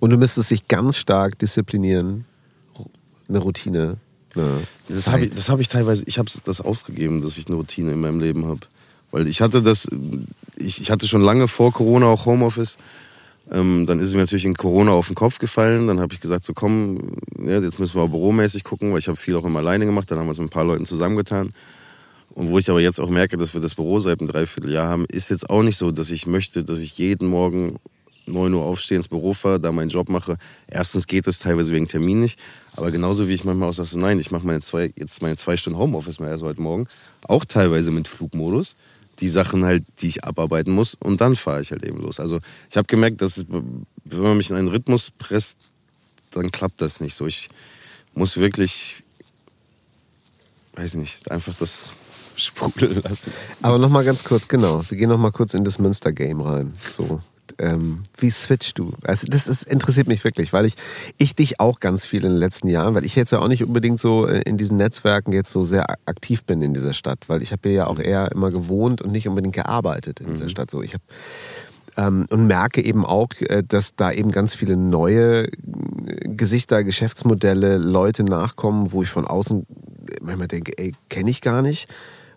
[0.00, 2.24] Und du müsstest dich ganz stark disziplinieren,
[3.28, 3.98] eine Routine.
[4.34, 7.92] Eine das habe ich, hab ich teilweise, ich habe das aufgegeben, dass ich eine Routine
[7.92, 8.60] in meinem Leben habe.
[9.10, 9.88] Weil ich hatte das,
[10.56, 12.78] ich, ich hatte schon lange vor Corona auch Homeoffice
[13.50, 15.88] ähm, dann ist es mir natürlich in Corona auf den Kopf gefallen.
[15.88, 17.12] Dann habe ich gesagt, so komm,
[17.44, 20.10] ja, jetzt müssen wir auch büromäßig gucken, weil ich habe viel auch immer alleine gemacht.
[20.10, 21.52] Dann haben wir es mit ein paar Leuten zusammengetan.
[22.30, 25.04] Und wo ich aber jetzt auch merke, dass wir das Büro seit einem Dreivierteljahr haben,
[25.06, 27.80] ist jetzt auch nicht so, dass ich möchte, dass ich jeden Morgen
[28.26, 30.36] 9 Uhr aufstehe, ins Büro fahre, da meinen Job mache.
[30.68, 32.38] Erstens geht es teilweise wegen Termin nicht.
[32.76, 35.34] Aber genauso wie ich manchmal auch sage, so, nein, ich mache meine zwei, jetzt meine
[35.34, 36.86] zwei Stunden Homeoffice mehr als heute Morgen.
[37.26, 38.76] Auch teilweise mit Flugmodus
[39.20, 42.20] die Sachen halt, die ich abarbeiten muss und dann fahre ich halt eben los.
[42.20, 42.38] Also
[42.70, 43.86] ich habe gemerkt, dass es, wenn
[44.20, 45.58] man mich in einen Rhythmus presst,
[46.30, 47.26] dann klappt das nicht so.
[47.26, 47.48] Ich
[48.14, 49.02] muss wirklich,
[50.74, 51.90] weiß nicht, einfach das
[52.36, 53.32] sprudeln lassen.
[53.62, 54.82] Aber nochmal ganz kurz, genau.
[54.88, 56.72] Wir gehen nochmal kurz in das Münster-Game rein.
[56.90, 57.20] So,
[57.60, 58.92] ähm, wie switchst du?
[59.04, 60.74] Also das ist, interessiert mich wirklich, weil ich,
[61.18, 63.64] ich dich auch ganz viel in den letzten Jahren, weil ich jetzt ja auch nicht
[63.64, 67.42] unbedingt so äh, in diesen Netzwerken jetzt so sehr aktiv bin in dieser Stadt, weil
[67.42, 70.50] ich habe hier ja auch eher immer gewohnt und nicht unbedingt gearbeitet in dieser mhm.
[70.50, 70.70] Stadt.
[70.70, 71.04] So, ich habe
[71.96, 75.50] ähm, und merke eben auch, äh, dass da eben ganz viele neue äh,
[76.24, 79.66] Gesichter, Geschäftsmodelle, Leute nachkommen, wo ich von außen
[80.20, 81.88] manchmal denke, ey, kenne ich gar nicht.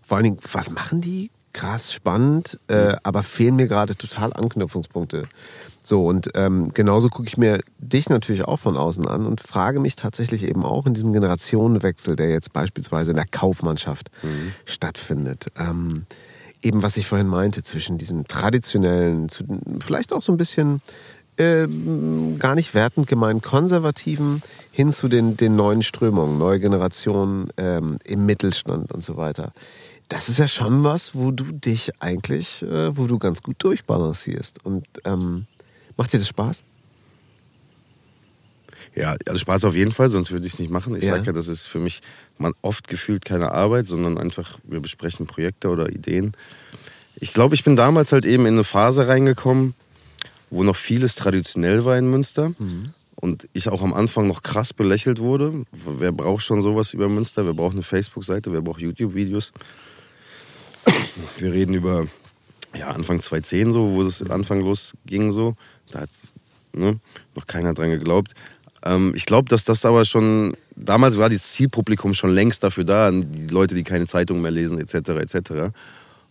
[0.02, 1.32] Vor allen Dingen, was machen die?
[1.54, 5.28] Krass spannend, äh, aber fehlen mir gerade total Anknüpfungspunkte.
[5.80, 9.80] So, und ähm, genauso gucke ich mir dich natürlich auch von außen an und frage
[9.80, 14.54] mich tatsächlich eben auch in diesem Generationenwechsel, der jetzt beispielsweise in der Kaufmannschaft mhm.
[14.66, 15.48] stattfindet.
[15.58, 16.06] Ähm,
[16.62, 19.44] eben was ich vorhin meinte, zwischen diesem traditionellen, zu,
[19.80, 20.82] vielleicht auch so ein bisschen
[21.36, 21.68] äh,
[22.40, 24.42] gar nicht wertend gemeint konservativen
[24.72, 29.52] hin zu den, den neuen Strömungen, neue Generationen ähm, im Mittelstand und so weiter
[30.14, 34.64] das ist ja schon was, wo du dich eigentlich, äh, wo du ganz gut durchbalancierst.
[34.64, 35.48] Und ähm,
[35.98, 36.64] macht dir das Spaß?
[38.96, 40.96] Ja, also Spaß auf jeden Fall, sonst würde ich es nicht machen.
[40.96, 41.16] Ich ja.
[41.16, 42.02] sage ja, das ist für mich
[42.38, 46.34] man oft gefühlt keine Arbeit, sondern einfach, wir besprechen Projekte oder Ideen.
[47.16, 49.74] Ich glaube, ich bin damals halt eben in eine Phase reingekommen,
[50.52, 52.50] wo noch vieles traditionell war in Münster.
[52.50, 52.94] Mhm.
[53.16, 55.64] Und ich auch am Anfang noch krass belächelt wurde.
[55.72, 57.48] Wer braucht schon sowas über Münster?
[57.48, 58.52] Wer braucht eine Facebook-Seite?
[58.52, 59.54] Wer braucht YouTube-Videos?
[61.38, 62.08] Wir reden über
[62.76, 65.56] ja, Anfang 2010 so, wo es Anfang losging so.
[65.92, 66.10] Da hat
[66.74, 67.00] ne,
[67.36, 68.34] noch keiner dran geglaubt.
[68.84, 73.12] Ähm, ich glaube, dass das aber schon, damals war das Zielpublikum schon längst dafür da,
[73.12, 75.74] die Leute, die keine Zeitung mehr lesen, etc., etc.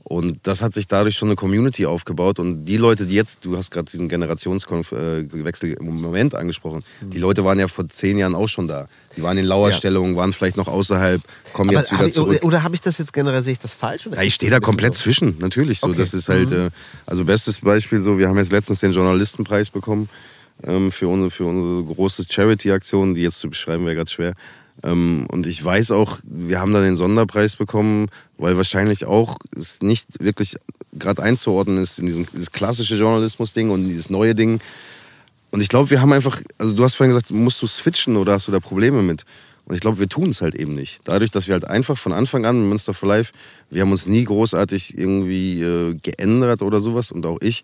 [0.04, 2.38] Und das hat sich dadurch schon eine Community aufgebaut.
[2.38, 7.44] Und die Leute, die jetzt, du hast gerade diesen Generationswechsel im Moment angesprochen, die Leute
[7.44, 8.88] waren ja vor zehn Jahren auch schon da.
[9.16, 10.16] Die waren in Lauerstellung, ja.
[10.16, 11.20] waren vielleicht noch außerhalb,
[11.52, 12.42] kommen Aber jetzt wieder ich, zurück.
[12.42, 14.08] Oder habe ich das jetzt generell, sehe ich das falsch?
[14.12, 15.02] ja, ich stehe da komplett so?
[15.02, 15.80] zwischen, natürlich.
[15.80, 15.98] So, okay.
[15.98, 16.66] Das ist halt, mhm.
[16.66, 16.70] äh,
[17.06, 20.08] also bestes Beispiel so, wir haben jetzt letztens den Journalistenpreis bekommen
[20.64, 24.34] ähm, für, unsere, für unsere große Charity-Aktion, die jetzt zu beschreiben wäre gerade schwer.
[24.82, 28.08] Ähm, und ich weiß auch, wir haben dann den Sonderpreis bekommen,
[28.38, 30.56] weil wahrscheinlich auch es nicht wirklich
[30.92, 34.60] gerade einzuordnen ist in diesen, dieses klassische Journalismus-Ding und dieses neue Ding.
[35.50, 38.32] Und ich glaube, wir haben einfach, also du hast vorhin gesagt, musst du switchen oder
[38.32, 39.24] hast du da Probleme mit?
[39.64, 41.00] Und ich glaube, wir tun es halt eben nicht.
[41.04, 43.32] Dadurch, dass wir halt einfach von Anfang an, Münster for Life,
[43.70, 47.62] wir haben uns nie großartig irgendwie äh, geändert oder sowas und auch ich.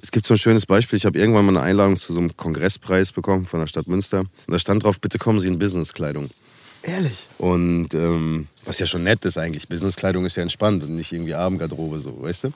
[0.00, 0.96] Es gibt so ein schönes Beispiel.
[0.96, 4.20] Ich habe irgendwann mal eine Einladung zu so einem Kongresspreis bekommen von der Stadt Münster.
[4.20, 6.30] Und da stand drauf, bitte kommen Sie in Businesskleidung.
[6.86, 7.26] Ehrlich?
[7.38, 9.68] Und ähm, was ja schon nett ist eigentlich.
[9.68, 12.48] Businesskleidung ist ja entspannt und nicht irgendwie Abendgarderobe so, weißt du?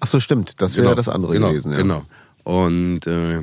[0.00, 0.60] Ach so, stimmt.
[0.60, 1.72] Das wäre Genau, das andere genau, gewesen.
[1.72, 1.78] Ja.
[1.78, 2.04] Genau.
[2.44, 3.40] Und äh,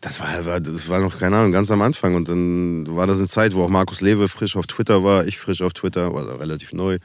[0.00, 2.14] das war, war, das war noch, keine Ahnung, ganz am Anfang.
[2.14, 5.38] Und dann war das eine Zeit, wo auch Markus Lewe frisch auf Twitter war, ich
[5.38, 6.98] frisch auf Twitter, war relativ neu.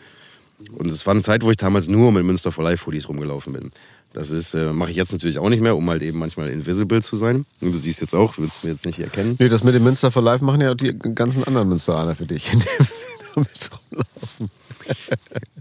[0.76, 3.54] Und es war eine Zeit, wo ich damals nur mit Münster for Life Hoodies rumgelaufen
[3.54, 3.72] bin.
[4.18, 7.04] Das ist, äh, mache ich jetzt natürlich auch nicht mehr, um halt eben manchmal invisible
[7.04, 7.46] zu sein.
[7.62, 9.36] Und du siehst jetzt auch, willst du mir jetzt nicht erkennen.
[9.38, 12.52] Nee, das mit dem Münster for Life machen ja die ganzen anderen Münsteraner für dich.
[12.54, 14.50] indem sie damit rumlaufen.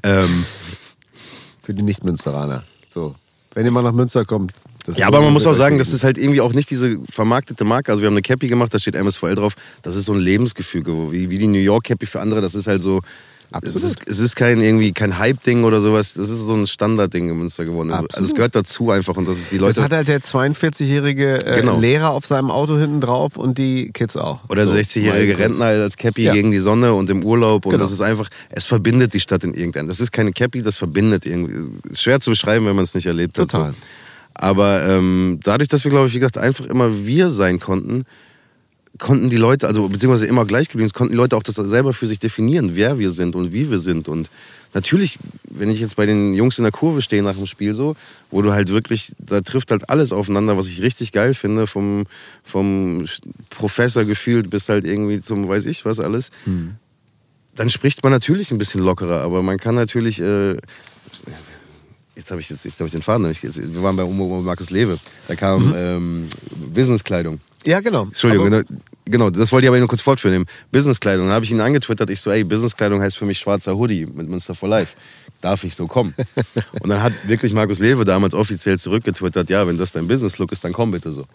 [0.03, 0.47] Ähm,
[1.63, 2.65] für die Nicht-Münsteraner.
[2.89, 3.15] So.
[3.53, 4.55] Wenn ihr mal nach Münster kommt.
[4.87, 7.67] das ja, aber man muss auch sagen, das ist halt irgendwie auch nicht diese vermarktete
[7.67, 7.93] Marke.
[7.93, 9.55] Also wir haben eine Cappy gemacht, da steht MSVL drauf.
[9.83, 12.41] Das ist so ein Lebensgefüge, wie, wie die New York Cappy für andere.
[12.41, 13.03] Das ist halt so.
[13.53, 13.83] Absolut.
[13.85, 16.15] Es ist, es ist kein irgendwie kein Hype-Ding oder sowas.
[16.15, 17.91] Das ist so ein Standardding in Münster geworden.
[17.93, 18.29] Also Absolut.
[18.31, 19.83] es gehört dazu einfach und das ist die Das Leute.
[19.85, 21.79] hat halt der 42-jährige äh, Genau.
[21.79, 24.41] Lehrer auf seinem Auto hinten drauf und die Kids auch.
[24.49, 25.61] Oder So, 60-jährige mal kurz.
[25.61, 26.33] Rentner als Cappy Ja.
[26.33, 27.67] gegen die Sonne und im Urlaub.
[27.67, 27.83] Und Genau.
[27.83, 29.89] das ist einfach, es verbindet die Stadt in irgendeinem.
[29.89, 31.55] Das ist keine Cappy, das verbindet irgendwie.
[31.91, 33.51] Ist schwer zu beschreiben, wenn man es nicht erlebt hat.
[33.51, 33.75] Total.
[34.35, 38.05] Aber ähm, dadurch, dass wir, glaube ich, wie gesagt, einfach immer wir sein konnten,
[38.99, 42.07] konnten die Leute, also beziehungsweise immer gleich geblieben, konnten die Leute auch das selber für
[42.07, 44.09] sich definieren, wer wir sind und wie wir sind.
[44.09, 44.31] Und
[44.75, 45.19] natürlich,
[45.49, 47.97] wenn ich jetzt bei den Jungs in der Kurve stehe nach dem Spiel so,
[48.31, 52.07] wo du halt wirklich, da trifft halt alles aufeinander, was ich richtig geil finde, vom,
[52.43, 53.05] vom
[53.51, 56.31] Professor gefühlt bis halt irgendwie zum weiß ich was alles.
[57.55, 60.57] Dann spricht man natürlich ein bisschen lockerer, aber man kann natürlich, äh,
[62.15, 64.71] jetzt habe ich, jetzt, jetzt hab ich den Faden, jetzt, wir waren bei Umo Markus
[64.71, 66.29] Lewe, da kam ähm,
[66.75, 67.41] Businesskleidung.
[67.67, 68.05] Ja, genau.
[68.05, 70.47] Entschuldigung, Aber- genau, genau, das wollte ich aber nur kurz fortführen.
[70.71, 71.27] Businesskleidung.
[71.27, 72.09] Dann habe ich ihn angetwittert.
[72.11, 74.97] Ich so, ey, Businesskleidung heißt für mich schwarzer Hoodie mit Münster for Life.
[75.41, 76.14] Darf ich so kommen?
[76.81, 80.64] Und dann hat wirklich Markus Lewe damals offiziell zurückgetwittert, ja, wenn das dein Business-Look ist,
[80.64, 81.27] dann komm bitte so.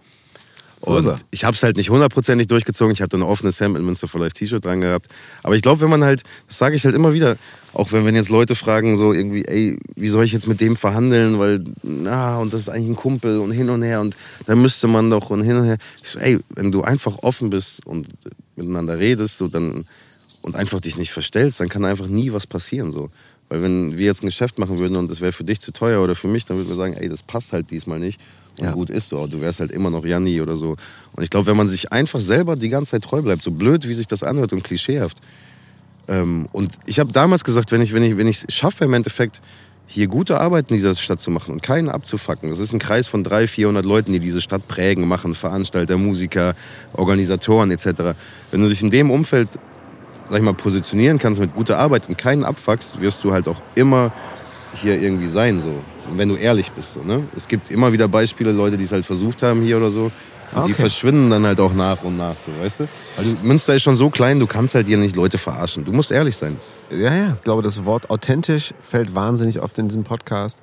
[0.83, 2.93] So Und ich habe es halt nicht hundertprozentig durchgezogen.
[2.93, 5.07] Ich habe da ein offenes Hemd mit Münster for Life T-Shirt dran gehabt.
[5.43, 7.37] Aber ich glaube, wenn man halt, das sage ich halt immer wieder,
[7.73, 10.75] auch wenn, wenn jetzt Leute fragen, so irgendwie, ey, wie soll ich jetzt mit dem
[10.75, 14.15] verhandeln, weil, na, und das ist eigentlich ein Kumpel und hin und her und
[14.45, 15.77] da müsste man doch und hin und her.
[16.03, 18.07] Ich so, ey, wenn du einfach offen bist und
[18.55, 19.85] miteinander redest, so dann
[20.41, 23.09] und einfach dich nicht verstellst, dann kann einfach nie was passieren, so.
[23.51, 26.01] Weil wenn wir jetzt ein Geschäft machen würden und das wäre für dich zu teuer
[26.01, 28.17] oder für mich, dann würden wir sagen, ey, das passt halt diesmal nicht.
[28.57, 28.71] Und Ja.
[28.71, 30.77] gut ist so, du wärst halt immer noch Janni oder so.
[31.11, 33.89] Und ich glaube, wenn man sich einfach selber die ganze Zeit treu bleibt, so blöd,
[33.89, 35.17] wie sich das anhört und klischeehaft.
[36.07, 38.93] Ähm, und ich habe damals gesagt, wenn ich wenn ich wenn ich es schaffe im
[38.93, 39.41] Endeffekt
[39.85, 42.49] hier gute Arbeit in dieser Stadt zu machen und keinen abzufacken.
[42.49, 46.55] Das ist ein Kreis von 300, 400 Leuten, die diese Stadt prägen, machen, Veranstalter, Musiker,
[46.93, 48.15] Organisatoren etc.
[48.51, 49.49] Wenn du dich in dem Umfeld,
[50.31, 53.61] sag ich mal, positionieren kannst mit guter Arbeit und keinen abfuckst, wirst du halt auch
[53.75, 54.13] immer
[54.81, 55.69] hier irgendwie sein so.
[56.09, 57.23] Und wenn du ehrlich bist so, ne?
[57.35, 60.05] Es gibt immer wieder Beispiele, Leute, die es halt versucht haben hier oder so.
[60.05, 60.11] Und
[60.53, 60.81] Ah, Die okay.
[60.81, 62.83] verschwinden dann halt auch nach und nach, so, weißt du?
[63.17, 65.85] Du, Münster ist schon so klein, du kannst halt hier nicht Leute verarschen.
[65.85, 66.57] Du musst ehrlich sein.
[66.89, 67.33] Ja, ja.
[67.37, 70.59] Ich glaube, das Wort authentisch fällt wahnsinnig oft in diesem Podcast.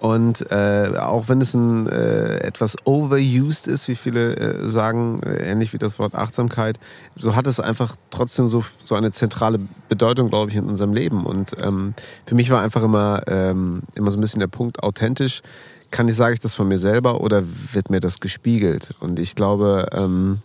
[0.00, 5.50] Und äh, auch wenn es ein äh, etwas overused ist, wie viele äh, sagen, äh,
[5.50, 6.80] ähnlich wie das Wort Achtsamkeit,
[7.16, 11.26] so hat es einfach trotzdem so, so eine zentrale Bedeutung, glaube ich, in unserem Leben.
[11.26, 11.92] Und ähm,
[12.24, 15.42] für mich war einfach immer, ähm, immer so ein bisschen der Punkt, authentisch,
[15.90, 17.42] kann ich, sage ich das von mir selber oder
[17.72, 18.94] wird mir das gespiegelt?
[19.00, 20.38] Und ich glaube, ähm,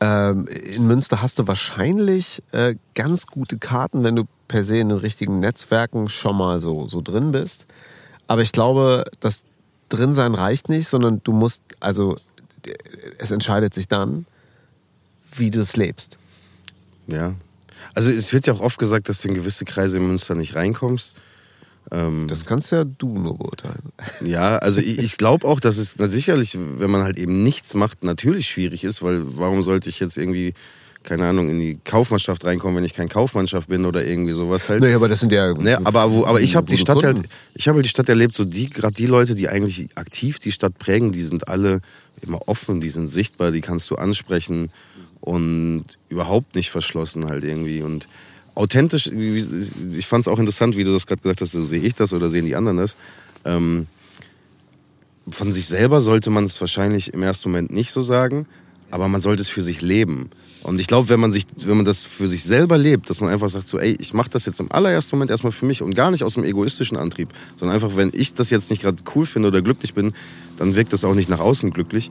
[0.00, 4.88] ähm, in Münster hast du wahrscheinlich äh, ganz gute Karten, wenn du per se in
[4.88, 7.66] den richtigen Netzwerken schon mal so, so drin bist.
[8.26, 9.42] Aber ich glaube, das
[9.88, 12.16] Drinsein reicht nicht, sondern du musst, also
[13.18, 14.26] es entscheidet sich dann,
[15.36, 16.18] wie du es lebst.
[17.06, 17.34] Ja.
[17.94, 20.54] Also es wird ja auch oft gesagt, dass du in gewisse Kreise in Münster nicht
[20.54, 21.14] reinkommst.
[21.90, 23.92] Ähm, Das kannst ja du nur beurteilen.
[24.24, 28.04] ja, also ich, ich glaube auch, dass es sicherlich, wenn man halt eben nichts macht,
[28.04, 30.54] natürlich schwierig ist, weil warum sollte ich jetzt irgendwie,
[31.04, 34.80] keine Ahnung, in die Kaufmannschaft reinkommen, wenn ich kein Kaufmannschaft bin oder irgendwie sowas halt.
[34.80, 35.52] Nee, aber das sind ja.
[35.54, 37.18] Ne, aber, wo, aber ich habe die Stadt Kunden.
[37.18, 40.38] halt, ich habe halt die Stadt erlebt, so die, gerade die Leute, die eigentlich aktiv
[40.38, 41.80] die Stadt prägen, die sind alle
[42.22, 44.70] immer offen, die sind sichtbar, die kannst du ansprechen
[45.20, 48.08] und überhaupt nicht verschlossen halt irgendwie und
[48.54, 51.94] authentisch, ich fand es auch interessant, wie du das gerade gesagt hast, so sehe ich
[51.94, 52.96] das oder sehen die anderen das.
[53.44, 53.86] Ähm,
[55.28, 58.46] von sich selber sollte man es wahrscheinlich im ersten Moment nicht so sagen,
[58.90, 60.30] aber man sollte es für sich leben.
[60.64, 63.30] Und ich glaube, wenn man sich, wenn man das für sich selber lebt, dass man
[63.30, 65.94] einfach sagt so, ey, ich mache das jetzt im allerersten Moment erstmal für mich und
[65.94, 69.26] gar nicht aus einem egoistischen Antrieb, sondern einfach, wenn ich das jetzt nicht gerade cool
[69.26, 70.14] finde oder glücklich bin,
[70.56, 72.10] dann wirkt das auch nicht nach außen glücklich.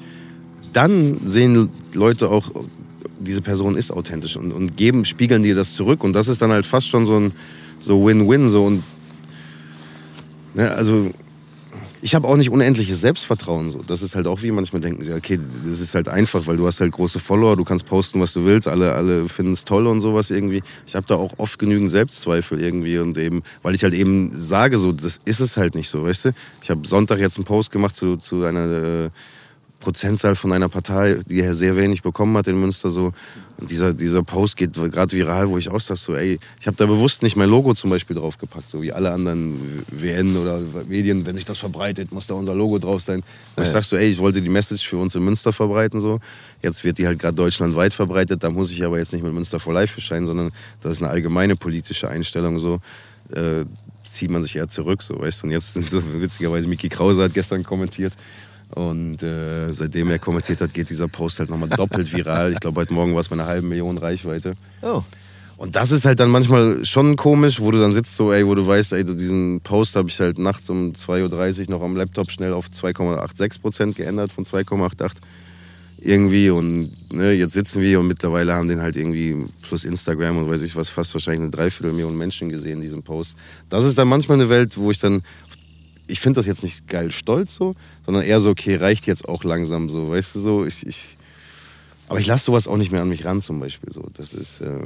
[0.72, 2.50] dann sehen Leute auch,
[3.20, 6.04] diese Person ist authentisch und, und geben, spiegeln dir das zurück.
[6.04, 7.34] Und das ist dann halt fast schon so ein
[7.80, 8.50] so Win-Win.
[8.50, 8.84] So und
[10.54, 11.12] ne, also
[12.04, 13.72] ich habe auch nicht unendliches Selbstvertrauen.
[13.72, 13.82] So.
[13.82, 16.82] Das ist halt auch wie manchmal denken, okay, das ist halt einfach, weil du hast
[16.82, 20.02] halt große Follower, du kannst posten, was du willst, alle, alle finden es toll und
[20.02, 20.62] sowas irgendwie.
[20.86, 24.78] Ich habe da auch oft genügend Selbstzweifel irgendwie und eben, weil ich halt eben sage,
[24.80, 26.32] so, das ist es halt nicht so, weißt du?
[26.62, 29.10] Ich habe Sonntag jetzt einen Post gemacht zu, zu einer äh,
[29.84, 32.90] Prozentzahl von einer Partei, die er sehr wenig bekommen hat in Münster.
[32.90, 33.14] So.
[33.58, 36.78] Und dieser, dieser Post geht gerade viral, wo ich auch sage, so, ey, ich habe
[36.78, 41.26] da bewusst nicht mein Logo zum Beispiel draufgepackt, so wie alle anderen WN oder Medien,
[41.26, 43.24] wenn sich das verbreitet, muss da unser Logo drauf sein.
[43.56, 46.00] Und ich sag so, ey, ich wollte die Message für uns in Münster verbreiten.
[46.00, 46.20] So.
[46.62, 49.60] Jetzt wird die halt gerade deutschlandweit verbreitet, da muss ich aber jetzt nicht mit Münster
[49.60, 52.58] for Life erscheinen, sondern das ist eine allgemeine politische Einstellung.
[52.58, 52.80] So.
[53.32, 53.66] Äh,
[54.14, 55.48] zieht man sich eher zurück, so weißt du.
[55.48, 58.14] Und jetzt sind so witzigerweise Miki Krause hat gestern kommentiert,
[58.76, 62.54] und äh, seitdem er kommentiert hat, geht dieser Post halt nochmal doppelt viral.
[62.54, 64.56] Ich glaube, heute Morgen war es bei einer halben Million Reichweite.
[64.82, 65.04] Oh.
[65.58, 68.56] Und das ist halt dann manchmal schon komisch, wo du dann sitzt, so, ey, wo
[68.56, 72.32] du weißt, ey, diesen Post habe ich halt nachts um 2.30 Uhr noch am Laptop
[72.32, 75.12] schnell auf 2,86 Prozent geändert von 2,88
[76.04, 76.50] irgendwie.
[76.50, 80.62] Und ne, jetzt sitzen wir und mittlerweile haben den halt irgendwie plus Instagram und weiß
[80.62, 83.36] ich was, fast wahrscheinlich eine Dreiviertelmillion Menschen gesehen, diesen Post.
[83.70, 85.24] Das ist dann manchmal eine Welt, wo ich dann
[86.08, 87.76] ich finde das jetzt nicht geil stolz so,
[88.06, 91.18] sondern eher so, okay, reicht jetzt auch langsam so, weißt du so, ich, ich
[92.10, 94.62] aber ich lasse sowas auch nicht mehr an mich ran zum Beispiel so, das ist,
[94.62, 94.80] äh,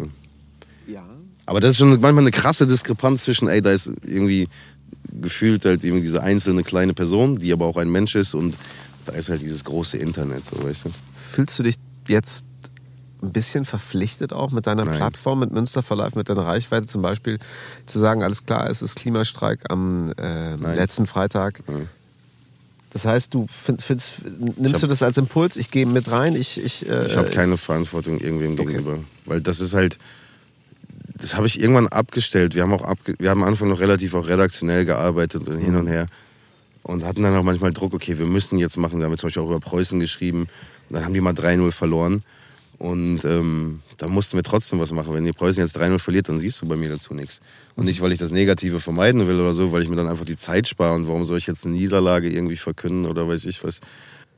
[0.87, 1.03] ja.
[1.45, 4.47] Aber das ist schon manchmal eine krasse Diskrepanz zwischen, ey, da ist irgendwie
[5.21, 8.55] gefühlt halt irgendwie diese einzelne kleine Person, die aber auch ein Mensch ist und
[9.05, 10.89] da ist halt dieses große Internet, so, weißt du.
[11.31, 11.75] Fühlst du dich
[12.07, 12.43] jetzt
[13.21, 14.95] ein bisschen verpflichtet auch mit deiner Nein.
[14.95, 17.39] Plattform, mit Münster for Life, mit deiner Reichweite zum Beispiel
[17.85, 21.63] zu sagen, alles klar, es ist Klimastreik am äh, letzten Freitag.
[21.67, 21.89] Nein.
[22.91, 24.13] Das heißt, du findest, findest,
[24.57, 25.57] nimmst hab, du das als Impuls?
[25.57, 26.35] Ich gehe mit rein.
[26.35, 28.65] Ich, ich, äh, ich habe keine Verantwortung irgendwem okay.
[28.65, 28.99] gegenüber.
[29.25, 29.99] Weil das ist halt,
[31.15, 32.55] das habe ich irgendwann abgestellt.
[32.55, 35.75] Wir haben auch abge wir haben am Anfang noch relativ auch redaktionell gearbeitet und hin
[35.75, 36.07] und her.
[36.83, 38.99] Und hatten dann auch manchmal Druck, okay, wir müssen jetzt machen.
[38.99, 40.47] Wir haben zum Beispiel auch über Preußen geschrieben.
[40.89, 42.23] Und dann haben die mal 3-0 verloren.
[42.77, 45.13] Und ähm, da mussten wir trotzdem was machen.
[45.13, 47.39] Wenn die Preußen jetzt 3-0 verliert, dann siehst du bei mir dazu nichts.
[47.75, 50.25] Und nicht, weil ich das Negative vermeiden will oder so, weil ich mir dann einfach
[50.25, 50.93] die Zeit spare.
[50.93, 53.79] Und warum soll ich jetzt eine Niederlage irgendwie verkünden oder weiß ich was.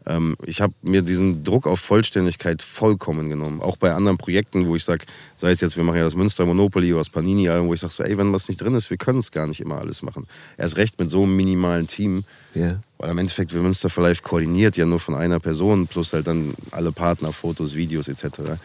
[0.06, 3.62] Ähm, ich habe mir diesen Druck auf Vollständigkeit vollkommen genommen.
[3.62, 6.46] Auch bei anderen Projekten, wo ich sage, sei es jetzt, wir machen ja das Münster
[6.46, 8.98] Monopoly oder das Panini-Album, wo ich sage so, ey, wenn was nicht drin ist, wir
[8.98, 10.28] können es gar nicht immer alles machen.
[10.58, 12.24] Erst recht mit so einem minimalen Team.
[12.56, 12.82] Yeah.
[12.98, 16.28] Weil im Endeffekt wird Münster for Life koordiniert ja nur von einer Person, plus halt
[16.28, 18.58] dann alle Partner, Fotos, Videos etc.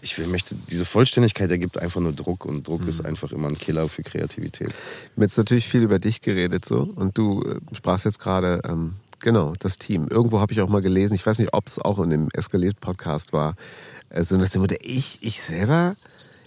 [0.00, 2.88] Ich möchte, diese Vollständigkeit ergibt einfach nur Druck und Druck mhm.
[2.88, 4.68] ist einfach immer ein Killer für Kreativität.
[4.68, 8.60] Wir haben jetzt natürlich viel über dich geredet so und du äh, sprachst jetzt gerade
[8.68, 10.08] ähm, Genau, das Team.
[10.08, 13.32] Irgendwo habe ich auch mal gelesen, ich weiß nicht, ob es auch in dem Eskaliert-Podcast
[13.32, 13.56] war,
[14.10, 15.96] also nach dem Motto, ich, ich selber,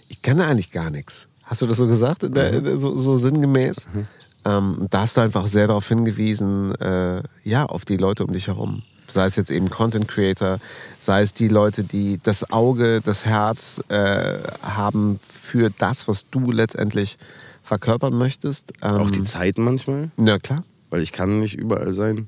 [0.08, 1.28] ich kann eigentlich gar nichts.
[1.42, 2.78] Hast du das so gesagt, mhm.
[2.78, 3.88] so, so, sinngemäß?
[3.92, 4.06] Mhm.
[4.44, 8.46] Ähm, da hast du einfach sehr darauf hingewiesen, äh, ja, auf die Leute um dich
[8.46, 8.82] herum.
[9.06, 10.58] Sei es jetzt eben Content Creator,
[10.98, 16.52] sei es die Leute, die das Auge, das Herz äh, haben für das, was du
[16.52, 17.18] letztendlich
[17.62, 18.72] verkörpern möchtest.
[18.82, 20.10] Ähm, auch die Zeiten manchmal.
[20.20, 20.64] Ja, klar.
[20.90, 22.26] Weil ich kann nicht überall sein.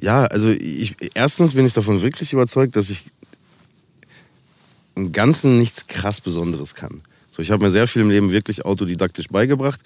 [0.00, 3.04] Ja, also ich, erstens bin ich davon wirklich überzeugt, dass ich
[4.94, 7.02] im Ganzen nichts krass Besonderes kann.
[7.34, 9.80] So, ich habe mir sehr viel im Leben wirklich autodidaktisch beigebracht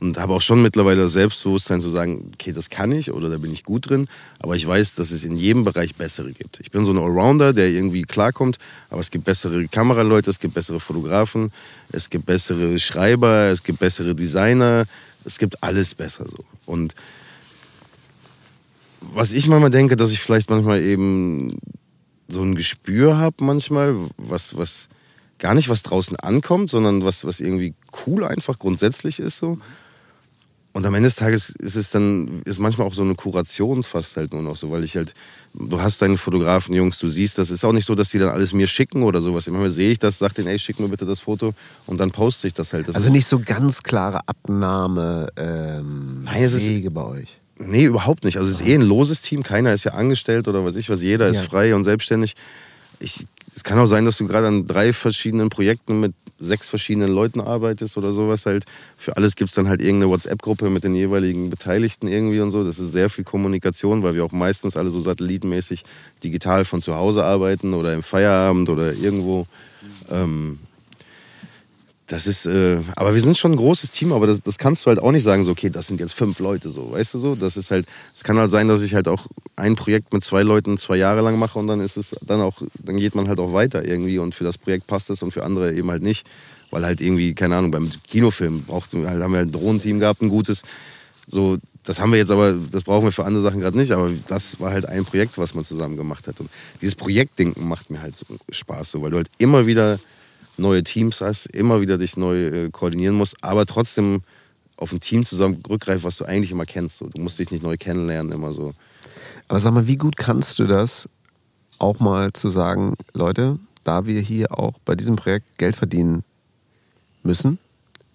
[0.00, 3.38] und habe auch schon mittlerweile das Selbstbewusstsein zu sagen, okay, das kann ich oder da
[3.38, 4.08] bin ich gut drin,
[4.40, 6.58] aber ich weiß, dass es in jedem Bereich bessere gibt.
[6.58, 8.58] Ich bin so ein Allrounder, der irgendwie klarkommt,
[8.90, 11.52] aber es gibt bessere Kameraleute, es gibt bessere Fotografen,
[11.92, 14.86] es gibt bessere Schreiber, es gibt bessere Designer,
[15.24, 16.44] es gibt alles besser so.
[16.66, 16.96] Und
[19.00, 21.60] was ich manchmal denke, dass ich vielleicht manchmal eben
[22.26, 24.88] so ein Gespür habe manchmal, was, was
[25.38, 27.74] gar nicht was draußen ankommt, sondern was, was irgendwie
[28.06, 29.58] cool einfach grundsätzlich ist so.
[30.72, 34.16] Und am Ende des Tages ist es dann, ist manchmal auch so eine Kuration fast
[34.16, 35.14] halt nur noch so, weil ich halt,
[35.54, 37.50] du hast deinen Fotografen, Jungs, du siehst das.
[37.50, 39.46] Ist auch nicht so, dass die dann alles mir schicken oder sowas.
[39.46, 41.54] Immer sehe ich das, sag denen, ey, schick mir bitte das Foto
[41.86, 42.86] und dann poste ich das halt.
[42.86, 47.40] Das also nicht so ganz klare Abnahme ähm, Nein, es Wege ist, bei euch.
[47.58, 48.36] Nee, überhaupt nicht.
[48.36, 49.42] Also es ist eh ein loses Team.
[49.42, 51.02] Keiner ist ja angestellt oder was ich was.
[51.02, 51.42] Jeder ist ja.
[51.44, 52.36] frei und selbstständig.
[53.00, 57.10] Ich, es kann auch sein, dass du gerade an drei verschiedenen Projekten mit sechs verschiedenen
[57.10, 58.64] Leuten arbeitest oder sowas halt.
[58.96, 62.64] Für alles gibt es dann halt irgendeine WhatsApp-Gruppe mit den jeweiligen Beteiligten irgendwie und so.
[62.64, 65.84] Das ist sehr viel Kommunikation, weil wir auch meistens alle so satellitenmäßig
[66.22, 69.46] digital von zu Hause arbeiten oder im Feierabend oder irgendwo.
[70.10, 70.58] Ähm,
[72.08, 74.88] Das ist, äh, aber wir sind schon ein großes Team, aber das, das kannst du
[74.88, 77.34] halt auch nicht sagen, so, okay, das sind jetzt fünf Leute, so, weißt du so?
[77.34, 80.42] Das ist halt, es kann halt sein, dass ich halt auch ein Projekt mit zwei
[80.42, 83.38] Leuten zwei Jahre lang mache und dann ist es dann auch, dann geht man halt
[83.38, 86.26] auch weiter irgendwie und für das Projekt passt es und für andere eben halt nicht.
[86.70, 90.22] Weil halt irgendwie, keine Ahnung, beim Kinofilm braucht, halt, haben wir halt ein Drohnenteam gehabt,
[90.22, 90.62] ein gutes.
[91.26, 94.10] So, das haben wir jetzt aber, das brauchen wir für andere Sachen gerade nicht, aber
[94.28, 96.40] das war halt ein Projekt, was man zusammen gemacht hat.
[96.40, 96.50] Und
[96.80, 99.98] dieses Projektdenken macht mir halt so Spaß, so, weil du halt immer wieder
[100.58, 104.22] neue Teams hast, immer wieder dich neu äh, koordinieren musst, aber trotzdem
[104.76, 106.98] auf ein Team zusammen rückgreifst, was du eigentlich immer kennst.
[106.98, 107.06] So.
[107.06, 108.74] Du musst dich nicht neu kennenlernen, immer so.
[109.48, 111.08] Aber sag mal, wie gut kannst du das
[111.78, 116.24] auch mal zu sagen, Leute, da wir hier auch bei diesem Projekt Geld verdienen
[117.22, 117.58] müssen,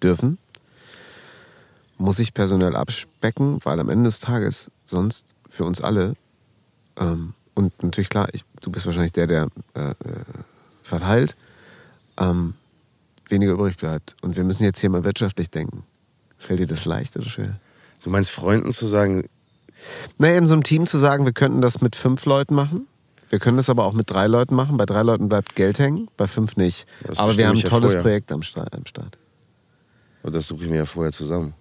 [0.02, 0.38] dürfen,
[1.98, 6.14] muss ich personell abspecken, weil am Ende des Tages sonst für uns alle
[6.96, 9.94] ähm, und natürlich klar, ich, du bist wahrscheinlich der, der äh, äh
[10.82, 11.34] verteilt,
[12.18, 12.54] ähm,
[13.28, 14.14] weniger übrig bleibt.
[14.22, 15.84] Und wir müssen jetzt hier mal wirtschaftlich denken.
[16.38, 17.60] Fällt dir das leicht oder schwer?
[18.02, 19.24] Du meinst Freunden zu sagen?
[20.18, 22.86] Naja, in so einem Team zu sagen, wir könnten das mit fünf Leuten machen.
[23.30, 24.76] Wir können das aber auch mit drei Leuten machen.
[24.76, 26.86] Bei drei Leuten bleibt Geld hängen, bei fünf nicht.
[27.02, 28.74] Das aber wir haben ein tolles ja Projekt am Start.
[30.22, 31.54] Und das suche ich mir ja vorher zusammen.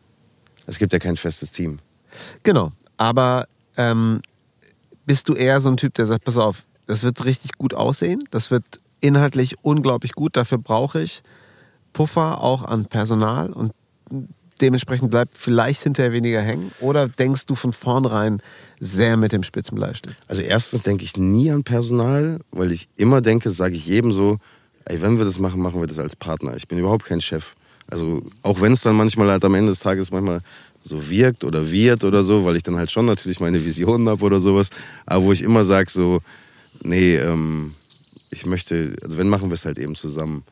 [0.67, 1.79] Es gibt ja kein festes Team.
[2.43, 2.71] Genau.
[2.97, 3.45] Aber
[3.77, 4.21] ähm,
[5.05, 8.23] bist du eher so ein Typ, der sagt, pass auf, das wird richtig gut aussehen,
[8.31, 8.65] das wird
[9.03, 10.37] inhaltlich unglaublich gut.
[10.37, 11.21] Dafür brauche ich
[11.91, 13.73] Puffer auch an Personal und
[14.61, 16.71] dementsprechend bleibt vielleicht hinterher weniger hängen?
[16.79, 18.41] Oder denkst du von vornherein
[18.79, 20.15] sehr mit dem Spitzenbleistift?
[20.27, 24.37] Also erstens denke ich nie an Personal, weil ich immer denke, sage ich jedem so,
[24.85, 26.55] ey, wenn wir das machen, machen wir das als Partner.
[26.55, 27.55] Ich bin überhaupt kein Chef.
[27.87, 30.39] Also auch wenn es dann manchmal halt am Ende des Tages manchmal
[30.83, 34.23] so wirkt oder wird oder so, weil ich dann halt schon natürlich meine Visionen habe
[34.23, 34.69] oder sowas,
[35.05, 36.19] aber wo ich immer sage so,
[36.81, 37.75] nee, ähm,
[38.33, 40.43] ich möchte, also wenn, machen wir es halt eben zusammen.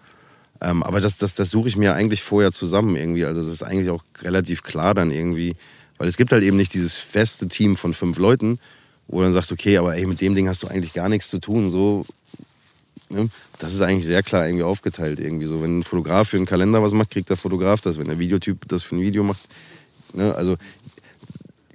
[0.61, 3.25] Ähm, aber das, das, das suche ich mir eigentlich vorher zusammen irgendwie.
[3.25, 5.55] Also das ist eigentlich auch relativ klar dann irgendwie.
[5.97, 8.59] Weil es gibt halt eben nicht dieses feste Team von fünf Leuten,
[9.07, 11.29] wo du dann sagst, okay, aber ey, mit dem Ding hast du eigentlich gar nichts
[11.29, 11.69] zu tun.
[11.69, 12.05] So,
[13.09, 13.29] ne?
[13.59, 15.45] Das ist eigentlich sehr klar irgendwie aufgeteilt irgendwie.
[15.45, 17.97] So, wenn ein Fotograf für einen Kalender was macht, kriegt der Fotograf das.
[17.99, 19.47] Wenn der Videotyp das für ein Video macht,
[20.13, 20.33] ne?
[20.35, 20.57] also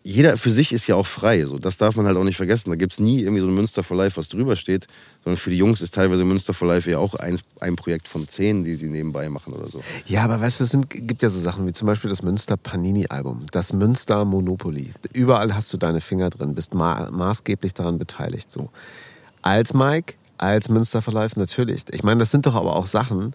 [0.06, 1.44] jeder für sich ist ja auch frei.
[1.46, 2.70] So, das darf man halt auch nicht vergessen.
[2.70, 4.86] Da gibt es nie irgendwie so ein Münster for Life, was drüber steht,
[5.24, 8.28] sondern für die Jungs ist teilweise Münster for Life ja auch ein, ein Projekt von
[8.28, 9.82] zehn, die sie nebenbei machen oder so.
[10.06, 12.56] Ja, aber weißt du, es sind, gibt ja so Sachen wie zum Beispiel das Münster
[12.56, 14.92] Panini-Album, das Münster Monopoly.
[15.12, 18.52] Überall hast du deine Finger drin, bist ma maßgeblich daran beteiligt.
[18.52, 18.70] So.
[19.42, 21.82] Als Mike, als Münster for Life natürlich.
[21.90, 23.34] Ich meine, das sind doch aber auch Sachen,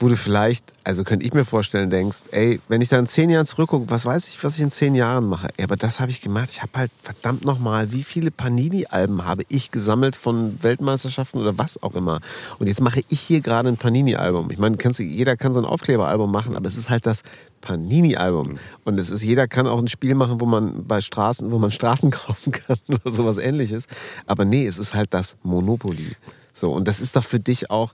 [0.00, 3.28] wo du vielleicht, also könnte ich mir vorstellen, denkst, ey, wenn ich da in zehn
[3.28, 5.48] Jahren zurückgucke, was weiß ich, was ich in zehn Jahren mache?
[5.58, 6.48] Ey, aber das habe ich gemacht.
[6.50, 11.82] Ich habe halt verdammt nochmal, wie viele Panini-Alben habe ich gesammelt von Weltmeisterschaften oder was
[11.82, 12.20] auch immer.
[12.58, 14.50] Und jetzt mache ich hier gerade ein Panini-Album.
[14.50, 17.22] Ich meine, du, jeder kann so ein Aufkleber-Album machen, aber es ist halt das
[17.60, 18.58] Panini-Album.
[18.84, 21.70] Und es ist, jeder kann auch ein Spiel machen, wo man bei Straßen, wo man
[21.70, 23.86] Straßen kaufen kann oder sowas ähnliches.
[24.26, 26.16] Aber nee, es ist halt das Monopoly.
[26.54, 27.92] So, und das ist doch für dich auch,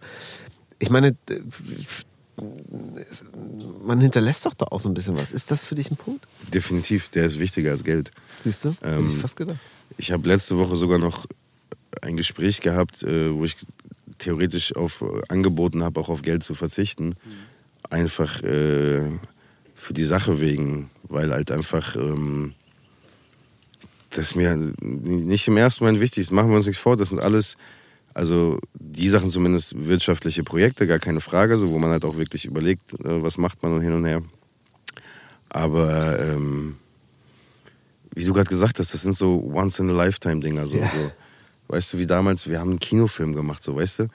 [0.79, 1.17] ich meine,
[3.85, 5.33] man hinterlässt doch da auch so ein bisschen was.
[5.33, 6.27] Ist das für dich ein Punkt?
[6.53, 8.11] Definitiv, der ist wichtiger als Geld.
[8.45, 8.75] Siehst du?
[8.83, 9.59] Ähm, ich fast gedacht.
[9.97, 11.27] Ich habe letzte Woche sogar noch
[12.03, 13.57] ein Gespräch gehabt, äh, wo ich
[14.19, 17.09] theoretisch auf äh, angeboten habe, auch auf Geld zu verzichten.
[17.09, 17.15] Mhm.
[17.89, 19.03] Einfach äh,
[19.75, 22.55] für die Sache wegen, weil halt einfach ähm,
[24.11, 26.33] das mir nicht im ersten Moment wichtig ist.
[26.33, 27.57] Machen wir uns nichts vor, das sind alles
[28.17, 32.47] also die Sachen zumindest wirtschaftliche Projekte, gar keine Frage, so wo man halt auch wirklich
[32.47, 34.23] überlegt, äh, was macht man und hin und her.
[35.51, 36.77] Aber ähm,
[38.15, 40.67] wie du gerade gesagt hast, das sind so Once-in-a-Lifetime-Dinger.
[40.67, 40.89] So, yeah.
[40.89, 41.13] so.
[41.69, 44.09] Weißt du, wie damals, wir haben einen Kinofilm gemacht, so, weißt du?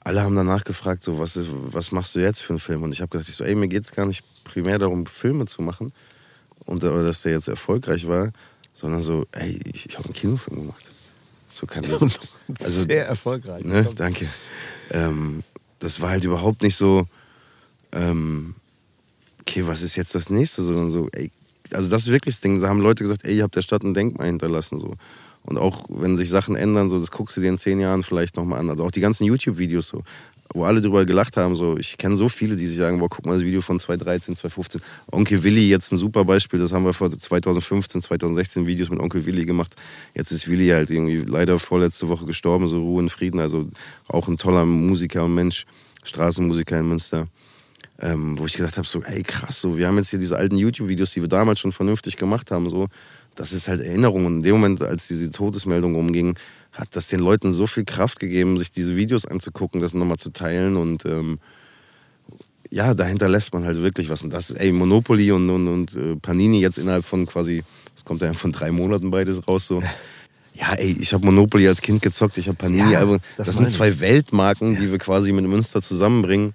[0.00, 2.82] Alle haben danach gefragt, so, was, ist, was machst du jetzt für einen Film?
[2.82, 5.46] Und ich habe gesagt, ich so, ey, mir geht es gar nicht primär darum, Filme
[5.46, 5.94] zu machen
[6.66, 8.30] und oder dass der jetzt erfolgreich war,
[8.74, 10.91] sondern so, ey, ich, ich habe einen Kinofilm gemacht.
[11.52, 11.92] So kann ich.
[11.92, 13.64] Also, Sehr erfolgreich.
[13.64, 14.26] Ne, danke.
[14.90, 15.42] Ähm,
[15.78, 17.06] das war halt überhaupt nicht so,
[17.92, 18.54] ähm,
[19.40, 21.30] okay, was ist jetzt das nächste, sondern so, ey,
[21.72, 22.60] also das ist wirklich das Ding.
[22.60, 24.78] Da haben Leute gesagt, ey, ihr habt der Stadt ein Denkmal hinterlassen.
[24.78, 24.94] So.
[25.44, 28.36] Und auch wenn sich Sachen ändern, so, das guckst du dir in zehn Jahren vielleicht
[28.36, 28.70] nochmal an.
[28.70, 30.04] Also auch die ganzen YouTube-Videos so
[30.54, 31.54] wo alle drüber gelacht haben.
[31.54, 34.36] So, ich kenne so viele, die sich sagen, boah, guck mal das Video von 2013,
[34.36, 34.80] 2015.
[35.10, 39.24] Onkel Willi, jetzt ein super Beispiel, das haben wir vor 2015, 2016 Videos mit Onkel
[39.24, 39.74] Willi gemacht.
[40.14, 43.40] Jetzt ist Willi halt irgendwie leider vorletzte Woche gestorben, so Ruhe und Frieden.
[43.40, 43.68] Also
[44.08, 45.64] auch ein toller Musiker und Mensch,
[46.04, 47.28] Straßenmusiker in Münster.
[48.00, 50.56] Ähm, wo ich gedacht habe, so, ey krass, so, wir haben jetzt hier diese alten
[50.56, 52.88] YouTube-Videos, die wir damals schon vernünftig gemacht haben, so,
[53.36, 54.26] das ist halt Erinnerung.
[54.26, 56.36] Und in dem Moment, als diese Todesmeldung umging,
[56.72, 60.30] hat das den Leuten so viel Kraft gegeben, sich diese Videos anzugucken, das nochmal zu
[60.30, 60.76] teilen.
[60.76, 61.38] Und ähm,
[62.70, 64.22] ja, dahinter lässt man halt wirklich was.
[64.22, 67.62] Und das, ey, Monopoly und, und, und äh, Panini jetzt innerhalb von quasi,
[67.94, 69.82] das kommt ja von drei Monaten beides raus so.
[70.54, 73.06] Ja, ey, ich habe Monopoly als Kind gezockt, ich habe Panini, Ja,
[73.38, 76.52] das das, sind zwei Weltmarken, die wir quasi mit Münster zusammenbringen.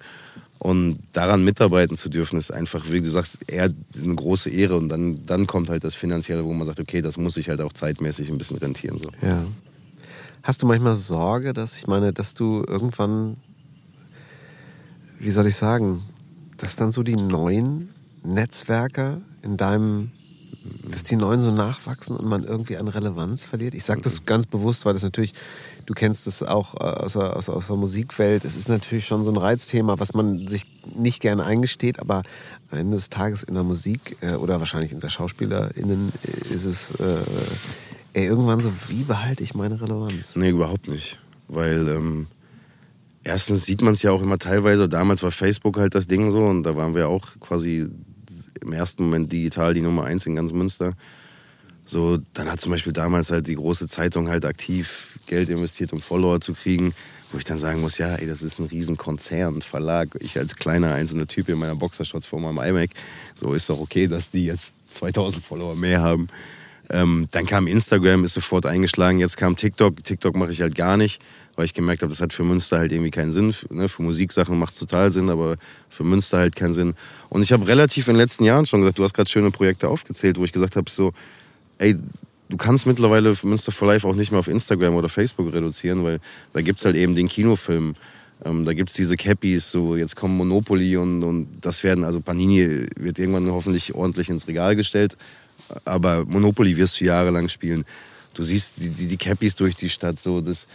[0.60, 4.76] Und daran mitarbeiten zu dürfen, ist einfach, wie du sagst, eher eine große Ehre.
[4.76, 7.60] Und dann, dann kommt halt das Finanzielle, wo man sagt, okay, das muss sich halt
[7.60, 8.98] auch zeitmäßig ein bisschen rentieren.
[8.98, 9.10] So.
[9.26, 9.44] Ja.
[10.48, 13.36] Hast du manchmal Sorge, dass ich meine, dass du irgendwann,
[15.18, 16.00] wie soll ich sagen,
[16.56, 17.90] dass dann so die neuen
[18.24, 20.10] Netzwerker in deinem,
[20.90, 23.74] dass die neuen so nachwachsen und man irgendwie an Relevanz verliert?
[23.74, 25.34] Ich sage das ganz bewusst, weil das natürlich,
[25.84, 29.24] du kennst das auch äh, aus der, aus, aus der Musikwelt, es ist natürlich schon
[29.24, 30.64] so ein Reizthema, was man sich
[30.96, 32.22] nicht gerne eingesteht, aber
[32.70, 36.64] am Ende des Tages in der Musik äh, oder wahrscheinlich in der SchauspielerInnen äh, ist
[36.64, 37.20] es äh,
[38.12, 40.36] ey, irgendwann so, wie behalte ich meine Relevanz?
[40.36, 41.20] Nee, überhaupt nicht.
[41.48, 42.26] Weil ähm,
[43.24, 46.40] erstens sieht man es ja auch immer teilweise, damals war Facebook halt das Ding so
[46.40, 47.88] und da waren wir auch quasi
[48.60, 50.94] im ersten Moment digital die Nummer eins in ganz Münster.
[51.84, 56.00] So, dann hat zum Beispiel damals halt die große Zeitung halt aktiv Geld investiert, um
[56.00, 56.92] Follower zu kriegen,
[57.32, 60.08] wo ich dann sagen muss, ja, ey, das ist ein Riesenkonzern, Verlag.
[60.20, 62.90] Ich als kleiner einzelner Typ in meiner Boxershorts vor meinem iMac,
[63.34, 66.28] so ist doch okay, dass die jetzt 2000 Follower mehr haben.
[66.90, 69.18] Ähm, dann kam Instagram, ist sofort eingeschlagen.
[69.18, 70.02] Jetzt kam TikTok.
[70.02, 71.20] TikTok mache ich halt gar nicht,
[71.56, 73.52] weil ich gemerkt habe, das hat für Münster halt irgendwie keinen Sinn.
[73.52, 75.56] Für, ne, für Musiksachen macht es total Sinn, aber
[75.88, 76.94] für Münster halt keinen Sinn.
[77.28, 79.88] Und ich habe relativ in den letzten Jahren schon gesagt, du hast gerade schöne Projekte
[79.88, 81.12] aufgezählt, wo ich gesagt habe, so,
[81.78, 81.96] ey,
[82.48, 86.20] du kannst mittlerweile Münster for Life auch nicht mehr auf Instagram oder Facebook reduzieren, weil
[86.52, 87.96] da gibt es halt eben den Kinofilm.
[88.44, 92.20] Ähm, da gibt es diese Cappies, so jetzt kommen Monopoly und, und das werden, also
[92.20, 95.16] Panini wird irgendwann hoffentlich ordentlich ins Regal gestellt,
[95.84, 97.84] aber Monopoly wirst du jahrelang spielen.
[98.34, 100.66] Du siehst die, die, die Cappies durch die Stadt, so das,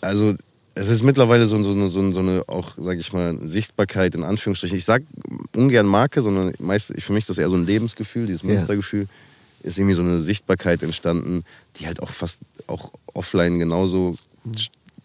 [0.00, 0.34] also
[0.74, 4.22] es ist mittlerweile so, so, eine- so, so eine auch, sag ich mal, Sichtbarkeit in
[4.22, 4.78] Anführungsstrichen.
[4.78, 5.02] Ich sag
[5.54, 8.48] ungern Marke, sondern meist, für mich ist das eher so ein Lebensgefühl, dieses Ja.
[8.48, 9.08] Münstergefühl.
[9.62, 11.42] Ist irgendwie so eine Sichtbarkeit entstanden,
[11.78, 14.16] die halt auch fast auch offline genauso,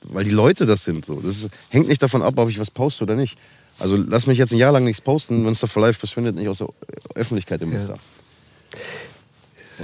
[0.03, 1.03] weil die Leute das sind.
[1.03, 1.15] So.
[1.19, 3.37] Das hängt nicht davon ab, ob ich was poste oder nicht.
[3.79, 6.59] Also lass mich jetzt ein Jahr lang nichts posten, Münster for Life verschwindet nicht aus
[6.59, 6.69] der
[7.15, 7.97] Öffentlichkeit im Münster.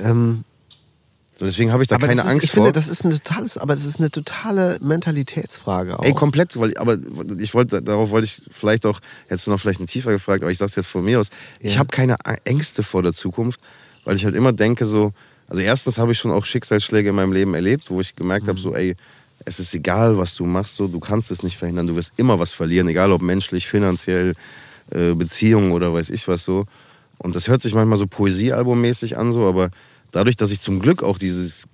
[0.04, 0.44] Ähm,
[1.36, 2.66] So, deswegen habe ich da aber keine ist, Angst ich vor.
[2.66, 6.04] finde, das ist ein totales, aber das ist eine totale Mentalitätsfrage auch.
[6.04, 6.98] Ey, komplett, weil, aber
[7.40, 10.52] ich wollte, darauf wollte ich vielleicht auch, hättest du noch vielleicht eine tiefer gefragt, aber
[10.52, 11.30] ich sag's jetzt von mir aus.
[11.60, 11.80] Ich Ja.
[11.80, 13.60] habe keine Ängste vor der Zukunft,
[14.06, 15.14] weil ich halt immer denke so,
[15.48, 18.60] also erstens habe ich schon auch Schicksalsschläge in meinem Leben erlebt, wo ich gemerkt habe,
[18.60, 18.96] so, ey,
[19.44, 22.38] es ist egal, was du machst, so, du kannst es nicht verhindern, du wirst immer
[22.40, 24.34] was verlieren, egal ob menschlich, finanziell,
[24.92, 26.66] äh, Beziehungen oder weiß ich was so.
[27.22, 29.70] Und das hört sich manchmal so Poesiealbummäßig an, so, aber
[30.10, 31.68] dadurch, dass ich zum Glück auch dieses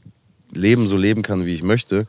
[0.51, 2.05] Leben so leben kann, wie ich möchte,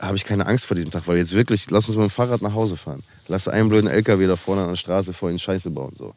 [0.00, 2.40] habe ich keine Angst vor diesem Tag, weil jetzt wirklich, lass uns mit dem Fahrrad
[2.40, 3.02] nach Hause fahren.
[3.26, 5.92] Lass einen blöden LKW da vorne an der Straße vor in Scheiße bauen.
[5.98, 6.14] So.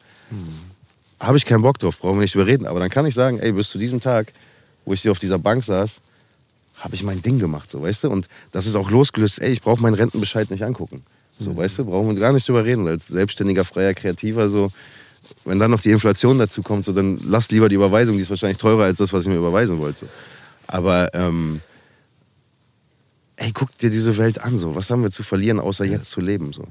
[1.20, 2.68] Habe ich keinen Bock drauf, brauchen wir nicht überreden.
[2.68, 4.34] Aber dann kann ich sagen, ey, bis zu diesem Tag,
[4.86, 6.00] wo ich hier auf dieser Bank saß,
[6.80, 8.10] habe ich mein Ding gemacht, so, weißt du?
[8.10, 11.04] Und das ist auch losgelöst, ey, ich brauche meinen Rentenbescheid nicht angucken.
[11.40, 12.88] So, weißt du, brauchen wir gar nicht drüber reden.
[12.88, 14.72] Als selbstständiger, freier Kreativer, so,
[15.46, 18.30] wenn dann noch die Inflation dazu kommt, so, dann lass lieber die Überweisung, die ist
[18.30, 20.00] wahrscheinlich teurer als das, was ich mir überweisen wollte.
[20.00, 20.06] So.
[20.68, 21.62] Aber, ähm,
[23.36, 24.76] ey, guck dir diese Welt an, so.
[24.76, 26.68] Was haben wir zu verlieren, außer jetzt zu leben, so.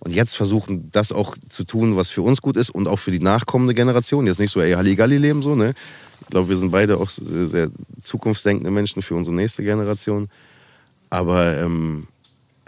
[0.00, 3.10] Und jetzt versuchen, das auch zu tun, was für uns gut ist und auch für
[3.10, 4.26] die nachkommende Generation.
[4.26, 5.74] Jetzt nicht so, ey, Halligalli leben, so, ne?
[6.22, 10.30] Ich glaube, wir sind beide auch sehr, sehr zukunftsdenkende Menschen für unsere nächste Generation.
[11.10, 12.06] Aber ähm,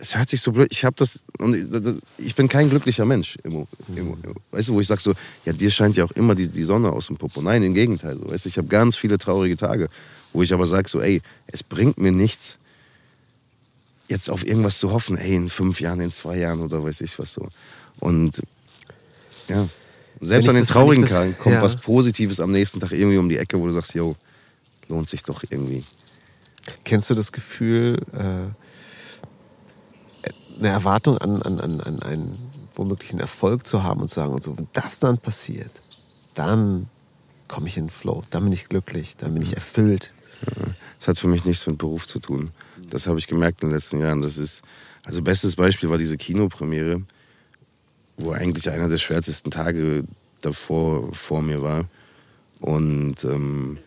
[0.03, 0.67] es hört sich so blöd.
[0.73, 3.39] Ich habe das, und ich bin kein glücklicher Mensch.
[3.45, 4.17] Im, im,
[4.51, 6.91] weißt du, wo ich sag so, ja, dir scheint ja auch immer die, die Sonne
[6.91, 7.41] aus dem Popo.
[7.41, 8.17] Nein, im Gegenteil.
[8.17, 9.89] So, weißt du, ich habe ganz viele traurige Tage,
[10.33, 12.59] wo ich aber sage so, ey, es bringt mir nichts,
[14.09, 17.17] jetzt auf irgendwas zu hoffen, ey, in fünf Jahren, in zwei Jahren oder weiß ich
[17.21, 17.47] was so.
[18.01, 18.43] Und
[19.49, 19.69] ja,
[20.21, 21.63] selbst an den das- traurigen Tagen kommt ja.
[21.63, 24.17] was Positives am nächsten Tag irgendwie um die Ecke, wo du sagst, yo,
[24.89, 25.85] lohnt sich doch irgendwie.
[26.85, 28.53] Kennst du das Gefühl, äh,
[30.65, 32.39] eine Erwartung an, an, an, an einen
[32.75, 35.73] womöglichen Erfolg zu haben und zu sagen, und so, wenn das dann passiert,
[36.35, 36.89] dann
[37.49, 40.13] komme ich in den Flow, dann bin ich glücklich, dann bin ich erfüllt.
[40.99, 42.51] Das hat für mich nichts mit Beruf zu tun.
[42.91, 44.23] Das habe ich gemerkt in den letzten Jahren.
[44.23, 44.63] Das ist,
[45.05, 47.03] also bestes Beispiel war diese Kinopremiere,
[48.17, 50.05] wo eigentlich einer der schwärzesten Tage
[50.41, 51.85] davor vor mir war.
[52.61, 53.79] Und ähm,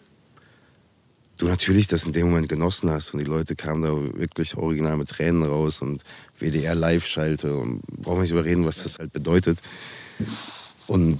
[1.38, 4.98] du natürlich das in dem Moment genossen hast und die Leute kamen da wirklich original
[4.98, 6.04] mit Tränen raus und
[6.40, 9.60] WDR Live-Schalte und brauchen wir nicht überreden, was das halt bedeutet.
[10.88, 11.20] Und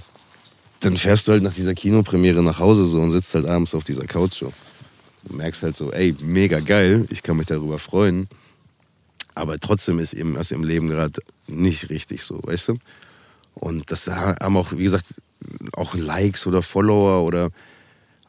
[0.80, 3.84] dann fährst du halt nach dieser Kinopremiere nach Hause so und sitzt halt abends auf
[3.84, 4.52] dieser Couch so.
[5.24, 8.28] Du merkst halt so, ey, mega geil, ich kann mich darüber freuen.
[9.34, 12.78] Aber trotzdem ist eben was im Leben gerade nicht richtig so, weißt du?
[13.54, 15.06] Und das haben auch, wie gesagt,
[15.74, 17.50] auch Likes oder Follower oder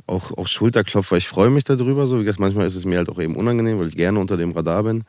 [0.08, 1.18] auch, auch Schulterklopfer.
[1.18, 2.08] Ich freue mich darüber.
[2.08, 2.20] So.
[2.20, 4.52] Wie gesagt, manchmal ist es mir halt auch eben unangenehm, weil ich gerne unter dem
[4.52, 5.04] Radar bin.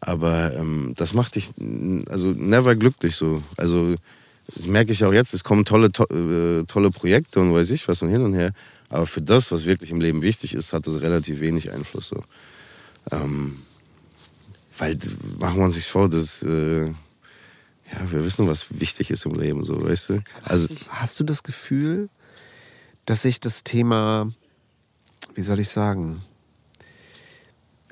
[0.00, 1.50] Aber ähm, das macht dich
[2.08, 3.42] also never glücklich so.
[3.56, 3.96] Also
[4.64, 8.02] merke ich auch jetzt, es kommen tolle, to äh, tolle Projekte und weiß ich was
[8.02, 8.52] und hin und her.
[8.88, 12.08] Aber für das, was wirklich im Leben wichtig ist, hat das relativ wenig Einfluss.
[12.08, 12.22] So.
[13.10, 13.58] Ähm,
[14.78, 14.96] weil,
[15.38, 19.64] machen wir uns nicht vor, dass, äh, ja, wir wissen, was wichtig ist im Leben,
[19.64, 20.22] so, weißt du?
[20.44, 22.08] Also, hast, hast du das Gefühl,
[23.04, 24.32] dass sich das Thema,
[25.34, 26.22] wie soll ich sagen,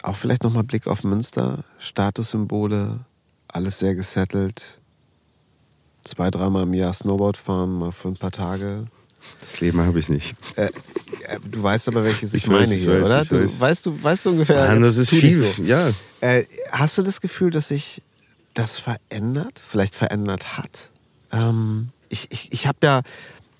[0.03, 3.01] auch vielleicht nochmal Blick auf Münster, Statussymbole,
[3.49, 4.79] alles sehr gesettelt,
[6.05, 8.89] zwei, dreimal im Jahr Snowboard fahren, mal für ein paar Tage.
[9.41, 10.37] Das Leben habe ich nicht.
[10.57, 13.25] Äh, äh, du weißt aber, welches ich, ich meine weiß, hier, weiß, oder?
[13.25, 13.61] Du, weiß.
[13.61, 14.67] Weißt, du, weißt du ungefähr?
[14.69, 15.63] Mann, das ist viel, so.
[15.63, 15.93] ja.
[16.21, 18.03] Äh, hast du das Gefühl, dass sich
[18.55, 20.91] das verändert, vielleicht verändert hat?
[21.33, 23.03] Ähm, ich ich, ich habe ja,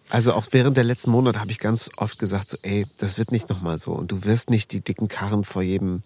[0.09, 3.33] also auch während der letzten Monate habe ich ganz oft gesagt, so, ey, das wird
[3.33, 3.93] nicht nochmal so.
[3.93, 6.01] Und du wirst nicht die dicken Karren vor jedem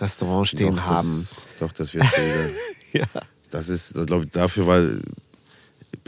[0.00, 1.28] Restaurant stehen doch, haben.
[1.28, 2.50] Das, doch, das wirst du wieder.
[2.92, 3.06] ja.
[3.50, 4.82] Das ist, glaube ich, dafür war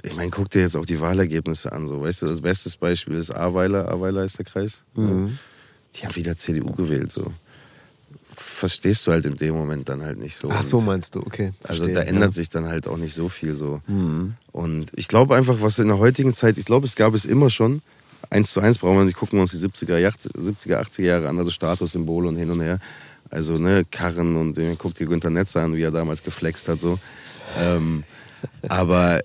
[0.02, 1.86] ich meine, guck dir jetzt auch die Wahlergebnisse an.
[1.86, 3.88] So, weißt du, das beste Beispiel ist Aweiler.
[3.88, 4.82] Aweiler ist der Kreis.
[4.94, 5.38] Mhm.
[5.94, 7.12] Die haben wieder CDU gewählt.
[7.12, 7.32] So.
[8.42, 10.50] Verstehst du halt in dem Moment dann halt nicht so.
[10.50, 11.52] Ach so, meinst du, okay.
[11.62, 12.32] Also da ändert ja.
[12.32, 13.80] sich dann halt auch nicht so viel so.
[13.86, 14.34] Mhm.
[14.50, 17.50] Und ich glaube einfach, was in der heutigen Zeit, ich glaube, es gab es immer
[17.50, 17.82] schon.
[18.30, 21.38] Eins zu eins brauchen wir nicht, gucken wir uns die 70er, 70er 80er Jahre an,
[21.38, 22.78] also Statussymbole und hin und her.
[23.30, 26.98] Also, ne, Karren und guck dir Günther Netzer an, wie er damals geflext hat, so.
[27.58, 28.04] Ähm,
[28.68, 29.20] aber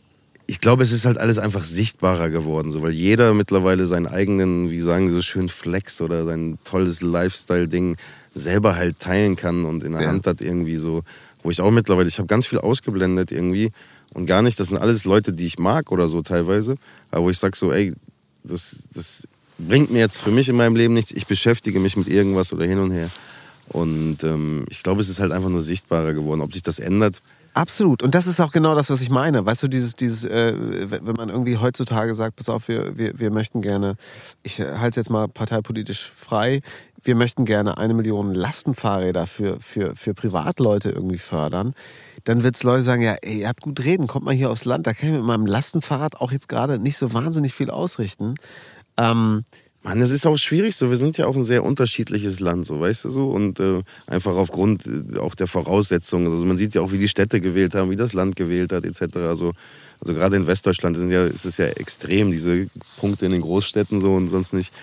[0.47, 4.69] ich glaube, es ist halt alles einfach sichtbarer geworden, so, weil jeder mittlerweile seinen eigenen,
[4.71, 7.97] wie sagen so schön, Flex oder sein tolles Lifestyle-Ding
[8.37, 10.07] selber halt teilen kann und in der ja.
[10.07, 11.03] Hand hat irgendwie so,
[11.43, 13.71] wo ich auch mittlerweile, ich habe ganz viel ausgeblendet irgendwie
[14.13, 16.75] und gar nicht, das sind alles Leute, die ich mag oder so teilweise,
[17.11, 17.93] aber wo ich sag so, ey,
[18.43, 19.27] das, das
[19.57, 22.65] bringt mir jetzt für mich in meinem Leben nichts, ich beschäftige mich mit irgendwas oder
[22.65, 23.09] hin und her.
[23.69, 26.39] Und ähm, ich glaube, es ist halt einfach nur sichtbarer geworden.
[26.39, 27.21] Ob sich das ändert,
[27.57, 28.03] Absolut.
[28.03, 29.43] Und das ist auch genau das, was ich meine.
[29.43, 30.53] Weißt du, dieses, dieses, äh,
[30.91, 33.95] wenn man irgendwie heutzutage sagt, pass auf, wir, wir, wir möchten gerne,
[34.43, 36.61] ich halte es jetzt mal parteipolitisch frei,
[37.03, 41.73] wir möchten gerne eine Million Lastenfahrräder für, für, für Privatleute irgendwie fördern,
[42.23, 44.65] dann wird es Leute sagen, ja, ey, ihr habt gut reden, kommt mal hier aufs
[44.65, 48.35] Land, da kann ich mit meinem Lastenfahrrad auch jetzt gerade nicht so wahnsinnig viel ausrichten.
[48.97, 49.43] Ähm,
[49.87, 50.89] Mann, das ist auch schwierig so.
[50.89, 53.29] Wir sind ja auch ein sehr unterschiedliches Land, so weißt du so.
[53.29, 56.29] Und äh, einfach aufgrund äh, auch der Voraussetzungen.
[56.29, 58.83] Also man sieht ja auch, wie die Städte gewählt haben, wie das Land gewählt hat,
[58.83, 59.15] etc.
[59.17, 59.53] Also,
[60.01, 62.67] also gerade in Westdeutschland sind ja, ist es ja extrem, diese
[62.99, 64.73] Punkte in den Großstädten so und sonst nicht.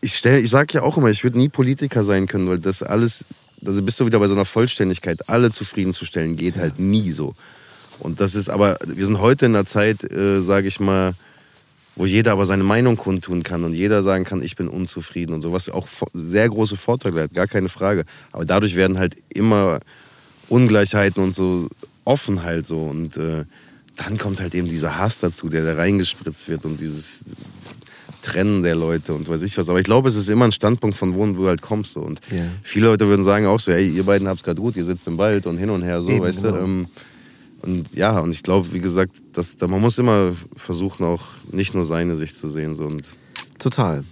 [0.00, 2.82] Ich, stell, ich sage ja auch immer, ich würde nie Politiker sein können, weil das
[2.82, 3.24] alles,
[3.64, 7.34] also bist du wieder bei so einer Vollständigkeit, alle zufriedenzustellen, geht halt nie so.
[7.98, 11.14] Und das ist aber, wir sind heute in einer Zeit, äh, sage ich mal,
[11.96, 15.42] wo jeder aber seine Meinung kundtun kann und jeder sagen kann, ich bin unzufrieden und
[15.42, 18.04] so, was auch sehr große Vorteile hat, gar keine Frage.
[18.32, 19.80] Aber dadurch werden halt immer
[20.48, 21.68] Ungleichheiten und so
[22.04, 23.44] offen halt so und äh,
[23.96, 27.24] dann kommt halt eben dieser Hass dazu, der da reingespritzt wird und dieses
[28.22, 29.68] Trennen der Leute und weiß ich was.
[29.68, 31.94] Aber ich glaube, es ist immer ein Standpunkt von wo du halt kommst.
[31.94, 32.00] So.
[32.00, 32.44] Und yeah.
[32.62, 35.18] viele Leute würden sagen auch so, hey, ihr beiden habt's gerade gut, ihr sitzt im
[35.18, 36.56] Wald und hin und her so, Eben, weißt genau.
[36.56, 36.62] du.
[36.62, 36.86] Ähm,
[37.62, 41.84] und ja, und ich glaube, wie gesagt, dass, man muss immer versuchen, auch nicht nur
[41.84, 42.74] seine Sicht zu sehen.
[42.74, 43.14] So und
[43.58, 44.04] Total.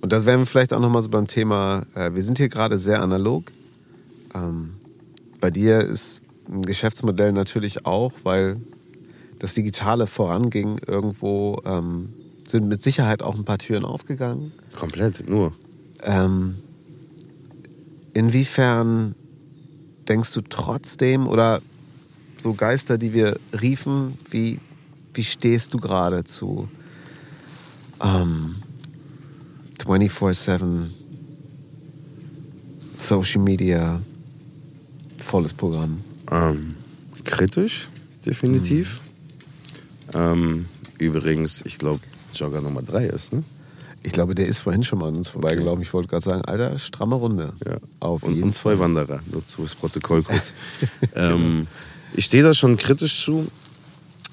[0.00, 2.78] Und das wären wir vielleicht auch nochmal so beim Thema, äh, wir sind hier gerade
[2.78, 3.44] sehr analog.
[4.34, 4.74] Ähm,
[5.40, 8.56] bei dir ist ein Geschäftsmodell natürlich auch, weil
[9.38, 12.08] das Digitale voranging, irgendwo ähm,
[12.46, 14.52] sind mit Sicherheit auch ein paar Türen aufgegangen.
[14.76, 15.52] Komplett, nur.
[16.02, 16.56] Ähm,
[18.12, 19.14] inwiefern
[20.08, 21.62] denkst du trotzdem oder
[22.38, 24.58] so Geister, die wir riefen, wie,
[25.14, 26.68] wie stehst du gerade zu
[28.02, 28.56] ähm,
[29.82, 30.90] 24-7
[32.98, 34.00] Social Media,
[35.20, 36.00] volles Programm?
[36.30, 36.74] Ähm,
[37.24, 37.88] kritisch,
[38.24, 39.00] definitiv.
[40.12, 40.18] Mhm.
[40.18, 40.64] Ähm,
[40.98, 42.00] übrigens, ich glaube,
[42.38, 43.42] Jogger Nummer 3 ist, ne?
[44.06, 45.80] Ich glaube, der ist vorhin schon mal an uns vorbeigelaufen.
[45.80, 47.54] Ich wollte gerade sagen, Alter, stramme Runde.
[47.66, 47.78] Ja.
[48.00, 48.80] Auf und, jeden und zwei Fall.
[48.80, 50.52] Wanderer, nur zu das Protokoll kurz.
[51.14, 51.66] ähm,
[52.14, 53.48] ich stehe da schon kritisch zu,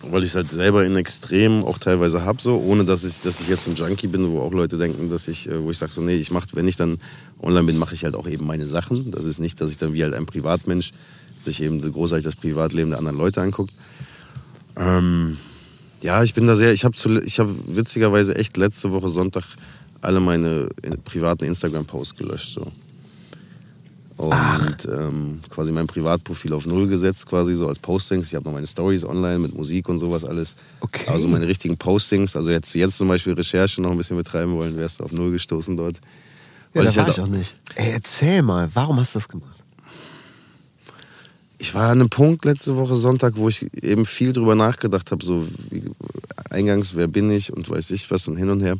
[0.01, 3.39] weil ich es halt selber in Extrem auch teilweise habe, so, ohne dass ich, dass
[3.39, 5.93] ich jetzt ein Junkie bin, wo auch Leute denken, dass ich, äh, wo ich sage
[5.93, 6.97] so, nee, ich mach, wenn ich dann
[7.41, 9.09] online bin, mache ich halt auch eben meine Sachen.
[9.11, 10.91] Das ist nicht, dass ich dann wie halt ein Privatmensch
[11.41, 13.73] sich eben großartig das Privatleben der anderen Leute anguckt.
[14.75, 15.37] Ähm,
[16.01, 16.95] ja, ich bin da sehr, ich habe
[17.25, 19.43] ich hab witzigerweise echt letzte Woche Sonntag
[20.01, 20.69] alle meine
[21.05, 22.53] privaten Instagram-Posts gelöscht.
[22.53, 22.67] So.
[24.17, 28.27] Und ähm, quasi mein Privatprofil auf Null gesetzt, quasi so als Postings.
[28.27, 30.55] Ich habe noch meine Stories online mit Musik und sowas alles.
[30.79, 31.09] Okay.
[31.09, 32.35] Also meine richtigen Postings.
[32.35, 35.31] Also jetzt, jetzt zum Beispiel Recherche noch ein bisschen betreiben wollen, wärst du auf Null
[35.31, 35.95] gestoßen dort.
[35.95, 36.01] Ja,
[36.79, 37.55] Weil da ich war halt ich auch nicht.
[37.75, 39.63] Ey, erzähl mal, warum hast du das gemacht?
[41.61, 45.23] Ich war an einem Punkt letzte Woche Sonntag, wo ich eben viel drüber nachgedacht habe,
[45.23, 45.83] so wie,
[46.49, 48.77] eingangs, wer bin ich und weiß ich was und hin und her.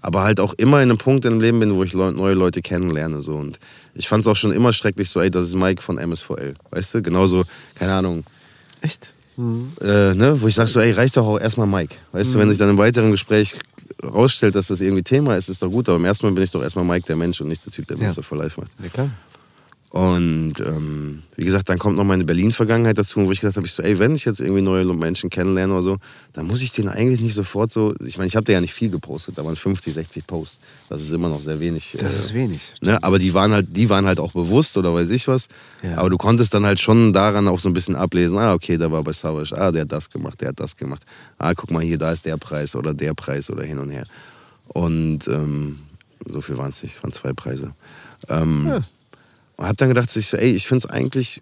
[0.00, 3.20] Aber halt auch immer in einem Punkt im Leben bin, wo ich neue Leute kennenlerne.
[3.20, 3.36] So.
[3.36, 3.60] Und
[3.94, 6.54] ich fand es auch schon immer schrecklich, so, ey, das ist Mike von MSVL.
[6.70, 7.02] Weißt du?
[7.02, 8.24] Genauso, keine Ahnung,
[8.80, 9.12] Echt?
[9.38, 10.40] äh, ne?
[10.40, 11.94] wo ich sag so, ey, reicht doch auch erstmal Mike.
[12.12, 13.56] Weißt du, wenn sich dann im weiteren Gespräch
[14.02, 15.86] rausstellt, dass das irgendwie Thema ist, ist doch gut.
[15.90, 17.86] Aber im ersten Mal bin ich doch erstmal Mike, der Mensch und nicht der Typ,
[17.88, 18.08] der Ja.
[18.08, 18.22] Mr.
[18.22, 18.72] for Life macht.
[18.82, 19.10] Ja, klar.
[19.92, 23.74] Und ähm, wie gesagt, dann kommt noch meine Berlin-Vergangenheit dazu, wo ich gedacht habe, ich
[23.74, 25.96] so, ey, wenn ich jetzt irgendwie neue Menschen kennenlerne oder so,
[26.32, 27.94] dann muss ich den eigentlich nicht sofort so.
[28.02, 30.60] Ich meine, ich habe da ja nicht viel gepostet, da waren 50, 60 Posts.
[30.88, 31.94] Das ist immer noch sehr wenig.
[32.00, 32.72] Das äh, ist wenig.
[32.80, 33.04] Ne?
[33.04, 35.48] Aber die waren halt, die waren halt auch bewusst oder weiß ich was.
[35.82, 35.98] Ja.
[35.98, 38.90] Aber du konntest dann halt schon daran auch so ein bisschen ablesen, ah, okay, da
[38.90, 41.04] war bei Savage, ah, der hat das gemacht, der hat das gemacht.
[41.36, 44.04] Ah, guck mal hier, da ist der Preis oder der Preis oder hin und her.
[44.68, 45.80] Und ähm,
[46.26, 47.74] so viel waren es nicht, es waren zwei Preise.
[48.30, 48.82] Ähm,
[49.62, 51.40] Und hab dann gedacht, ich so, ey, ich finde es eigentlich,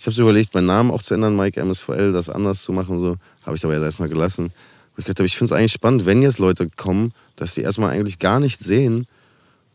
[0.00, 2.98] ich habe so überlegt, meinen Namen auch zu ändern, Mike MSVL, das anders zu machen,
[2.98, 4.50] so, habe ich aber jetzt erstmal gelassen.
[4.96, 7.60] Wo ich gedacht habe, ich finde es eigentlich spannend, wenn jetzt Leute kommen, dass die
[7.60, 9.06] erstmal eigentlich gar nicht sehen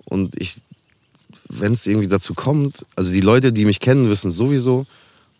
[0.04, 0.58] und ich,
[1.48, 4.86] wenn es irgendwie dazu kommt, also die Leute, die mich kennen, wissen sowieso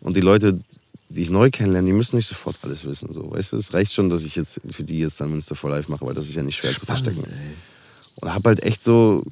[0.00, 0.58] und die Leute,
[1.10, 3.92] die ich neu kennenlerne, die müssen nicht sofort alles wissen, so, weißt du, es reicht
[3.92, 6.34] schon, dass ich jetzt für die jetzt dann Münster for Life mache, weil das ist
[6.34, 7.24] ja nicht schwer zu verstecken.
[7.24, 7.56] ey.
[8.22, 9.22] Und habe halt echt so,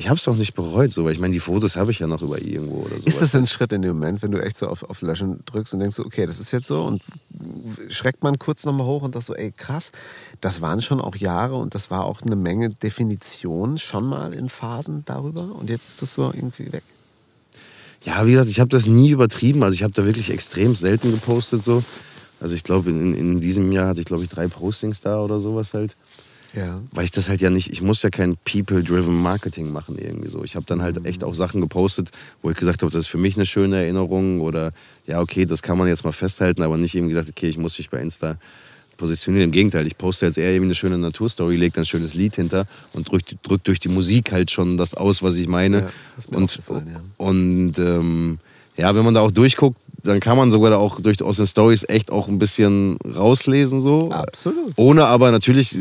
[0.00, 2.06] ich habe es auch nicht bereut, so, weil ich meine, die Fotos habe ich ja
[2.06, 3.02] noch über irgendwo oder so.
[3.04, 5.74] Ist das ein Schritt in dem Moment, wenn du echt so auf, auf Löschen drückst
[5.74, 7.02] und denkst, so, okay, das ist jetzt so und
[7.90, 9.92] schreckt man kurz nochmal hoch und das so, ey, krass,
[10.40, 14.48] das waren schon auch Jahre und das war auch eine Menge Definition schon mal in
[14.48, 16.82] Phasen darüber und jetzt ist das so irgendwie weg.
[18.02, 19.62] Ja, wie gesagt, ich habe das nie übertrieben.
[19.62, 21.84] Also ich habe da wirklich extrem selten gepostet so.
[22.40, 25.40] Also ich glaube, in, in diesem Jahr hatte ich, glaube ich, drei Postings da oder
[25.40, 25.94] sowas halt.
[26.54, 26.80] Ja.
[26.92, 30.42] Weil ich das halt ja nicht, ich muss ja kein People-driven Marketing machen irgendwie so.
[30.42, 32.10] Ich habe dann halt echt auch Sachen gepostet,
[32.42, 34.72] wo ich gesagt habe, das ist für mich eine schöne Erinnerung oder
[35.06, 37.78] ja, okay, das kann man jetzt mal festhalten, aber nicht eben gesagt, okay, ich muss
[37.78, 38.36] mich bei Insta
[38.96, 39.46] positionieren.
[39.46, 42.36] Im Gegenteil, ich poste jetzt eher eben eine schöne Naturstory, lege dann ein schönes Lied
[42.36, 45.78] hinter und drück, drück durch die Musik halt schon das aus, was ich meine.
[45.78, 47.00] Ja, und ja.
[47.16, 48.38] und ähm,
[48.76, 51.46] ja, wenn man da auch durchguckt, dann kann man sogar da auch durch, aus den
[51.46, 54.10] Stories echt auch ein bisschen rauslesen so.
[54.10, 54.72] Absolut.
[54.76, 55.76] Ohne aber natürlich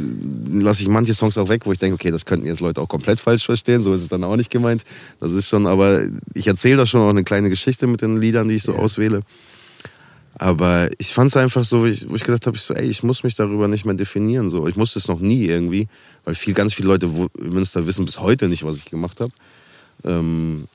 [0.52, 2.88] lasse ich manche Songs auch weg, wo ich denke, okay, das könnten jetzt Leute auch
[2.90, 3.82] komplett falsch verstehen.
[3.82, 4.84] So ist es dann auch nicht gemeint.
[5.20, 6.02] Das ist schon, aber
[6.34, 9.22] ich erzähle da schon auch eine kleine Geschichte mit den Liedern, die ich so auswähle.
[10.36, 12.88] Aber ich fand es einfach so, wo ich, wo ich gedacht habe, ich so, ey,
[12.88, 14.50] ich muss mich darüber nicht mehr definieren.
[14.50, 14.68] So.
[14.68, 15.88] Ich musste es noch nie irgendwie,
[16.24, 19.20] weil viel, ganz viele Leute wo- in Münster wissen bis heute nicht, was ich gemacht
[19.20, 19.32] habe.
[20.06, 20.66] Ähm,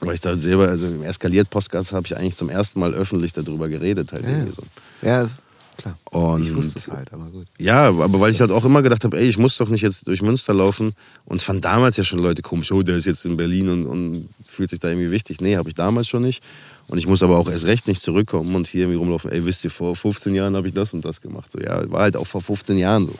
[0.00, 3.68] weil ich da selber, also im Eskaliert-Podcast habe ich eigentlich zum ersten Mal öffentlich darüber
[3.68, 4.12] geredet.
[4.12, 4.30] Halt Ja.
[4.30, 4.62] irgendwie so.
[5.06, 5.42] Ja, ist
[5.76, 5.98] klar.
[6.10, 7.46] Und ich wusste es halt, aber gut.
[7.58, 10.06] ja, aber weil ich halt auch immer gedacht habe, ey, ich muss doch nicht jetzt
[10.08, 10.92] durch Münster laufen.
[11.24, 13.86] Und es fanden damals ja schon Leute komisch, oh, der ist jetzt in Berlin und,
[13.86, 15.40] und fühlt sich da irgendwie wichtig.
[15.40, 16.42] Nee, habe ich damals schon nicht.
[16.88, 19.64] Und ich muss aber auch erst recht nicht zurückkommen und hier irgendwie rumlaufen, ey, wisst
[19.64, 21.50] ihr, vor 15 Jahren habe ich das und das gemacht.
[21.50, 23.14] So, ja, war halt auch vor 15 Jahren so.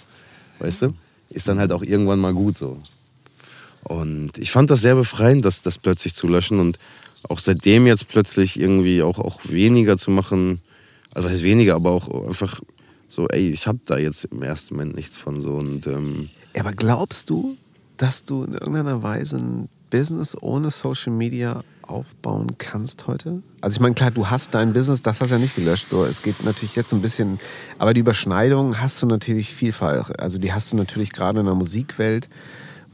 [0.61, 0.95] Weißt du?
[1.31, 2.79] Ist dann halt auch irgendwann mal gut so.
[3.89, 6.79] Und ich fand das sehr befreiend, das, das plötzlich zu löschen und
[7.29, 10.61] auch seitdem jetzt plötzlich irgendwie auch, auch weniger zu machen.
[11.15, 12.61] Also was heißt weniger, aber auch einfach
[13.09, 16.73] so, ey, ich habe da jetzt im ersten Moment nichts von so und ähm, aber
[16.73, 17.57] glaubst du,
[17.97, 23.43] dass du in irgendeiner Weise ein Business ohne Social Media aufbauen kannst heute?
[23.61, 25.91] Also ich meine, klar, du hast dein Business, das hast du ja nicht gelöscht.
[25.91, 27.39] So, es geht natürlich jetzt ein bisschen,
[27.79, 30.11] aber die Überschneidung hast du natürlich vielfach.
[30.19, 32.29] Also die hast du natürlich gerade in der Musikwelt,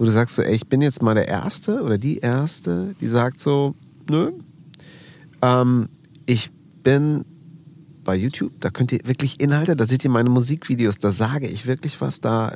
[0.03, 3.07] wo du sagst so, ey, ich bin jetzt mal der Erste oder die Erste, die
[3.07, 3.76] sagt so,
[4.11, 4.33] nö,
[5.42, 5.88] ähm,
[6.26, 6.50] ich
[6.83, 7.24] bin
[8.03, 11.68] bei YouTube, da könnt ihr wirklich Inhalte, da seht ihr meine Musikvideos, da sage ich
[11.68, 12.54] wirklich was, da äh,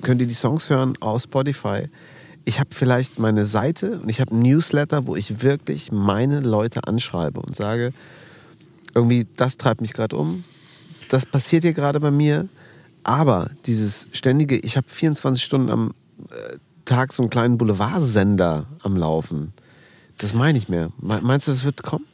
[0.00, 1.90] könnt ihr die Songs hören aus Spotify.
[2.46, 6.88] Ich habe vielleicht meine Seite und ich habe ein Newsletter, wo ich wirklich meine Leute
[6.88, 7.92] anschreibe und sage,
[8.94, 10.44] irgendwie, das treibt mich gerade um,
[11.10, 12.48] das passiert hier gerade bei mir,
[13.04, 15.92] aber dieses ständige, ich habe 24 Stunden am
[16.84, 19.52] Tag so einen kleinen Boulevardsender am Laufen,
[20.18, 20.90] das meine ich mehr.
[21.00, 22.04] Me- Meinst du, das wird kommen?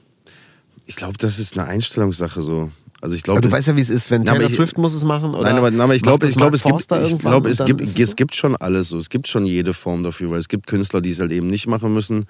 [0.86, 2.70] ich glaube, das ist eine Einstellungssache so.
[3.01, 4.93] Also ich Aber glaube, du weißt ja, wie es ist, wenn Taylor ich- Swift muss
[4.94, 5.35] es machen.
[5.35, 7.80] Oder Nein, aber, nein, aber ich glaube, ich glaube, es gibt, ich glaube, es gibt,
[7.82, 8.14] es so?
[8.16, 8.98] gibt schon alles so.
[8.98, 11.66] Es gibt schon jede Form dafür, weil es gibt Künstler, die es halt eben nicht
[11.66, 12.26] machen müssen.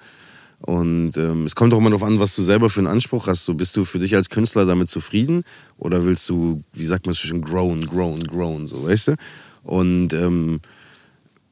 [0.59, 3.45] Und ähm, es kommt auch immer darauf an, was du selber für einen Anspruch hast.
[3.45, 5.43] So, bist du für dich als Künstler damit zufrieden
[5.77, 9.15] oder willst du, wie sagt man so schön, grown, grown, grown, so, weißt du?
[9.63, 10.59] Und ähm,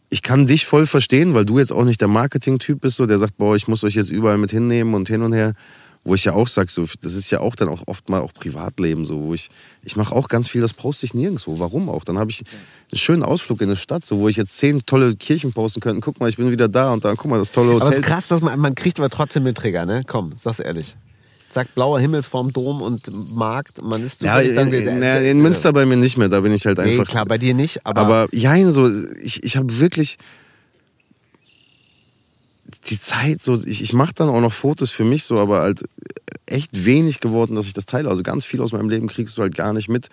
[0.10, 3.20] ich kann dich voll verstehen, weil du jetzt auch nicht der Marketing-Typ bist, so, der
[3.20, 5.54] sagt, boah, ich muss euch jetzt überall mit hinnehmen und hin und her.
[6.04, 8.34] Wo ich ja auch sage, so, das ist ja auch dann auch oft mal auch
[8.34, 9.50] Privatleben, so, wo ich,
[9.84, 11.60] ich mache auch ganz viel, das poste ich nirgendwo.
[11.60, 12.06] Warum auch?
[12.06, 12.46] Dann habe ich
[12.92, 16.00] einen schönen Ausflug in eine Stadt, so, wo ich jetzt zehn tolle Kirchen posten könnte.
[16.00, 17.82] Guck mal, ich bin wieder da und da, guck mal, das tolle Hotel.
[17.82, 20.04] Aber es ist krass, dass man, man kriegt aber trotzdem den Trigger, ne?
[20.08, 20.96] Komm, sag's ehrlich.
[21.50, 25.86] Sagt blauer Himmel vorm Dom und Markt, man ist ja, in, in, in, Münster bei
[25.86, 27.06] mir nicht mehr, da bin ich halt einfach.
[27.06, 28.02] Nee, klar, bei dir nicht, aber.
[28.02, 28.90] Aber ja, so,
[29.22, 30.18] ich, ich habe wirklich
[32.90, 35.84] die Zeit, so, ich, ich mache dann auch noch Fotos für mich, so, aber halt
[36.46, 38.10] echt wenig geworden, dass ich das teile.
[38.10, 40.08] Also ganz viel aus meinem Leben kriegst du halt gar nicht mit,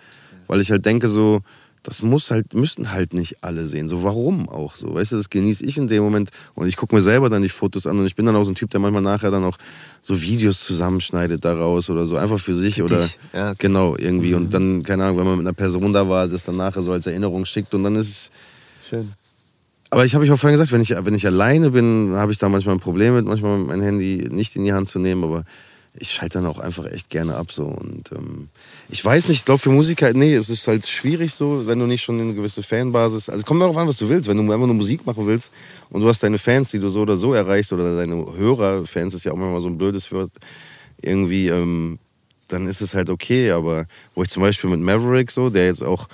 [0.47, 1.41] weil ich halt denke, so,
[1.85, 3.87] das muss halt, müssen halt nicht alle sehen.
[3.87, 4.95] So, warum auch so?
[4.95, 7.49] Weißt du, das genieße ich in dem Moment und ich gucke mir selber dann die
[7.49, 9.57] Fotos an und ich bin dann auch so ein Typ, der manchmal nachher dann auch
[10.01, 13.55] so Videos zusammenschneidet daraus oder so, einfach für sich für oder ja, okay.
[13.59, 14.29] genau, irgendwie.
[14.29, 14.35] Mhm.
[14.35, 16.91] Und dann, keine Ahnung, wenn man mit einer Person da war, das dann nachher so
[16.91, 18.31] als Erinnerung schickt und dann ist es.
[18.89, 19.13] Schön.
[19.91, 22.37] Aber ich habe ich auch vorhin gesagt, wenn ich, wenn ich alleine bin, habe ich
[22.39, 25.45] da manchmal ein Problem mit, manchmal mein Handy nicht in die Hand zu nehmen, aber
[25.93, 28.49] ich schalte dann auch einfach echt gerne ab so und ähm,
[28.89, 31.85] ich weiß nicht, ich glaube für Musiker, nee, es ist halt schwierig so, wenn du
[31.85, 34.67] nicht schon eine gewisse Fanbasis, also kommt darauf an, was du willst, wenn du einfach
[34.67, 35.51] nur Musik machen willst
[35.89, 39.13] und du hast deine Fans, die du so oder so erreichst oder deine Hörer, Fans
[39.13, 40.31] ist ja auch immer so ein blödes Wort,
[41.01, 41.99] irgendwie, ähm,
[42.47, 45.83] dann ist es halt okay, aber wo ich zum Beispiel mit Maverick so, der jetzt
[45.83, 46.07] auch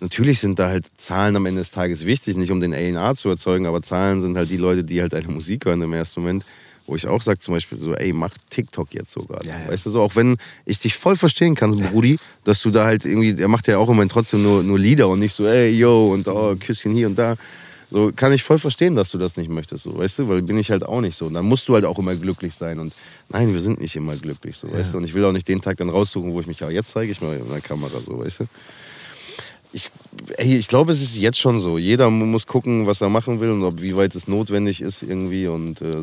[0.00, 3.28] Natürlich sind da halt Zahlen am Ende des Tages wichtig, nicht um den A&R zu
[3.28, 6.46] erzeugen, aber Zahlen sind halt die Leute, die halt deine Musik hören im ersten Moment
[6.86, 9.44] wo ich auch sage zum Beispiel so, ey, mach TikTok jetzt sogar.
[9.44, 9.68] Ja, ja.
[9.68, 13.04] Weißt du so, auch wenn ich dich voll verstehen kann, Brudi, dass du da halt
[13.04, 16.06] irgendwie, er macht ja auch immer trotzdem nur, nur Lieder und nicht so, ey, yo,
[16.06, 17.36] und oh, Küsschen hier und da.
[17.90, 20.56] So kann ich voll verstehen, dass du das nicht möchtest, so, weißt du, weil bin
[20.56, 21.26] ich halt auch nicht so.
[21.26, 22.78] Und dann musst du halt auch immer glücklich sein.
[22.78, 22.94] Und
[23.28, 24.96] nein, wir sind nicht immer glücklich, so, weißt du.
[24.96, 27.12] Und ich will auch nicht den Tag dann raussuchen, wo ich mich, ja, jetzt zeige
[27.12, 28.44] ich mal in der Kamera, so, weißt du
[29.72, 29.90] ich,
[30.36, 31.78] ey, ich glaube, es ist jetzt schon so.
[31.78, 35.46] Jeder muss gucken, was er machen will und ob wie weit es notwendig ist irgendwie.
[35.46, 36.02] Und, äh,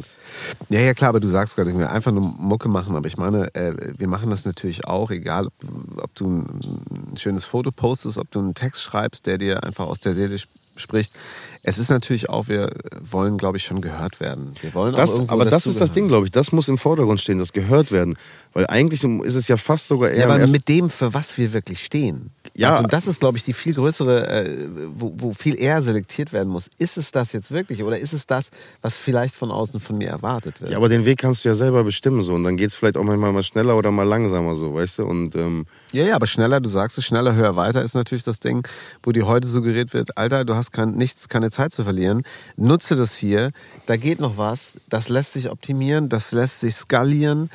[0.69, 2.95] ja, ja, klar, aber du sagst gerade, wir einfach nur Mucke machen.
[2.95, 5.53] Aber ich meine, äh, wir machen das natürlich auch, egal ob,
[5.97, 9.99] ob, du ein schönes Foto postest, ob du einen Text schreibst, der dir einfach aus
[9.99, 10.37] der Seele
[10.75, 11.13] spricht.
[11.61, 12.71] Es ist natürlich auch, wir
[13.01, 14.53] wollen, glaube ich, schon gehört werden.
[14.61, 16.31] Wir wollen das, aber das ist das Ding, glaube ich.
[16.31, 18.15] Das muss im Vordergrund stehen, das gehört werden.
[18.53, 20.27] Weil eigentlich ist es ja fast sogar eher.
[20.27, 22.31] Ja, aber mit dem, für was wir wirklich stehen.
[22.59, 22.75] Ja.
[22.75, 26.49] Also, das ist, glaube ich, die viel größere, äh, wo, wo, viel eher selektiert werden
[26.49, 26.69] muss.
[26.77, 30.09] Ist es das jetzt wirklich oder ist es das, was vielleicht von außen von mir
[30.09, 30.71] erwartet wird?
[30.71, 32.33] Ja, aber den Weg kannst du ja selber bestimmen so.
[32.33, 35.05] Und dann geht es vielleicht auch manchmal mal schneller oder mal langsamer so, weißt du?
[35.05, 38.39] Und, ähm ja, ja, aber schneller, du sagst es, schneller, höher, weiter ist natürlich das
[38.39, 38.67] Ding,
[39.03, 42.23] wo dir heute suggeriert wird, Alter, du hast kein, nichts, keine Zeit zu verlieren.
[42.57, 43.51] Nutze das hier,
[43.85, 47.49] da geht noch was, das lässt sich optimieren, das lässt sich skalieren.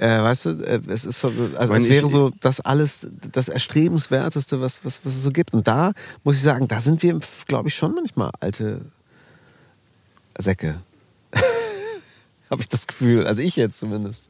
[0.00, 4.58] Äh, weißt du, äh, es ist so, also es wäre so das alles, das Erstrebenswerteste,
[4.58, 5.52] was, was, was es so gibt.
[5.52, 5.92] Und da
[6.24, 8.80] muss ich sagen, da sind wir, glaube ich, schon manchmal alte
[10.38, 10.80] Säcke.
[12.50, 13.26] habe ich das Gefühl.
[13.26, 14.24] Also ich jetzt zumindest.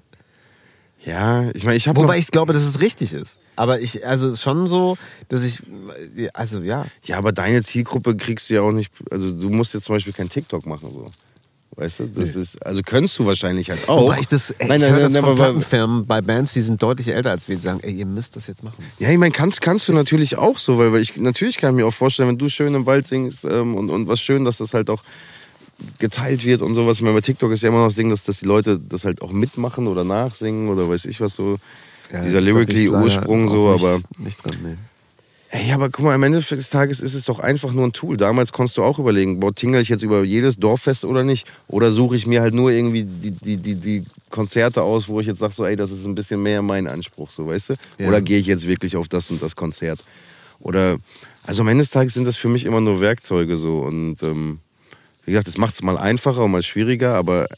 [1.04, 2.02] Ja, ich meine, ich habe.
[2.02, 3.38] Wobei ich glaube, dass es richtig ist.
[3.54, 4.98] Aber ich, also schon so,
[5.28, 5.62] dass ich,
[6.32, 6.86] also ja.
[7.04, 10.14] Ja, aber deine Zielgruppe kriegst du ja auch nicht, also du musst jetzt zum Beispiel
[10.14, 11.06] kein TikTok machen, so.
[11.76, 12.42] Weißt du, das nee.
[12.42, 14.02] ist, also könntest du wahrscheinlich halt auch.
[14.02, 16.82] Wobei ich das, ey, nein, ich nein, das nein, von Plattenfirmen bei Bands, die sind
[16.82, 18.84] deutlich älter als wir, die sagen, ey, ihr müsst das jetzt machen.
[18.98, 21.82] Ja, ich meine, kannst, kannst du natürlich auch so, weil, weil ich, natürlich kann ich
[21.82, 24.58] mir auch vorstellen, wenn du schön im Wald singst ähm, und, und was schön, dass
[24.58, 25.02] das halt auch
[25.98, 26.98] geteilt wird und sowas.
[26.98, 29.04] Ich meine, bei TikTok ist ja immer noch das Ding, dass, dass die Leute das
[29.04, 31.58] halt auch mitmachen oder nachsingen oder weiß ich was so.
[32.12, 34.00] Ja, Dieser lyrically Ursprung so, nicht, aber.
[34.18, 34.76] Nicht dran, nee.
[35.52, 38.16] Ey, aber guck mal, am Ende des Tages ist es doch einfach nur ein Tool.
[38.16, 41.44] Damals konntest du auch überlegen, boah, tingle ich jetzt über jedes Dorffest oder nicht?
[41.66, 45.26] Oder suche ich mir halt nur irgendwie die, die, die, die Konzerte aus, wo ich
[45.26, 47.74] jetzt sage, so, ey, das ist ein bisschen mehr mein Anspruch, so, weißt du?
[47.98, 48.06] Ja.
[48.06, 49.98] Oder gehe ich jetzt wirklich auf das und das Konzert?
[50.60, 50.98] Oder,
[51.44, 53.80] also am Ende des Tages sind das für mich immer nur Werkzeuge so.
[53.80, 54.60] Und ähm,
[55.24, 57.48] wie gesagt, das macht es mal einfacher und mal schwieriger, aber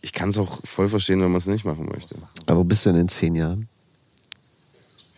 [0.00, 2.16] ich kann es auch voll verstehen, wenn man es nicht machen möchte.
[2.46, 3.68] Aber wo bist du denn in zehn Jahren?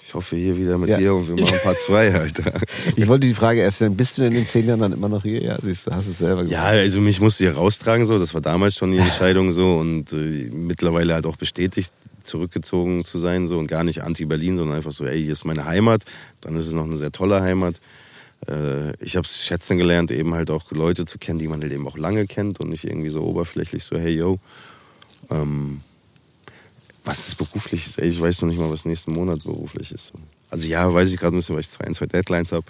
[0.09, 0.97] Ich hoffe hier wieder mit ja.
[0.97, 2.62] dir und wir machen ein paar zwei, Alter.
[2.97, 5.22] Ich wollte die Frage erst stellen, bist du denn in zehn Jahren dann immer noch
[5.22, 5.43] hier?
[5.43, 6.51] Ja, siehst du, hast es selber gemacht.
[6.51, 10.10] Ja, also mich musste hier raustragen so, das war damals schon die Entscheidung so und
[10.14, 14.93] äh, mittlerweile halt auch bestätigt, zurückgezogen zu sein so und gar nicht anti-Berlin, sondern einfach
[14.93, 16.05] so, ey, hier ist meine Heimat,
[16.40, 17.78] dann ist es noch eine sehr tolle Heimat.
[18.48, 21.70] Äh, ich habe es schätzen gelernt, eben halt auch Leute zu kennen, die man halt
[21.70, 24.39] eben auch lange kennt und nicht irgendwie so oberflächlich so, hey, yo.
[25.30, 25.82] Ähm,
[27.09, 30.12] was ist beruflich ist, ey, ich weiß noch nicht mal, was nächsten Monat beruflich ist.
[30.51, 32.64] Also ja, weiß ich gerade ein bisschen, weil ich zwei, ein, zwei Deadlines habe.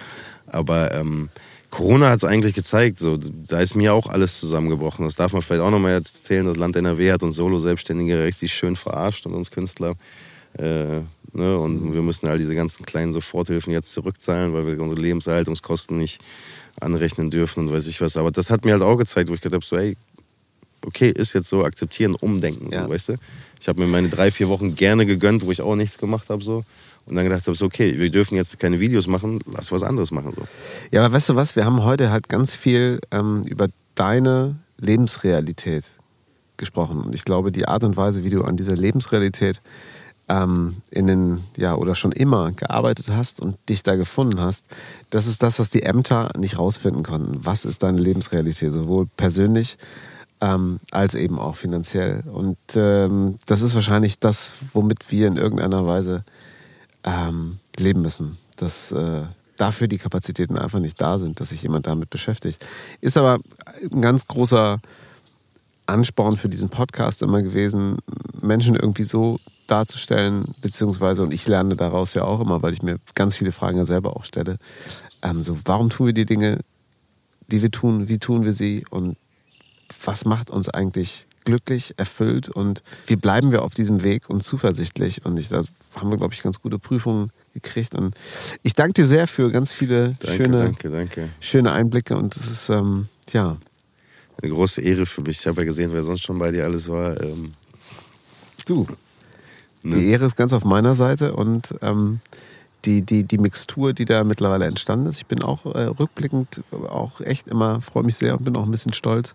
[0.46, 1.28] Aber ähm,
[1.70, 2.98] Corona hat es eigentlich gezeigt.
[2.98, 5.04] So, da ist mir auch alles zusammengebrochen.
[5.04, 6.44] Das darf man vielleicht auch nochmal erzählen.
[6.46, 9.94] Das Land NRW hat uns Solo-Selbstständige richtig schön verarscht und uns Künstler.
[10.54, 11.00] Äh,
[11.32, 11.58] Ne?
[11.58, 16.20] Und wir müssen all diese ganzen kleinen Soforthilfen jetzt zurückzahlen, weil wir unsere Lebenserhaltungskosten nicht
[16.80, 18.16] anrechnen dürfen und weiß ich was.
[18.16, 19.96] Aber das hat mir halt auch gezeigt, wo ich gedacht habe, so, ey,
[20.86, 22.84] okay, ist jetzt so, akzeptieren, umdenken, Ja.
[22.84, 23.14] so, weißt du?
[23.60, 26.42] Ich habe mir meine drei, vier Wochen gerne gegönnt, wo ich auch nichts gemacht habe,
[26.42, 26.64] so.
[27.06, 30.10] Und dann gedacht habe, so, okay, wir dürfen jetzt keine Videos machen, lass was anderes
[30.10, 30.42] machen, so.
[30.90, 31.56] Ja, aber weißt du was?
[31.56, 35.90] Wir haben heute halt ganz viel ähm, über deine Lebensrealität
[36.56, 37.00] gesprochen.
[37.00, 39.62] Und ich glaube, die Art und Weise, wie du an dieser Lebensrealität
[40.28, 44.66] ähm, in den, ja, oder schon immer gearbeitet hast und dich da gefunden hast,
[45.10, 47.40] das ist das, was die Ämter nicht rausfinden konnten.
[47.44, 49.78] Was ist deine Lebensrealität, sowohl persönlich
[50.40, 52.22] ähm, als eben auch finanziell.
[52.26, 56.24] Und ähm, das ist wahrscheinlich das, womit wir in irgendeiner Weise
[57.04, 58.38] ähm, leben müssen.
[58.56, 59.22] Dass äh,
[59.56, 62.64] dafür die Kapazitäten einfach nicht da sind, dass sich jemand damit beschäftigt.
[63.00, 63.38] Ist aber
[63.90, 64.80] ein ganz großer
[65.86, 67.96] Ansporn für diesen Podcast immer gewesen,
[68.40, 72.98] Menschen irgendwie so darzustellen, beziehungsweise, und ich lerne daraus ja auch immer, weil ich mir
[73.14, 74.58] ganz viele Fragen ja selber auch stelle,
[75.22, 76.60] ähm, so, warum tun wir die Dinge,
[77.50, 79.16] die wir tun, wie tun wir sie und
[80.04, 85.24] was macht uns eigentlich glücklich, erfüllt und wie bleiben wir auf diesem Weg und zuversichtlich
[85.24, 85.62] und ich, da
[85.96, 88.14] haben wir, glaube ich, ganz gute Prüfungen gekriegt und
[88.62, 91.28] ich danke dir sehr für ganz viele Danke, schöne, danke, danke.
[91.40, 93.56] schöne Einblicke und es ist, ähm, ja,
[94.42, 95.40] Eine große Ehre für mich.
[95.40, 97.20] Ich habe ja gesehen, wer sonst schon bei dir alles war.
[97.20, 97.48] Ähm,
[98.66, 98.86] du.
[99.82, 99.96] ne?
[99.96, 102.20] Die Ehre ist ganz auf meiner Seite und ähm,
[102.84, 105.16] die, die, die Mixtur, die da mittlerweile entstanden ist.
[105.16, 108.70] Ich bin auch äh, rückblickend auch echt immer, freue mich sehr und bin auch ein
[108.70, 109.32] bisschen stolz.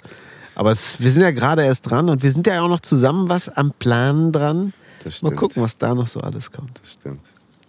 [0.55, 3.29] Aber es, wir sind ja gerade erst dran und wir sind ja auch noch zusammen
[3.29, 4.73] was am Plan dran.
[5.03, 5.39] Das Mal stimmt.
[5.39, 6.79] gucken, was da noch so alles kommt.
[6.81, 7.19] Das stimmt.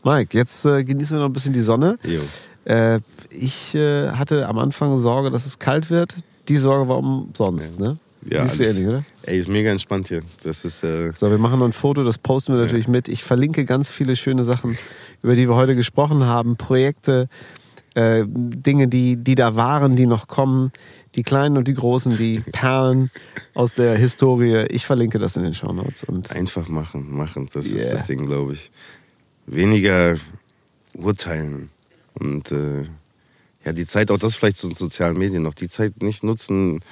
[0.04, 1.98] Mike, jetzt äh, genießen wir noch ein bisschen die Sonne.
[2.04, 2.20] Jo.
[2.64, 3.00] Äh,
[3.30, 6.14] ich äh, hatte am Anfang Sorge, dass es kalt wird.
[6.48, 7.98] Die Sorge war umsonst, ne?
[8.30, 9.04] Ja, Siehst du ähnlich, oder?
[9.22, 10.22] Ey, ist mega entspannt hier.
[10.44, 13.08] Das ist, äh, So, wir machen noch ein Foto, das posten wir natürlich mit.
[13.08, 14.78] Ich verlinke ganz viele schöne Sachen,
[15.22, 16.56] über die wir heute gesprochen haben.
[16.56, 17.28] Projekte,
[17.94, 20.72] äh, Dinge, die, die da waren, die noch kommen.
[21.14, 23.10] Die kleinen und die großen, die Perlen
[23.54, 24.66] aus der Historie.
[24.70, 26.04] Ich verlinke das in den Shownotes.
[26.04, 27.48] Und einfach machen, machen.
[27.52, 27.76] Das Yeah.
[27.76, 28.70] ist das Ding, glaube ich.
[29.46, 30.16] Weniger
[30.94, 31.70] urteilen.
[32.14, 32.84] Und äh,
[33.64, 36.82] ja, die Zeit, auch das vielleicht zu den sozialen Medien noch, die Zeit nicht nutzen,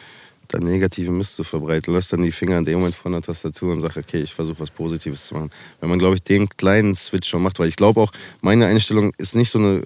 [0.49, 1.93] da negative Mist zu verbreiten.
[1.95, 4.61] Lass dann die Finger in dem Moment von der Tastatur und sag, okay, ich versuche
[4.61, 5.51] was Positives zu machen.
[5.81, 9.13] Wenn man, glaube ich, den kleinen Switch schon macht, weil ich glaube auch, meine Einstellung
[9.19, 9.83] ist nicht so eine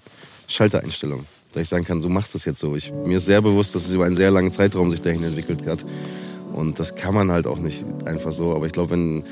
[0.49, 1.25] Schaltereinstellung.
[1.57, 2.77] Dass ich sagen kann, du machst das jetzt so.
[2.77, 5.67] Ich, mir ist sehr bewusst, dass es über einen sehr langen Zeitraum sich dahin entwickelt
[5.67, 5.87] hat.
[6.53, 8.55] Und das kann man halt auch nicht einfach so.
[8.55, 9.25] Aber ich glaube, wenn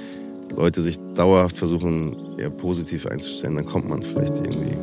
[0.56, 4.74] Leute sich dauerhaft versuchen, eher positiv einzustellen, dann kommt man vielleicht irgendwie.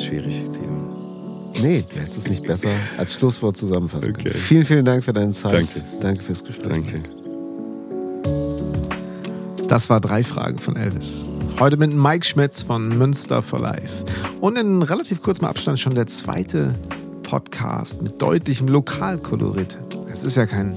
[0.00, 1.60] Schwierig, Thema.
[1.60, 4.12] nee, jetzt ist nicht besser als Schlusswort zusammenfassen.
[4.12, 4.28] können.
[4.28, 4.38] Okay.
[4.38, 5.52] Vielen, vielen Dank für deine Zeit.
[5.52, 5.84] Danke.
[6.00, 6.68] Danke fürs Gespräch.
[6.68, 7.02] Danke.
[9.66, 11.24] Das war drei Fragen von Elvis.
[11.58, 14.04] Heute mit Mike Schmitz von Münster for Life.
[14.40, 16.74] Und in relativ kurzem Abstand schon der zweite
[17.22, 19.78] Podcast mit deutlichem Lokalkolorit.
[20.12, 20.76] Es ist ja kein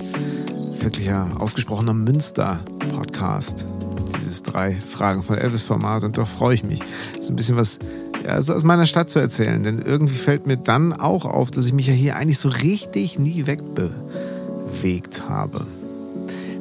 [0.80, 3.68] wirklicher ausgesprochener Münster-Podcast,
[4.16, 6.06] dieses drei Fragen von Elvis-Format.
[6.06, 6.80] Und doch freue ich mich,
[7.20, 7.78] so ein bisschen was
[8.24, 9.62] ja, so aus meiner Stadt zu erzählen.
[9.62, 13.20] Denn irgendwie fällt mir dann auch auf, dass ich mich ja hier eigentlich so richtig
[13.20, 15.68] nie wegbewegt habe.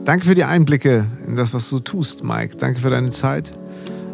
[0.04, 2.56] Danke für die Einblicke in das, was du tust, Mike.
[2.56, 3.52] Danke für deine Zeit.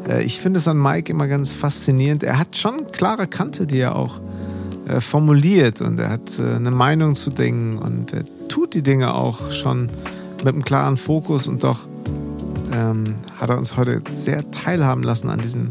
[0.09, 2.22] Äh, Ich finde es an Mike immer ganz faszinierend.
[2.22, 4.20] Er hat schon klare Kante, die er auch
[4.86, 9.14] äh, formuliert und er hat äh, eine Meinung zu Dingen und er tut die Dinge
[9.14, 9.89] auch schon
[10.44, 11.86] mit einem klaren Fokus und doch
[12.72, 15.70] ähm, hat er uns heute sehr teilhaben lassen an diesem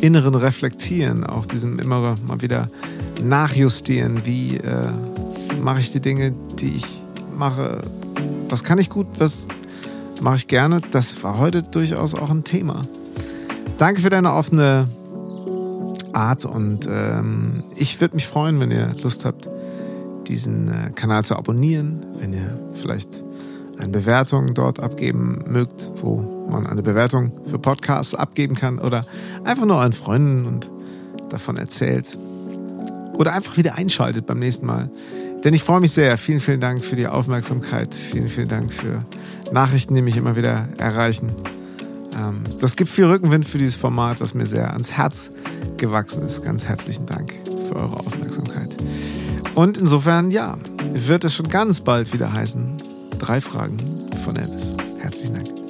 [0.00, 2.68] inneren Reflektieren, auch diesem immer mal wieder
[3.22, 4.24] Nachjustieren.
[4.24, 4.92] Wie äh,
[5.60, 7.02] mache ich die Dinge, die ich
[7.36, 7.80] mache?
[8.48, 9.48] Was kann ich gut, was
[10.20, 10.80] mache ich gerne?
[10.90, 12.82] Das war heute durchaus auch ein Thema.
[13.78, 14.88] Danke für deine offene
[16.12, 19.48] Art und ähm, ich würde mich freuen, wenn ihr Lust habt,
[20.26, 23.22] diesen äh, Kanal zu abonnieren, wenn ihr vielleicht
[23.78, 29.06] eine Bewertung dort abgeben mögt, wo man eine Bewertung für Podcasts abgeben kann oder
[29.44, 30.68] einfach nur euren Freunden und
[31.28, 32.18] davon erzählt.
[33.12, 34.90] Oder einfach wieder einschaltet beim nächsten Mal.
[35.44, 36.18] Denn ich freue mich sehr.
[36.18, 37.94] Vielen, vielen Dank für die Aufmerksamkeit.
[37.94, 39.04] Vielen, vielen Dank für
[39.52, 41.32] Nachrichten, die mich immer wieder erreichen.
[42.18, 45.30] Ähm, das gibt viel Rückenwind für dieses Format, was mir sehr ans Herz
[45.76, 46.42] gewachsen ist.
[46.42, 47.34] Ganz herzlichen Dank
[47.68, 48.76] für eure Aufmerksamkeit.
[49.54, 50.56] Und insofern, ja,
[50.92, 52.76] wird es schon ganz bald wieder heißen.
[53.18, 54.72] Drei Fragen von Elvis.
[54.98, 55.67] Herzlichen Dank.